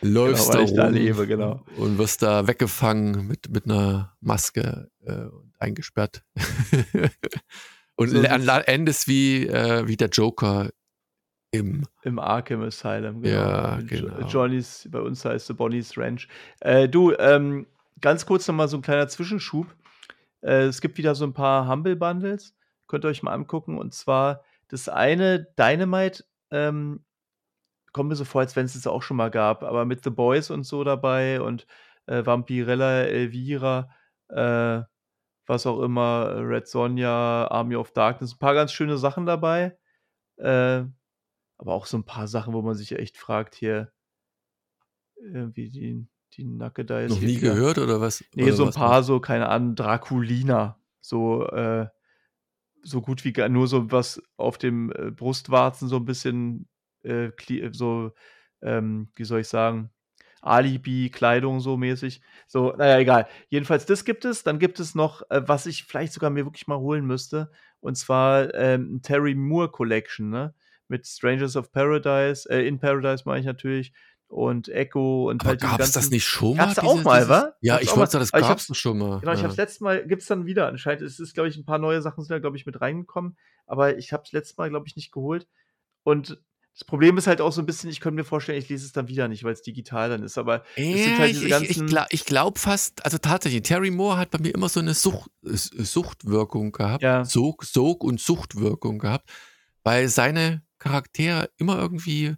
[0.01, 1.63] Läufst Genau, da ich da rum lebe, genau.
[1.77, 6.23] und wirst da weggefangen mit, mit einer Maske äh, und eingesperrt.
[7.95, 10.69] und So endest wie, äh, wie der Joker
[11.49, 13.35] im Im Arkham Asylum, genau.
[13.35, 14.19] Ja, genau.
[14.19, 16.27] Jo- Johnny's, bei uns heißt es Bonnie's Ranch.
[16.59, 17.65] Äh, du, ähm,
[17.99, 19.65] ganz kurz nochmal so ein kleiner Zwischenschub.
[20.41, 22.55] Äh, es gibt wieder so ein paar Humble Bundles.
[22.87, 23.77] Könnt ihr euch mal angucken.
[23.77, 27.05] Und zwar das eine Dynamite, ähm,
[27.93, 30.09] kommt mir so vor, als wenn es es auch schon mal gab, aber mit The
[30.09, 31.65] Boys und so dabei und
[32.05, 33.89] äh, Vampirella, Elvira,
[34.29, 34.81] äh,
[35.47, 39.77] was auch immer, Red Sonja, Army of Darkness, ein paar ganz schöne Sachen dabei.
[40.37, 40.83] Äh,
[41.57, 43.91] aber auch so ein paar Sachen, wo man sich echt fragt, hier,
[45.15, 46.07] irgendwie die,
[46.37, 47.09] die Nacke da ist.
[47.09, 48.23] noch nie gehört oder was?
[48.35, 50.79] Nee, oder so ein paar, so, keine Ahnung, Draculina.
[51.01, 51.87] So, äh,
[52.83, 56.67] so gut wie gar nur so was auf dem äh, Brustwarzen, so ein bisschen,
[57.03, 58.11] äh, kli- so,
[58.61, 59.91] ähm, wie soll ich sagen,
[60.41, 62.21] Alibi-Kleidung so mäßig.
[62.47, 63.27] So, naja, egal.
[63.49, 64.43] Jedenfalls, das gibt es.
[64.43, 67.51] Dann gibt es noch, äh, was ich vielleicht sogar mir wirklich mal holen müsste.
[67.79, 70.53] Und zwar ähm, Terry Moore Collection, ne?
[70.87, 73.91] Mit Strangers of Paradise, äh, in Paradise meine ich natürlich.
[74.29, 76.65] Und Echo und Aber halt diese gab es das ganzen- nicht schon mal?
[76.65, 77.53] Gab's auch mal, wa?
[77.61, 79.19] Ja, Gab's ich wollte sagen, das Aber ich gab hab's- es doch schon mal.
[79.21, 79.43] Genau, ich ja.
[79.43, 81.01] habe es letztes Mal, gibt es dann wieder anscheinend.
[81.01, 83.37] Es ist, glaube ich, ein paar neue Sachen sind da, glaube ich, mit reingekommen.
[83.65, 85.47] Aber ich habe es letztes Mal, glaube ich, nicht geholt.
[86.03, 86.41] Und
[86.73, 88.91] das Problem ist halt auch so ein bisschen, ich könnte mir vorstellen, ich lese es
[88.91, 90.37] dann wieder nicht, weil es digital dann ist.
[90.37, 91.87] Aber es sind Ja, halt ich, diese ich, ich, ganzen.
[91.87, 95.31] gla- ich glaube fast, also tatsächlich, Terry Moore hat bei mir immer so eine Sucht,
[95.41, 97.01] Suchtwirkung gehabt.
[97.03, 97.25] Ja.
[97.25, 99.29] Sog, Sog und Suchtwirkung gehabt,
[99.83, 102.35] weil seine Charaktere immer irgendwie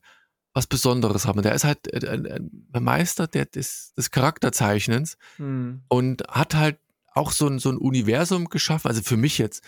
[0.60, 1.42] was Besonderes haben.
[1.42, 5.84] Der ist halt äh, ein, Meister der, des, des Charakterzeichnens Hm.
[5.88, 6.78] und hat halt
[7.14, 9.64] auch so ein, so ein Universum geschaffen, also für mich jetzt,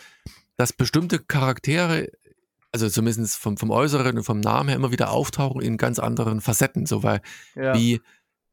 [0.58, 2.10] dass bestimmte Charaktere,
[2.74, 6.42] also zumindest vom, vom Äußeren und vom Namen her, immer wieder auftauchen in ganz anderen
[6.42, 7.22] Facetten, so weil
[7.56, 7.74] Ja.
[7.74, 8.02] wie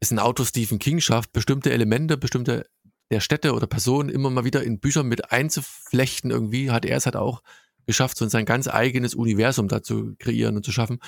[0.00, 2.66] es ein Autor Stephen King schafft, bestimmte Elemente, bestimmte
[3.10, 7.06] der Städte oder Personen immer mal wieder in Büchern mit einzuflechten irgendwie, hat er es
[7.06, 7.42] halt auch
[7.86, 10.98] geschafft, so sein ganz eigenes Universum da zu kreieren und zu schaffen.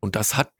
[0.00, 0.52] Und das hat,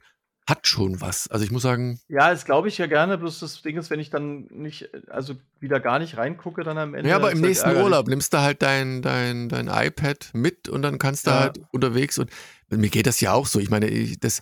[0.49, 1.29] hat schon was.
[1.29, 3.19] Also ich muss sagen, ja, das glaube ich ja gerne.
[3.19, 6.95] Bloß das Ding ist, wenn ich dann nicht, also wieder gar nicht reingucke, dann am
[6.95, 7.09] Ende.
[7.11, 7.85] ja, aber im halt nächsten ärgerlich.
[7.85, 11.41] Urlaub nimmst du halt dein, dein, dein iPad mit und dann kannst du Ja.
[11.41, 12.31] halt unterwegs und
[12.71, 13.59] mir geht das ja auch so.
[13.59, 14.41] Ich meine, ich, das,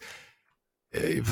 [0.91, 1.23] äh,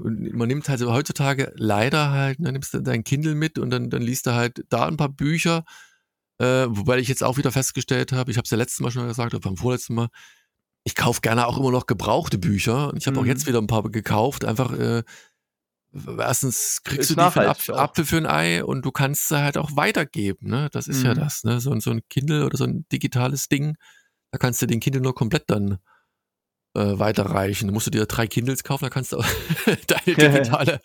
[0.00, 4.02] man nimmt halt heutzutage leider halt, dann nimmst du dein Kindle mit und dann, dann
[4.02, 5.64] liest du halt da ein paar Bücher,
[6.38, 9.06] äh, wobei ich jetzt auch wieder festgestellt habe, ich habe es ja letztes Mal schon
[9.06, 10.08] gesagt, oder beim vorletzten Mal,
[10.84, 13.28] ich kaufe gerne auch immer noch gebrauchte Bücher und ich habe auch Mhm.
[13.28, 15.02] jetzt wieder ein paar gekauft, einfach äh,
[16.18, 17.78] erstens kriegst Ist du die für einen nachhaltig Apf auch.
[17.82, 20.68] Apfel für ein Ei und du kannst sie halt auch weitergeben, ne?
[20.72, 21.18] Das ist ja Mhm.
[21.18, 21.60] das, ne?
[21.60, 23.76] So, ein- so ein Kindle oder so ein digitales Ding,
[24.30, 25.78] da kannst du den Kindle nur komplett dann
[26.74, 27.66] äh, weiterreichen.
[27.68, 29.24] Da musst du dir drei Kindles kaufen, da kannst du auch
[29.86, 30.80] deine digitale,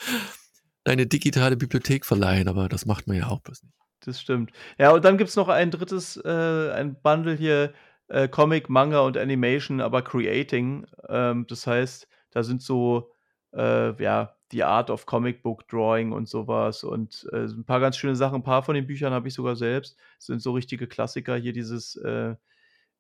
[0.84, 3.74] deine digitale Bibliothek verleihen, aber das macht man ja auch bloß nicht.
[4.02, 4.52] Das stimmt.
[4.78, 7.74] Ja, und dann gibt's noch ein drittes, äh ein Bundle hier,
[8.10, 10.86] äh, Comic, Manga und Animation, aber Creating.
[11.10, 13.12] Ähm, das heißt, da sind so,
[13.54, 17.80] äh, ja, die Art of Comic Book Drawing und so was und, äh, 'n paar
[17.82, 18.38] ganz schöne Sachen.
[18.42, 19.98] 'N paar von den Büchern habe ich sogar selbst.
[20.20, 21.36] Sind so richtige Klassiker.
[21.38, 22.36] Hier dieses, äh,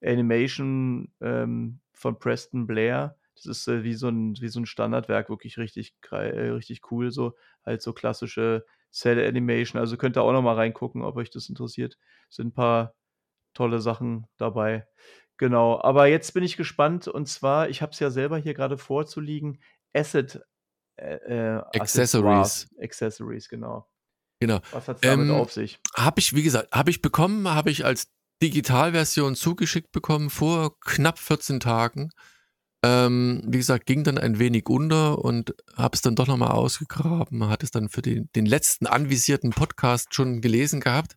[0.03, 3.17] Animation, ähm, von Preston Blair.
[3.35, 6.17] Das ist, äh, wie so 'n wie so 'n Standardwerk, wirklich richtig äh,
[6.51, 7.35] richtig cool so.
[7.65, 9.79] Halt so klassische Cell Animation.
[9.81, 11.97] Also, könnt ihr auch noch mal reingucken, ob euch das interessiert.
[12.29, 12.95] Sind 'n paar
[13.57, 14.87] tolle Sachen dabei.
[15.37, 18.77] Genau, aber jetzt bin ich gespannt und zwar, ich habe es ja selber hier grade
[18.77, 19.59] vorzuliegen,
[19.93, 20.39] Acid
[20.97, 22.67] äh, äh, Accessories.
[22.81, 23.87] Accessories, genau.
[24.39, 24.59] Genau.
[24.71, 25.79] Was hat's damit Ähm, auf sich?
[25.95, 28.07] habe ich, wie gesagt habe ich bekommen, habe ich als
[28.41, 32.09] Digitalversion zugeschickt bekommen vor knapp 14 Tagen.
[32.83, 36.51] Ähm, wie gesagt, ging dann ein wenig unter und habe es dann doch noch mal
[36.51, 41.15] ausgegraben, hatte es dann für den den letzten anvisierten Podcast schon gelesen gehabt.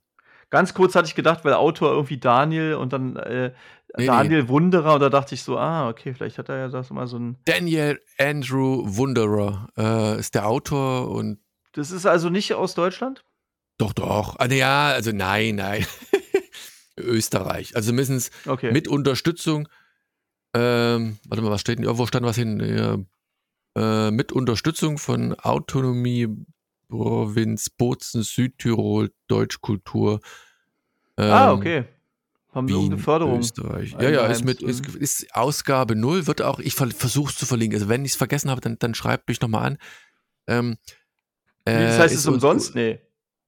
[0.50, 3.52] Ganz kurz hatte ich gedacht, weil Autor irgendwie Daniel und dann, äh,
[3.96, 4.06] Ne, ne.
[4.06, 7.06] Daniel Wunderer und da dachte ich so: „Ah, okay, vielleicht hat er ja das mal
[7.06, 11.40] so 'n“ Daniel Andrew Wunderer, äh, ist der Autor und
[11.72, 13.24] Das ist also nicht aus Deutschland?
[13.78, 14.36] Doch, doch.
[14.38, 15.86] Ah, na ja, also nein, nein.
[16.98, 17.74] Österreich.
[17.76, 18.72] Also mindestens Okay.
[18.72, 19.68] mit Unterstützung
[20.54, 22.98] ähm, warte mal, was steht denn irgendwo stand was hin, ja,
[24.08, 26.28] äh, mit Unterstützung von Autonomie
[26.90, 30.20] Provinz Bozen, Südtirol, Deutschkultur.
[31.16, 31.84] Ah, ähm, okay.
[32.52, 33.92] Haben sie irgend 'ne Wien, Förderung Österreich.
[33.92, 37.46] Ja, ja, ist mit ist ist Ausgabe 0, wird auch ich ver versuche es zu
[37.46, 37.76] verlinken.
[37.76, 39.78] Also, wenn ich's vergessen habe, dann dann schreibt mich noch mal an.
[40.48, 40.76] Ähm,
[41.64, 42.74] Wie, das äh, heißt, es umsonst?
[42.74, 43.00] Ne.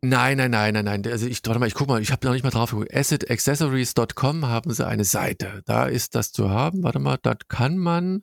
[0.02, 1.06] Nein, nein, nein, nein, nein.
[1.06, 2.94] Also, ich warte mal, ich gucke mal, ich habe noch nicht mal drauf geguckt.
[2.94, 5.62] Acidaccessories.com haben sie eine Seite.
[5.64, 6.82] Da ist das zu haben.
[6.82, 8.23] Warte mal, dort kann man,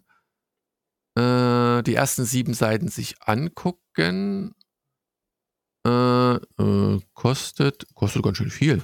[1.15, 4.55] äh, die ersten 7 Seiten sich angucken.
[6.59, 8.83] Äh, kostet kostet ganz schön viel.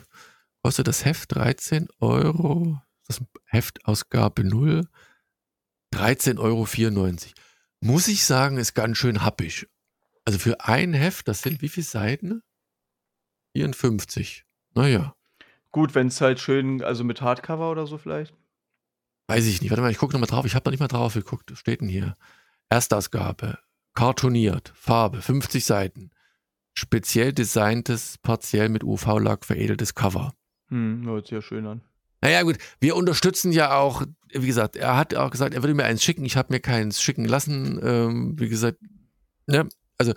[0.64, 2.82] Kostet das Heft 13 €.
[3.08, 4.88] Das Heftausgabe 0.
[5.94, 7.34] 13,94 €.
[7.82, 9.68] Muss ich sagen, ist ganz schön happig.
[10.26, 12.42] Also, für ein Heft, das sind wie viel Seiten?
[13.56, 14.44] 54.
[14.74, 15.16] Na ja.
[15.72, 18.34] Gut, wenn's halt schön also, mit Hardcover oder so vielleicht?
[19.28, 19.70] Weiß ich nicht.
[19.70, 20.46] Warte mal, ich gucke noch mal drauf.
[20.46, 21.52] Ich habe noch nicht mal drauf geguckt.
[21.52, 22.16] Was steht denn hier?
[22.70, 23.60] Erstausgabe,
[23.94, 26.12] kartoniert, Farbe, 50 Seiten.
[26.76, 30.34] Speziell designtes, partiell mit UV-Lack veredeltes Cover.
[30.70, 31.82] Mhm, hört sich ja schön an.
[32.22, 34.04] Na ja, gut, wir unterstützen ja auch
[34.42, 36.26] wie gesagt, er hat auch gesagt, er würde mir eins schicken.
[36.26, 37.80] Ich habe mir keins schicken lassen.
[37.82, 38.80] Ähm, wie gesagt,
[39.48, 40.14] ne, also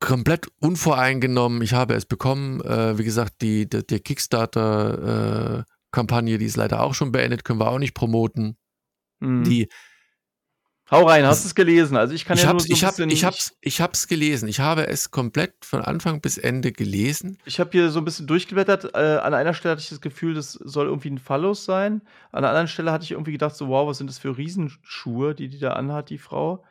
[0.00, 1.62] komplett unvoreingenommen.
[1.62, 2.60] Ich habe es bekommen.
[2.62, 5.64] Äh, wie gesagt, die die die Kickstarter,
[5.94, 8.56] äh, die ist leider auch schon beendet, können wir auch nicht promoten.
[9.20, 9.44] Mhm.
[9.44, 9.68] Die
[10.90, 11.96] Hau rein, hast du's gelesen?
[11.96, 13.80] Also, ich kann ich ja nur so ich habe bisschen ich habe ich es ich
[13.80, 14.48] habe es gelesen.
[14.48, 17.38] Ich habe es komplett von Anfang bis Ende gelesen.
[17.48, 18.94] Ich habe hier so 'n bisschen durchgeblättert.
[18.96, 22.02] Äh, an einer Stelle hatte ich das Gefühl, das soll irgendwie 'n Phallus sein.
[22.32, 25.32] An der anderen Stelle hatte ich irgendwie gedacht so: „Wow, was sind das für Riesenschuhe,
[25.34, 26.64] die die da anhat, die Frau?“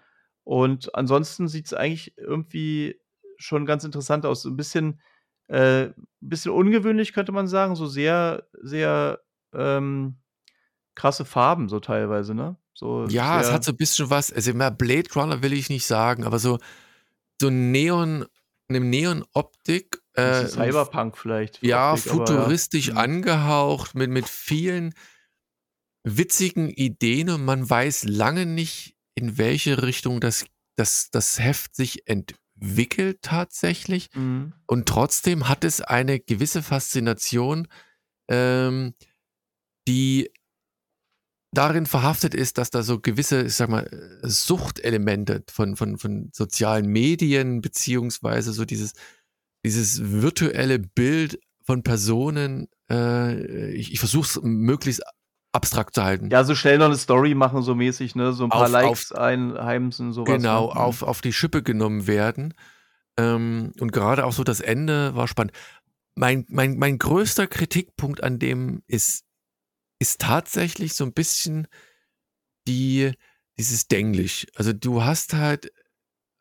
[0.43, 2.99] Und ansonsten sieht's eigentlich irgendwie
[3.37, 4.41] schon ganz interessant aus.
[4.41, 4.99] So 'n bisschen
[5.47, 5.89] äh,
[6.19, 9.21] bisschen ungewöhnlich, könnte man sagen, so sehr, sehr,
[9.53, 10.17] ähm,
[10.95, 12.57] krasse Farben so teilweise, ne?
[12.77, 15.85] So Ja, es hat so 'n bisschen was also, mehr Blade Runner will ich nicht
[15.85, 16.57] sagen, aber so
[17.41, 18.25] so Neon
[18.69, 22.55] 'ne Neonoptik, äh, Cyberpunk vielleicht, ja, Optik, ja.
[22.55, 22.97] futuristisch Mhm.
[22.97, 24.93] angehaucht mit mit vielen
[26.07, 30.45] witzigen Ideen und man weiß lange nicht, in welche Richtung das
[30.75, 34.09] das das Heft sich entwickelt tatsächlich.
[34.13, 34.55] Mhm.
[34.67, 37.67] Und trotzdem hat es eine gewisse Faszination,
[38.29, 38.95] ähm,
[39.87, 40.31] die
[41.55, 46.87] darin verhaftet ist, dass da so gewisse, ich sage mal, Suchtelemente von von von sozialen
[46.87, 48.93] Medien beziehungsweise so dieses
[49.65, 55.03] dieses virtuelle Bild von Personen, äh, ich ich versuche es möglichst
[55.53, 56.31] abstrakt zu halten.
[56.31, 58.33] Ja, so schnell noch 'ne Story machen so mäßig, ne?
[58.33, 60.73] So 'n paar Auf Likes auf einheimsen, so was, Genau, ne?
[60.73, 60.77] Mhm.
[60.77, 62.53] auf auf die Schippe genommen werden.
[63.17, 65.53] Ähm, und gerade auch so das Ende war spannend.
[66.15, 69.23] Mein mein mein größter Kritikpunkt an dem ist
[69.99, 71.67] ist tatsächlich so 'n bisschen
[72.67, 73.11] die
[73.59, 74.47] dieses Denglisch.
[74.55, 75.71] Also, du hast halt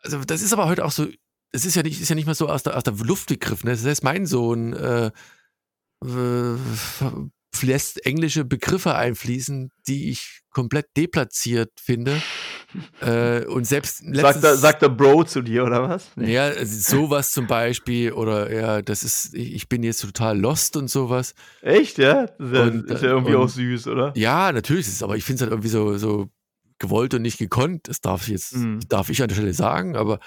[0.02, 1.08] also, das ist aber heute auch so
[1.52, 3.68] es ist ja nicht ist ja nicht mal so aus der aus der Luft gegriffen,
[3.68, 3.76] ne?
[3.76, 5.12] Selbst mein Sohn, äh,
[6.04, 6.56] äh,
[7.62, 12.20] lässt englische Begriffe einfließen, die ich komplett deplatziert finde.
[13.00, 16.10] Äh, und selbst Sagt er letztens sagt er Bro zu dir oder was?
[16.16, 16.28] Ne.
[16.32, 20.36] ja, also, so was zum Beispiel oder ja, das ist i ich bin jetzt total
[20.36, 21.36] lost und so was.
[21.62, 22.26] Echt, ja?
[22.26, 24.12] Das ist ja Und, ist ja irgendwie auch und süß, oder?
[24.16, 26.30] ja, natürlich ist es aber ich finde es halt irgendwie so so
[26.80, 27.86] gewollt und nicht gekonnt.
[27.86, 28.80] Das darf ich jetzt Mhm.
[28.88, 30.18] darf ich an der Stelle sagen, aber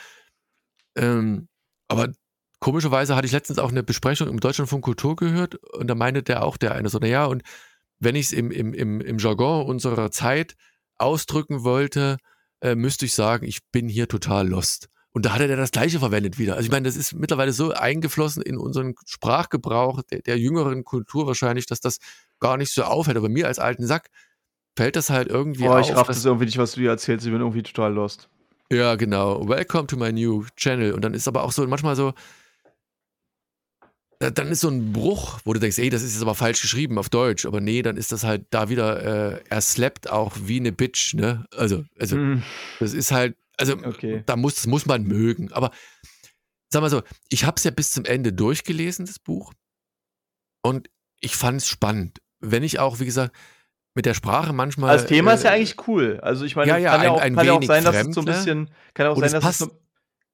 [0.96, 1.50] ähm,
[1.90, 2.14] aber
[2.60, 6.44] komischerweise hatte ich letztens auch eine Besprechung im Deutschlandfunk Kultur gehört und da meinte der
[6.44, 7.44] auch, der eine so, naja, und
[8.00, 10.56] wenn ich es im, im, im, im Jargon unserer Zeit
[10.98, 12.18] ausdrücken wollte,
[12.62, 14.90] äh, müsste ich sagen, ich bin hier total lost.
[15.12, 16.56] Und da hat er das Gleiche verwendet wieder.
[16.56, 21.26] Also ich meine, das ist mittlerweile so eingeflossen in unseren Sprachgebrauch der, der jüngeren Kultur
[21.26, 21.98] wahrscheinlich, dass das
[22.40, 23.18] gar nicht so auffällt.
[23.18, 24.10] Aber mir als alten Sack
[24.76, 25.98] fällt das halt irgendwie Boah, ich auf.
[25.98, 27.26] raff dass- das irgendwie nicht, was du dir erzählst.
[27.26, 28.30] Ich bin irgendwie total lost.
[28.72, 29.48] ja, genau.
[29.48, 30.94] Welcome to my new channel.
[30.94, 32.14] Und dann ist aber auch so manchmal so,
[34.20, 36.98] dann ist so ein Bruch, wo du denkst, ey, das ist jetzt aber falsch geschrieben
[36.98, 37.46] auf Deutsch.
[37.46, 41.14] Aber nee, dann ist das halt da wieder, äh, er slappt auch wie eine Bitch,
[41.14, 41.46] ne?
[41.56, 42.44] Also, also Hm,
[42.80, 44.24] das ist halt, also okay.
[44.26, 45.52] da muss, das muss man mögen.
[45.54, 45.72] Aber
[46.70, 49.54] sag mal so, ich habe es ja bis zum Ende durchgelesen, das Buch.
[50.62, 50.90] Und
[51.20, 52.20] ich fand es spannend.
[52.40, 53.36] Wenn ich auch, wie gesagt,
[53.96, 54.96] mit der Sprache manchmal.
[54.96, 56.20] Das Thema ist ja äh, eigentlich cool.
[56.22, 58.14] Also ich meine, ja, ja, kann ja auch, ein kann ja auch sein, dass es
[58.14, 59.80] so ein bisschen, kann auch sein, dass passt- es so,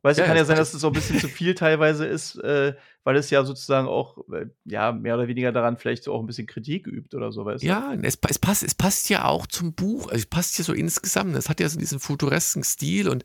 [0.01, 2.35] weißt du, Ja, kann ja sein, dass es so ein bisschen zu viel teilweise ist,
[2.39, 2.73] äh,
[3.03, 6.25] weil es ja sozusagen auch, äh, ja, mehr oder weniger daran vielleicht so auch ein
[6.25, 7.67] bisschen Kritik übt oder so, weißt du?
[7.67, 10.07] Ja, es, es, passt, es passt ja auch zum Buch.
[10.07, 11.35] Also es passt ja so insgesamt.
[11.35, 13.23] Es hat ja so diesen futuresken Stil und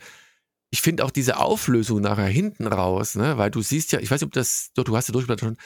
[0.70, 3.38] ich finde auch diese Auflösung nachher hinten raus, ne?
[3.38, 5.56] weil du siehst ja, ich weiß nicht, ob das, du hast ja durchgeblättert schon,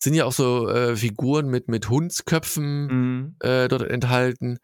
[0.00, 3.36] sind ja auch so äh, Figuren mit, mit Hundsköpfen Mhm.
[3.40, 4.58] äh, dort enthalten.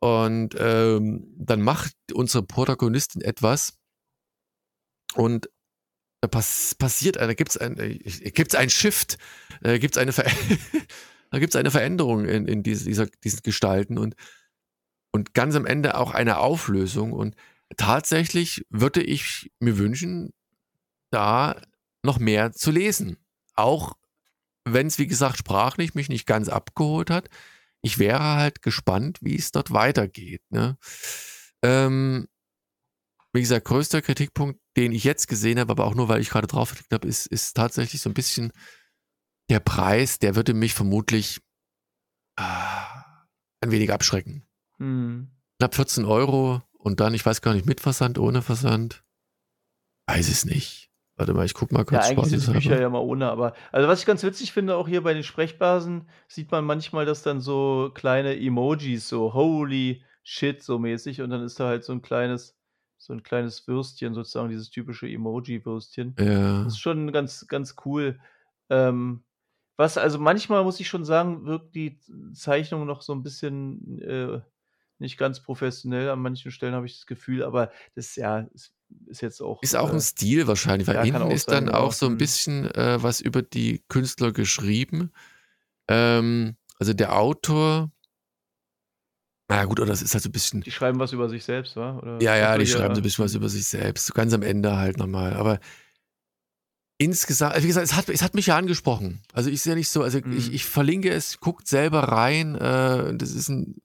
[0.00, 3.76] Und ähm, dann macht unsere Protagonistin etwas
[5.14, 5.48] und
[6.20, 9.18] da pass passiert, da gibt es ein, äh, gibt's ein Shift,
[9.62, 10.12] äh, gibt es eine,
[11.30, 11.38] da
[11.70, 14.14] Veränderung in, in diese, dieser, diesen Gestalten und,
[15.12, 17.12] und ganz am Ende auch eine Auflösung.
[17.12, 17.36] Und
[17.76, 20.32] tatsächlich würde ich mir wünschen,
[21.10, 21.60] da
[22.02, 23.16] noch mehr zu lesen.
[23.54, 23.94] Auch
[24.64, 27.28] wenn es, wie gesagt, sprachlich mich nicht ganz abgeholt hat.
[27.80, 30.42] Ich wäre halt gespannt, wie es dort weitergeht.
[30.50, 30.76] Ne?
[31.62, 32.28] Ähm,
[33.32, 36.46] wie gesagt, größter Kritikpunkt, den ich jetzt gesehen habe, aber auch nur, weil ich gerade
[36.46, 38.52] drauf geklickt habe, ist, ist tatsächlich so ein bisschen
[39.50, 41.40] der Preis, der würde mich vermutlich
[42.36, 43.26] ah,
[43.60, 44.46] ein wenig abschrecken.
[44.78, 45.30] Mhm.
[45.58, 49.02] Knapp 14 Euro und dann, ich weiß gar nicht, mit Versand, ohne Versand.
[50.06, 50.90] Weiß es nicht.
[51.16, 52.06] Warte mal, ich guck mal Ja, kurz.
[52.06, 52.52] eigentlich sind.
[52.52, 55.24] Bücher ja mal ohne, aber also was ich ganz witzig finde, auch hier bei den
[55.24, 61.30] Sprechbasen, sieht man manchmal, dass dann so kleine Emojis, so holy shit, so mäßig, und
[61.30, 62.56] dann ist da halt so ein kleines,
[62.98, 66.14] so ein kleines Würstchen, sozusagen, dieses typische Emoji-Würstchen.
[66.18, 66.64] Ja.
[66.64, 68.18] Das ist schon ganz, ganz cool.
[68.68, 69.22] Ähm,
[69.76, 72.00] was, also manchmal muss ich schon sagen, wirkt die
[72.34, 74.40] Zeichnung noch so ein bisschen äh,
[74.98, 76.10] nicht ganz professionell.
[76.10, 78.74] An manchen Stellen habe ich das Gefühl, aber das ja, ist,
[79.06, 79.62] ist jetzt auch.
[79.62, 82.14] Ist auch äh, ein Stil wahrscheinlich, weil ja, auch ist sein, dann auch so ein
[82.14, 82.18] Mhm.
[82.18, 85.12] bisschen äh, was über die Künstler geschrieben.
[85.86, 87.92] Ähm, also der Autor,
[89.48, 91.74] na gut, oder das ist halt so ein bisschen, Die schreiben was über sich selbst,
[91.76, 91.98] wa?
[91.98, 94.42] Oder ja, ja, die schreiben so ein bisschen was über sich selbst, so ganz am
[94.42, 95.32] Ende halt nochmal.
[95.34, 95.58] Aber
[96.98, 99.22] insgesamt, also wie gesagt, es hat, es hat mich ja angesprochen.
[99.32, 100.54] Also ich sehe nicht so, also ich, Mhm.
[100.54, 102.56] ich verlinke es, guckt selber rein.
[102.56, 103.76] Äh, das ist ein,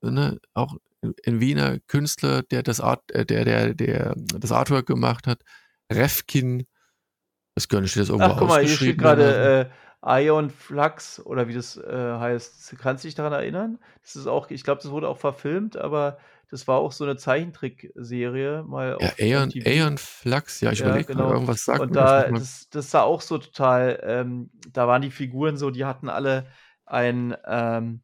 [0.00, 5.26] ne, auch ein Wiener Künstler, der das Art, äh, der, der, der das Artwork gemacht
[5.26, 5.42] hat.
[5.92, 6.66] Refkin.
[7.54, 9.70] Das gar nicht, steht das irgendwo Ach, guck mal, hier steht gerade
[10.06, 12.76] Ion Flux oder wie das äh, heißt.
[12.78, 13.78] Kannst du dich daran erinnern?
[14.02, 16.18] Das ist auch, ich glaube, das wurde auch verfilmt, aber
[16.50, 19.52] das war auch so eine Zeichentrickserie mal Ja, Aeon.
[19.64, 21.30] Aeon Flux, ja, ich Ja, überlege genau.
[21.30, 25.56] irgendwas sagt Und da, das, das sah auch so total, ähm, da waren die Figuren
[25.56, 26.46] so, die hatten alle
[26.86, 28.02] ein, ähm,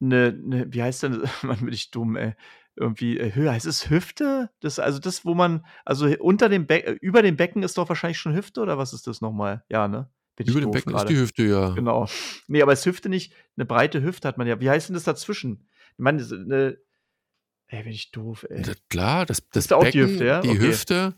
[0.00, 2.34] ne, ne, wie heißt denn, man bin ich dumm, ey.
[2.74, 4.50] Irgendwie, äh, Hö- heißt es Hüfte?
[4.60, 8.18] Das, also das, wo man, also unter dem Becken, über dem Becken ist doch wahrscheinlich
[8.18, 9.62] schon Hüfte oder was ist das nochmal?
[9.68, 10.08] Ja, ne?
[10.36, 11.12] Bin Über dem Becken ist gerade.
[11.12, 11.70] die Hüfte, ja.
[11.70, 12.08] Genau.
[12.48, 14.60] Nee, aber ist Hüfte nicht, eine breite Hüfte hat man ja.
[14.60, 15.68] Wie heißt denn das dazwischen?
[15.92, 16.78] Ich meine, ist eine,
[17.66, 18.62] ey, bin ich doof, ey.
[18.62, 20.40] Ja, Klar, das, das ist auch die Becken, Hüfte, ja?
[20.40, 20.58] die Okay.
[20.60, 21.14] Hüfte,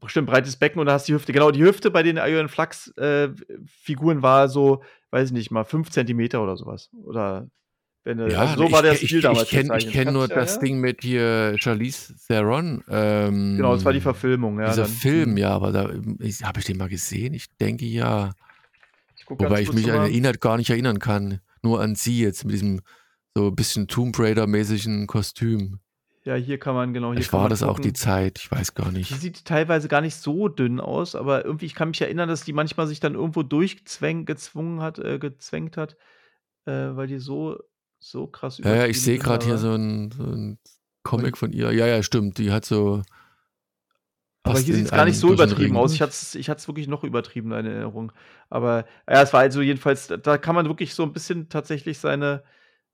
[0.00, 1.32] Bestimmt breites Becken und da hast du die Hüfte.
[1.32, 3.30] Genau, die Hüfte bei den Iron Flux äh,
[3.64, 6.90] Figuren war so, weiß ich nicht mal, 5 Zentimeter oder sowas.
[7.04, 7.48] Oder
[8.04, 9.42] wenn ja, also so ich, war der ich, Stil ich, damals.
[9.44, 10.64] ich kenne ich kenn nur dich das erinnern?
[10.64, 12.82] Ding mit hier Charlize Theron.
[12.88, 14.68] Ähm, Genau, das war die Verfilmung, ja.
[14.68, 14.90] dieser dann.
[14.92, 15.36] Film, Hm.
[15.36, 15.82] ja, aber da
[16.42, 17.34] habe ich den mal gesehen.
[17.34, 18.32] Ich denke ja.
[19.16, 21.40] Ich Wobei ich mich an den Inhalt gar nicht erinnern kann.
[21.62, 22.80] Nur an sie jetzt mit diesem
[23.34, 25.80] so ein bisschen Tomb Raider-mäßigen Kostüm.
[26.24, 27.94] Ja, hier kann man, genau, hier kann war das auch die gucken.
[27.94, 29.20] Zeit, ich weiß gar Die nicht.
[29.20, 32.52] sieht teilweise gar nicht so dünn aus, aber irgendwie, ich kann mich erinnern, dass die
[32.52, 35.96] manchmal sich dann irgendwo durchgezwängt hat, äh, gezwängt hat,
[36.66, 37.58] äh, weil die so,
[38.00, 40.56] so krass Ja, ja, ich sehe gerade hier so ein, so
[41.02, 41.72] Comic von ihr.
[41.72, 42.38] Ja, ja, stimmt.
[42.38, 43.02] Die hat so,
[44.42, 45.92] aber hier sieht es gar nicht einen so übertrieben aus.
[45.92, 48.12] Ich hatte es ich wirklich noch übertrieben in Erinnerung.
[48.50, 52.42] Aber ja, es war also jedenfalls, da kann man wirklich so ein bisschen tatsächlich seine,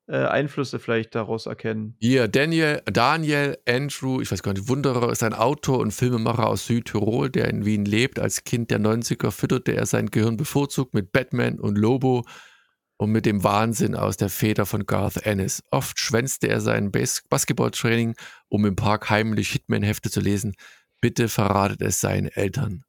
[0.06, 1.96] äh, Einflüsse vielleicht daraus erkennen.
[1.98, 6.66] Hier, Daniel, Daniel Andrew, ich weiß gar nicht, Wunderer, ist ein Autor und Filmemacher aus
[6.66, 8.18] Südtirol, der in Wien lebt.
[8.18, 12.24] Als Kind der 90er fütterte er sein Gehirn bevorzugt mit Batman und Lobo
[12.96, 15.62] und mit dem Wahnsinn aus der Feder von Garth Ennis.
[15.70, 18.14] Oft schwänzte er sein Bas Basketballtraining,
[18.48, 20.54] um im Park heimlich Hitman-Hefte zu lesen.
[21.00, 22.84] Bitte verratet es seinen Eltern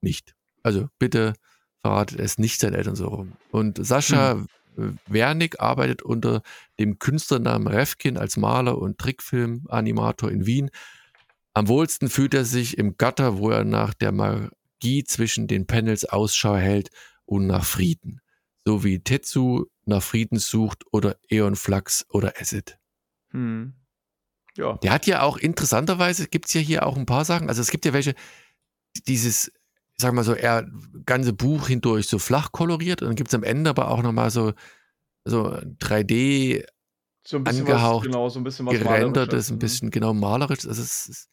[0.00, 0.34] nicht.
[0.62, 1.34] Also bitte
[1.82, 3.32] verratet es nicht seinen Eltern so rum.
[3.50, 4.98] Und Sascha hm.
[5.06, 6.42] Wernick arbeitet unter
[6.78, 10.70] dem Künstlernamen Refkin als Maler und Trickfilmanimator in Wien.
[11.52, 16.04] Am wohlsten fühlt er sich im Gatter, wo er nach der Magie zwischen den Panels
[16.04, 16.90] Ausschau hält
[17.24, 18.20] und nach Frieden
[18.68, 22.78] so wie Tetsu nach Frieden sucht oder Eon Flux oder Acid.
[23.30, 23.72] Hm.
[24.58, 24.76] Ja.
[24.82, 27.70] Der hat ja auch interessanterweise, gibt es ja hier auch ein paar Sachen, also es
[27.70, 28.14] gibt ja welche,
[29.06, 29.50] dieses,
[29.96, 30.70] sag mal so, er
[31.06, 34.30] ganze Buch hindurch so flach koloriert und dann gibt es am Ende aber auch nochmal
[34.30, 34.52] so,
[35.24, 36.66] so 3D
[37.26, 39.60] so ein angehaucht, was, genau, so ein bisschen was gerendertes, ein mhm.
[39.60, 40.66] bisschen genau malerisch.
[40.66, 41.30] Also es ist,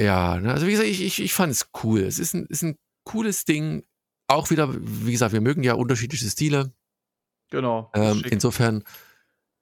[0.00, 0.54] ja, ne?
[0.54, 2.00] also wie gesagt, ich, ich, ich fand es cool.
[2.00, 3.84] Es ist ein, ist ein cooles Ding
[4.28, 6.72] auch wieder, wie gesagt, wir mögen ja unterschiedliche Stile.
[7.50, 7.90] Genau.
[7.94, 8.84] Ähm, insofern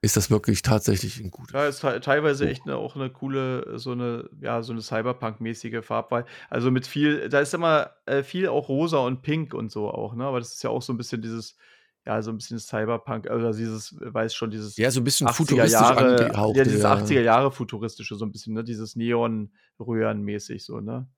[0.02, 1.58] ist das wirklich tatsächlich ein guter.
[1.58, 6.26] Ja, ist teilweise echt eine, auch eine coole, so eine, ja, so eine Cyberpunk-mäßige Farbwahl.
[6.50, 10.14] Also mit viel, da ist immer äh, viel auch rosa und pink und so auch,
[10.14, 10.24] ne?
[10.24, 11.56] Aber das ist ja auch so ein bisschen dieses,
[12.04, 15.32] ja, so ein bisschen Cyberpunk, oder dieses, weiß schon, dieses ja, so ein bisschen 80er
[15.32, 16.94] futuristisch Jahre, ja, dieses ja.
[16.94, 18.64] 80er Jahre futuristische, so ein bisschen, ne?
[18.64, 21.08] Dieses Neon-Röhren-mäßig, so, ne?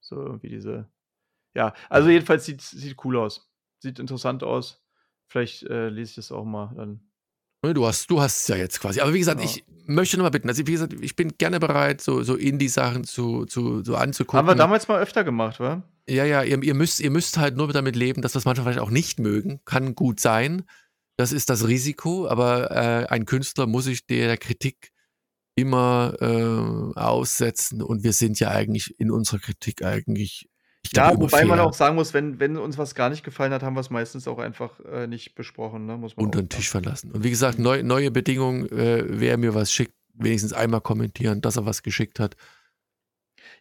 [0.00, 0.88] So irgendwie diese
[1.54, 3.50] ja, also jedenfalls sieht sieht cool aus.
[3.80, 4.82] Sieht interessant aus.
[5.28, 7.00] Vielleicht, äh, lese ich das auch mal dann.
[7.62, 9.00] Du hast du hast es ja jetzt quasi.
[9.00, 9.50] Aber wie gesagt, Genau.
[9.50, 13.04] ich möchte noch mal bitten, also wie gesagt, ich bin gerne bereit, so so Indie-Sachen
[13.04, 15.82] zu zu so Haben wir damals mal öfter gemacht, wa?
[16.08, 18.78] Ja, ja, ihr ihr müsst ihr müsst halt nur damit leben, dass wir's manchmal vielleicht
[18.80, 19.60] auch nicht mögen.
[19.64, 20.64] Kann gut sein.
[21.16, 24.92] Das ist das Risiko, aber, äh, ein Künstler muss sich der Kritik
[25.56, 30.48] immer, äh, aussetzen und wir sind ja eigentlich in unserer Kritik eigentlich
[30.92, 33.74] ja, wobei man auch sagen muss, wenn, wenn uns was gar nicht gefallen hat, haben
[33.74, 35.86] wir es meistens auch einfach äh, nicht besprochen.
[35.86, 35.96] Ne?
[35.96, 37.12] Muss man Unter den Tisch verlassen.
[37.12, 41.56] Und wie gesagt, neu, neue Bedingungen, äh, wer mir was schickt, wenigstens einmal kommentieren, dass
[41.56, 42.36] er was geschickt hat.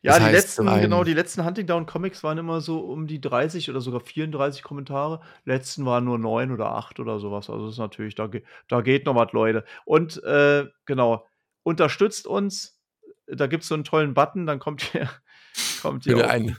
[0.02, 3.20] Ja, das die letzten, genau, die letzten Hunting Down Comics waren immer so um die
[3.20, 5.22] 30 oder sogar 34 Kommentare.
[5.46, 7.50] Letzten waren nur 9 oder 8 oder sowas.
[7.50, 8.30] Also das ist natürlich, da,
[8.68, 9.66] da geht noch was, Leute.
[9.86, 11.26] Und äh, genau,
[11.64, 12.80] unterstützt uns.
[13.26, 15.10] Da gibt es so einen tollen Button, dann kommt hier,
[15.82, 16.56] kommt hier ein,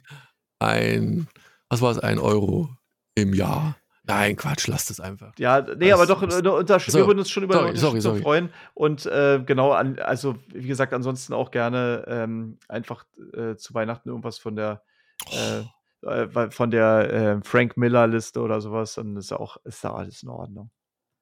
[0.58, 1.28] ein,
[1.68, 2.70] was war es, ein Euro
[3.14, 3.76] im Jahr.
[4.04, 5.32] Nein, Quatsch, lasst es einfach.
[5.38, 8.00] Ja, nee, das, aber doch, das, unter, so, wir würden uns schon über sorry, sorry,
[8.00, 8.22] sorry.
[8.22, 8.50] freuen.
[8.72, 13.04] Und äh, genau, an, also wie gesagt, ansonsten auch gerne ähm, einfach
[13.34, 14.82] äh, zu Weihnachten irgendwas von der
[15.30, 16.08] oh.
[16.08, 20.22] äh, von der äh, Frank Miller Liste oder sowas, dann ist auch ist da alles
[20.22, 20.70] in Ordnung.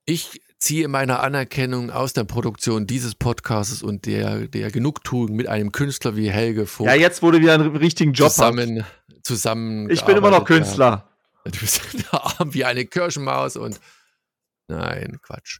[0.07, 5.73] Ich ziehe meine Anerkennung aus der Produktion dieses Podcasts und der, der Genugtuung mit einem
[5.73, 6.89] Künstler wie Helge Vogt.
[6.89, 8.85] Ja, jetzt wurde wieder einen richtigen Job zusammen,
[9.23, 9.91] zusammen.
[9.91, 11.11] Ich bin immer noch Künstler.
[11.45, 11.51] Ja.
[11.51, 13.81] Du bist arm wie eine Kirschenmaus und
[14.69, 15.59] nein, Quatsch.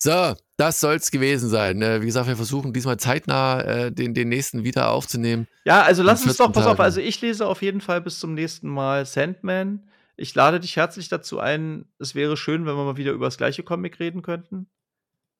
[0.00, 1.78] So, das soll's gewesen sein.
[1.78, 2.00] Ne?
[2.00, 5.48] Wie gesagt, wir versuchen diesmal zeitnah äh, den, den nächsten wieder aufzunehmen.
[5.64, 6.74] Ja, also lass uns doch, pass Tagen.
[6.74, 9.88] auf, also ich lese auf jeden Fall bis zum nächsten Mal Sandman.
[10.18, 11.86] Ich lade dich herzlich dazu ein.
[11.98, 14.68] Es wäre schön, wenn wir mal wieder über das gleiche Comic reden könnten.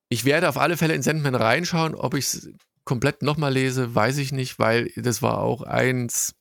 [0.08, 1.96] Ich werde auf alle Fälle in Sandman reinschauen.
[1.96, 2.50] Ob ich es
[2.84, 6.36] komplett nochmal lese, weiß ich nicht, weil das war auch eins,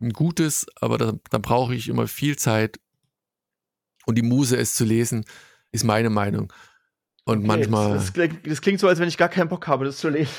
[0.00, 2.80] ein gutes, aber da, da brauche ich immer viel Zeit
[4.06, 5.24] und die Muse, es zu lesen,
[5.70, 6.52] ist meine Meinung.
[7.24, 7.94] Und okay, manchmal.
[7.94, 10.32] Das, das, das, klingt so, als wenn ich gar keinen Bock habe, das zu lesen.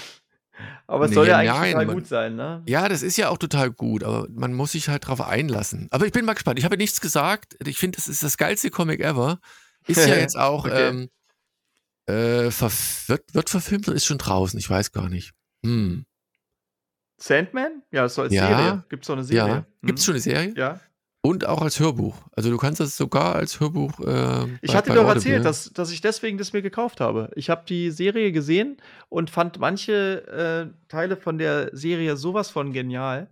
[0.87, 2.63] Aber es nee, soll ja eigentlich nein, total man, gut sein, ne?
[2.67, 5.87] Ja, das ist ja auch total gut, aber man muss sich halt drauf einlassen.
[5.91, 6.59] Aber ich bin mal gespannt.
[6.59, 7.57] Ich habe nichts gesagt.
[7.65, 9.39] Ich finde, das ist das geilste Comic ever.
[9.87, 10.89] Ist ja jetzt auch, okay.
[10.89, 11.09] ähm,
[12.05, 14.59] äh, wird, wird verfilmt oder ist schon draußen?
[14.59, 15.33] Ich weiß gar nicht.
[15.65, 16.05] Hm.
[17.17, 17.83] Sandman?
[17.91, 18.83] Ja, es soll als ja, Serie.
[18.89, 19.47] Gibt es doch eine Serie?
[19.47, 19.57] Ja.
[19.57, 19.87] Hm.
[19.87, 20.53] Gibt es schon eine Serie?
[20.55, 20.79] Ja.
[21.25, 22.17] Und auch als Hörbuch.
[22.35, 23.97] Also du kannst das sogar als Hörbuch.
[24.01, 27.31] Äh, ich hatte dir doch erzählt, dass, dass ich deswegen das mir gekauft habe.
[27.37, 28.75] Ich habe die Serie gesehen
[29.07, 33.29] und fand manche äh, Teile von der Serie sowas von genial.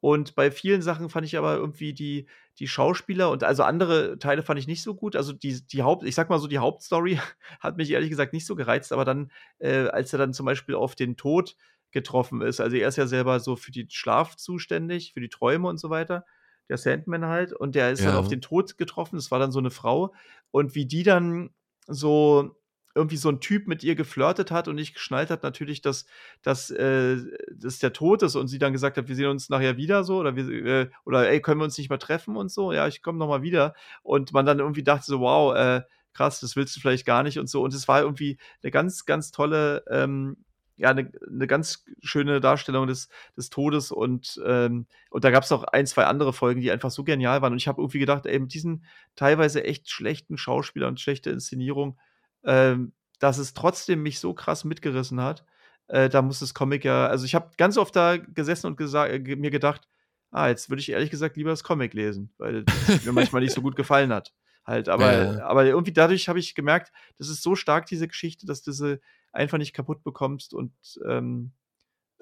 [0.00, 2.26] Und bei vielen Sachen fand ich aber irgendwie die,
[2.58, 5.16] die Schauspieler und also andere Teile fand ich nicht so gut.
[5.16, 7.18] Also die, die Haupt, ich sag mal so, die Hauptstory
[7.60, 10.74] hat mich ehrlich gesagt nicht so gereizt, aber dann, äh, als er dann zum Beispiel
[10.74, 11.56] auf den Tod
[11.90, 15.66] getroffen ist, also er ist ja selber so für den Schlaf zuständig, für die Träume
[15.68, 16.26] und so weiter
[16.70, 18.06] der Sandman halt, und der ist ja.
[18.06, 19.16] dann auf den Tod getroffen.
[19.16, 20.14] Das war dann so eine Frau.
[20.52, 21.50] Und wie die dann
[21.86, 22.56] so
[22.94, 26.06] irgendwie so ein Typ mit ihr geflirtet hat und nicht geschnallt hat, natürlich, dass,
[26.42, 27.18] dass, äh,
[27.52, 30.18] dass der Tod ist und sie dann gesagt hat, wir sehen uns nachher wieder so
[30.18, 33.02] oder wir, äh, oder ey, können wir uns nicht mehr treffen und so, ja, ich
[33.02, 33.74] komme nochmal wieder.
[34.02, 35.82] Und man dann irgendwie dachte so, wow, äh,
[36.14, 37.62] krass, das willst du vielleicht gar nicht und so.
[37.62, 40.44] Und es war irgendwie eine ganz, ganz tolle, ähm,
[40.80, 45.52] ja, eine, eine ganz schöne Darstellung des, des Todes und, ähm, und da gab es
[45.52, 47.52] auch ein, zwei andere Folgen, die einfach so genial waren.
[47.52, 48.84] Und ich habe irgendwie gedacht, ey, mit diesen
[49.14, 51.98] teilweise echt schlechten Schauspielern und schlechter Inszenierung,
[52.44, 55.44] ähm, dass es trotzdem mich so krass mitgerissen hat.
[55.88, 59.18] Äh, da muss das Comic ja, also ich habe ganz oft da gesessen und äh,
[59.36, 59.86] mir gedacht,
[60.30, 63.52] ah, jetzt würde ich ehrlich gesagt lieber das Comic lesen, weil es mir manchmal nicht
[63.52, 64.32] so gut gefallen hat.
[64.64, 65.44] Halt, aber, ja.
[65.44, 68.98] aber irgendwie dadurch habe ich gemerkt, das ist so stark, diese Geschichte, dass sie
[69.32, 70.72] einfach nicht kaputt bekommst und
[71.06, 71.52] ähm,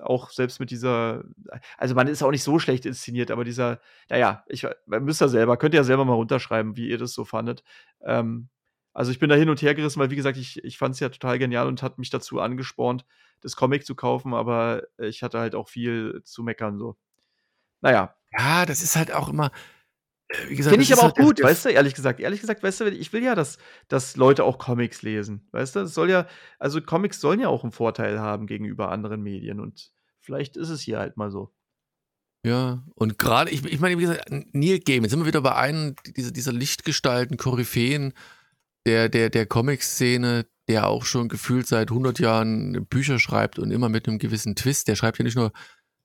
[0.01, 1.25] auch selbst mit dieser,
[1.77, 5.57] also man ist auch nicht so schlecht inszeniert, aber dieser, naja, ich müsst ja selber,
[5.57, 7.65] könnt ihr ja selber mal runterschreiben, wie ihr das so fandet.
[8.03, 8.49] Ähm,
[8.93, 11.01] also ich bin da hin und her gerissen, weil wie gesagt, ich, ich fand es
[11.01, 13.05] ja total genial und hat mich dazu angespornt,
[13.41, 16.97] das Comic zu kaufen, aber ich hatte halt auch viel zu meckern so.
[17.81, 18.15] Naja.
[18.37, 19.51] Ja, das ist halt auch immer,
[20.31, 22.21] Finde ich aber auch halt gut, weißt du, ehrlich gesagt.
[22.21, 23.57] Ehrlich gesagt, weißt du, ich will ja, dass,
[23.89, 25.49] dass Leute auch Comics lesen.
[25.53, 26.27] Weißt du, es soll ja,
[26.59, 29.91] also Comics sollen ja auch einen Vorteil haben gegenüber anderen Medien und
[30.21, 31.55] vielleicht ist es hier halt mal so.
[32.45, 35.55] Ja, und gerade, ich, ich meine, wie gesagt, Neil Gaiman, jetzt sind wir wieder bei
[35.55, 38.13] einem dieser, dieser Lichtgestalten, Koryphäen
[38.87, 43.89] der, der, der Comic-Szene, der auch schon gefühlt seit 100 Jahren Bücher schreibt und immer
[43.89, 44.89] mit einem gewissen Twist.
[44.89, 45.53] Der schreibt ja nicht nur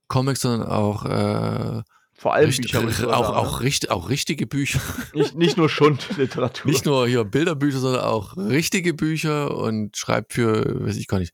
[0.08, 1.84] Comics, sondern auch äh,
[2.14, 3.18] vor allem Richt, Bücher.
[3.18, 4.80] Auch, auch, richt, auch richtige Bücher.
[5.14, 6.72] Nicht, nicht nur Schundliteratur.
[6.72, 11.34] Nicht nur hier Bilderbücher, sondern auch richtige Bücher und schreibt für, weiß ich gar nicht.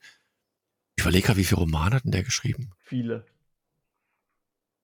[0.95, 2.71] Ich überlege gerade, wie viele Romane hat denn der geschrieben?
[2.79, 3.25] Viele.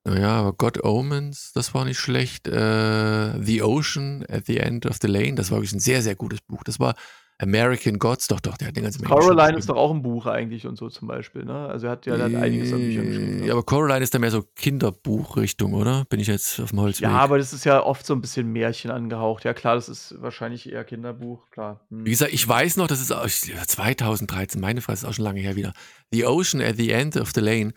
[0.06, 2.48] Naja, aber God Omens, das war nicht schlecht.
[2.48, 6.16] Äh, the Ocean at the End of the Lane, das war wirklich ein sehr, sehr
[6.16, 6.64] gutes Buch.
[6.64, 6.96] Das war
[7.38, 10.66] American Gods, doch, doch, der hat den ganzen Coraline ist doch auch ein Buch eigentlich
[10.66, 11.68] und so zum Beispiel, ne?
[11.68, 13.40] Also er hat ja dann einiges an Büchern geschrieben.
[13.40, 13.48] Ne?
[13.48, 16.06] Ja, aber Coraline ist dann mehr so Kinderbuchrichtung, oder?
[16.06, 17.10] Bin ich jetzt auf dem Holzweg?
[17.10, 19.44] Ja, aber das ist ja oft so ein bisschen Märchen angehaucht.
[19.44, 21.82] Ja, klar, das ist wahrscheinlich eher Kinderbuch, klar.
[21.90, 22.06] Hm.
[22.06, 25.42] Wie gesagt, ich weiß noch, das ist auch 2013, meine Frage ist auch schon lange
[25.42, 25.74] her wieder.
[26.12, 27.74] The Ocean at the End of the Lane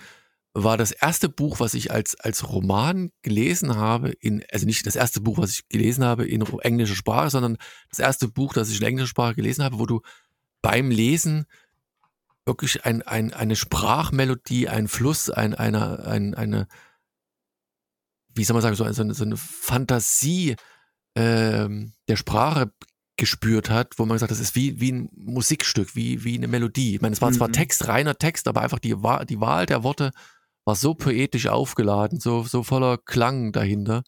[0.54, 4.96] war das erste Buch, was ich als, als Roman gelesen habe, in, also nicht das
[4.96, 7.58] erste Buch, was ich gelesen habe in englischer Sprache, sondern
[7.90, 10.00] das erste Buch, das ich in englischer Sprache gelesen habe, wo du
[10.62, 11.46] beim Lesen
[12.46, 16.66] wirklich ein, ein, eine Sprachmelodie, ein Fluss, ein, eine, ein, eine,
[18.34, 20.56] wie soll man sagen, so eine, so eine Fantasie
[21.14, 22.72] ähm, der Sprache
[23.16, 26.48] gespürt hat, wo man gesagt hat, das ist wie, wie ein Musikstück, wie, wie eine
[26.48, 26.94] Melodie.
[26.94, 27.52] Ich meine, es war zwar mhm.
[27.52, 28.94] Text, reiner Text, aber einfach die,
[29.28, 30.12] die Wahl der Worte
[30.68, 34.02] war so poetisch aufgeladen, so, so voller Klang dahinter.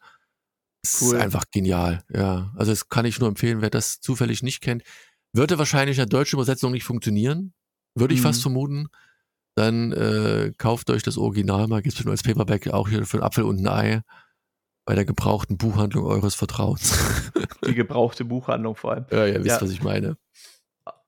[0.82, 1.16] Das cool.
[1.16, 2.52] ist einfach genial, ja.
[2.54, 4.82] Also das kann ich nur empfehlen, wer das zufällig nicht kennt.
[5.32, 7.54] Würde wahrscheinlich in der deutschen Übersetzung nicht funktionieren,
[7.94, 8.24] würde ich mhm.
[8.24, 8.88] fast vermuten.
[9.54, 13.16] Dann äh, kauft euch das Original mal, gibt es nur als Paperback auch hier für
[13.16, 14.02] einen Apfel und ein Ei
[14.84, 17.32] bei der gebrauchten Buchhandlung eures Vertrauens.
[17.66, 19.06] Die gebrauchte Buchhandlung vor allem.
[19.10, 19.62] Ja, ihr wisst, ja.
[19.62, 20.18] was ich meine.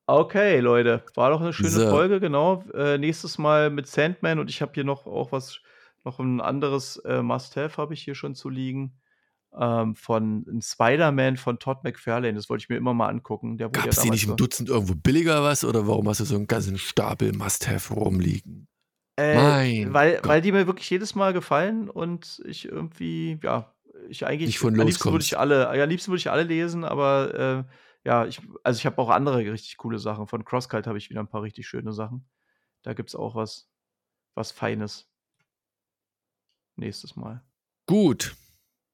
[0.07, 1.89] Okay, Leute, war doch eine schöne so.
[1.89, 2.65] Folge, genau.
[2.75, 5.61] Äh, nächstes Mal mit Sandman und ich habe hier noch auch was,
[6.05, 8.99] noch ein anderes äh, Must-Have habe ich hier schon zu liegen.
[9.59, 12.35] Ähm, von Spider-Man von Todd McFarlane.
[12.35, 13.59] Das wollte ich mir immer mal angucken.
[13.59, 16.47] Gab es die nicht im Dutzend irgendwo billiger was oder warum hast du so einen
[16.47, 18.67] ganzen Stapel Must-Have rumliegen?
[19.19, 23.75] Äh, mein weil, weil die mir wirklich jedes Mal gefallen und ich irgendwie, ja,
[24.09, 26.45] ich eigentlich, nicht von am liebsten würde ich alle, ja, am liebsten würde ich alle
[26.45, 27.73] lesen, aber äh,
[28.05, 30.27] ja, ich, also ich habe auch andere richtig coole Sachen.
[30.27, 32.29] Von CrossCult habe ich wieder ein paar richtig schöne Sachen.
[32.83, 33.69] Da gibt es auch was,
[34.35, 35.09] was Feines.
[36.77, 37.43] Nächstes Mal.
[37.87, 38.35] Gut.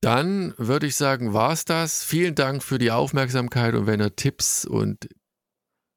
[0.01, 2.05] Dann würde ich sagen, war's das.
[2.05, 5.09] Vielen Dank für die Aufmerksamkeit und wenn ihr Tipps und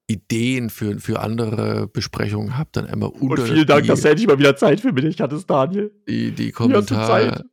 [0.07, 3.43] Ideen für, für andere Besprechungen habt, dann einmal unter.
[3.43, 5.91] Und vielen Dank, die, dass du endlich mal wieder Zeit für mich hattest, Daniel.
[6.07, 7.45] Die, die Kommentare.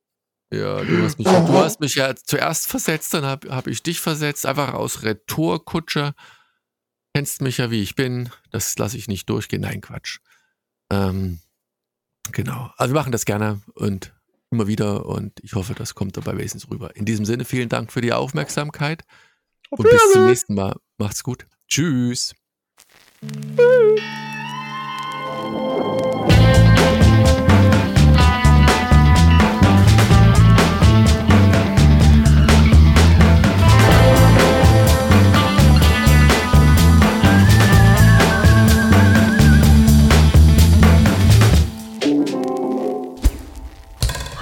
[0.51, 4.01] Ja, du hast mich, du hast mich ja zuerst versetzt, dann habe hab ich dich
[4.01, 6.15] versetzt, einfach aus Retourkutscher.
[7.15, 8.31] Kennst mich ja, wie ich bin.
[8.51, 9.63] Das lasse ich nicht durchgehen.
[9.63, 10.21] Nein, Quatsch.
[10.91, 11.41] Ähm,
[12.33, 12.71] genau.
[12.77, 14.15] Also wir machen das gerne und
[14.51, 16.97] immer wieder und ich hoffe, das kommt dabei wesentlich rüber.
[16.97, 19.05] In diesem Sinne, vielen Dank für die Aufmerksamkeit
[19.71, 20.77] und bis zum nächsten Mal.
[20.97, 21.47] Macht's gut.
[21.69, 22.35] Tschüss.
[23.21, 24.28] Tschüss.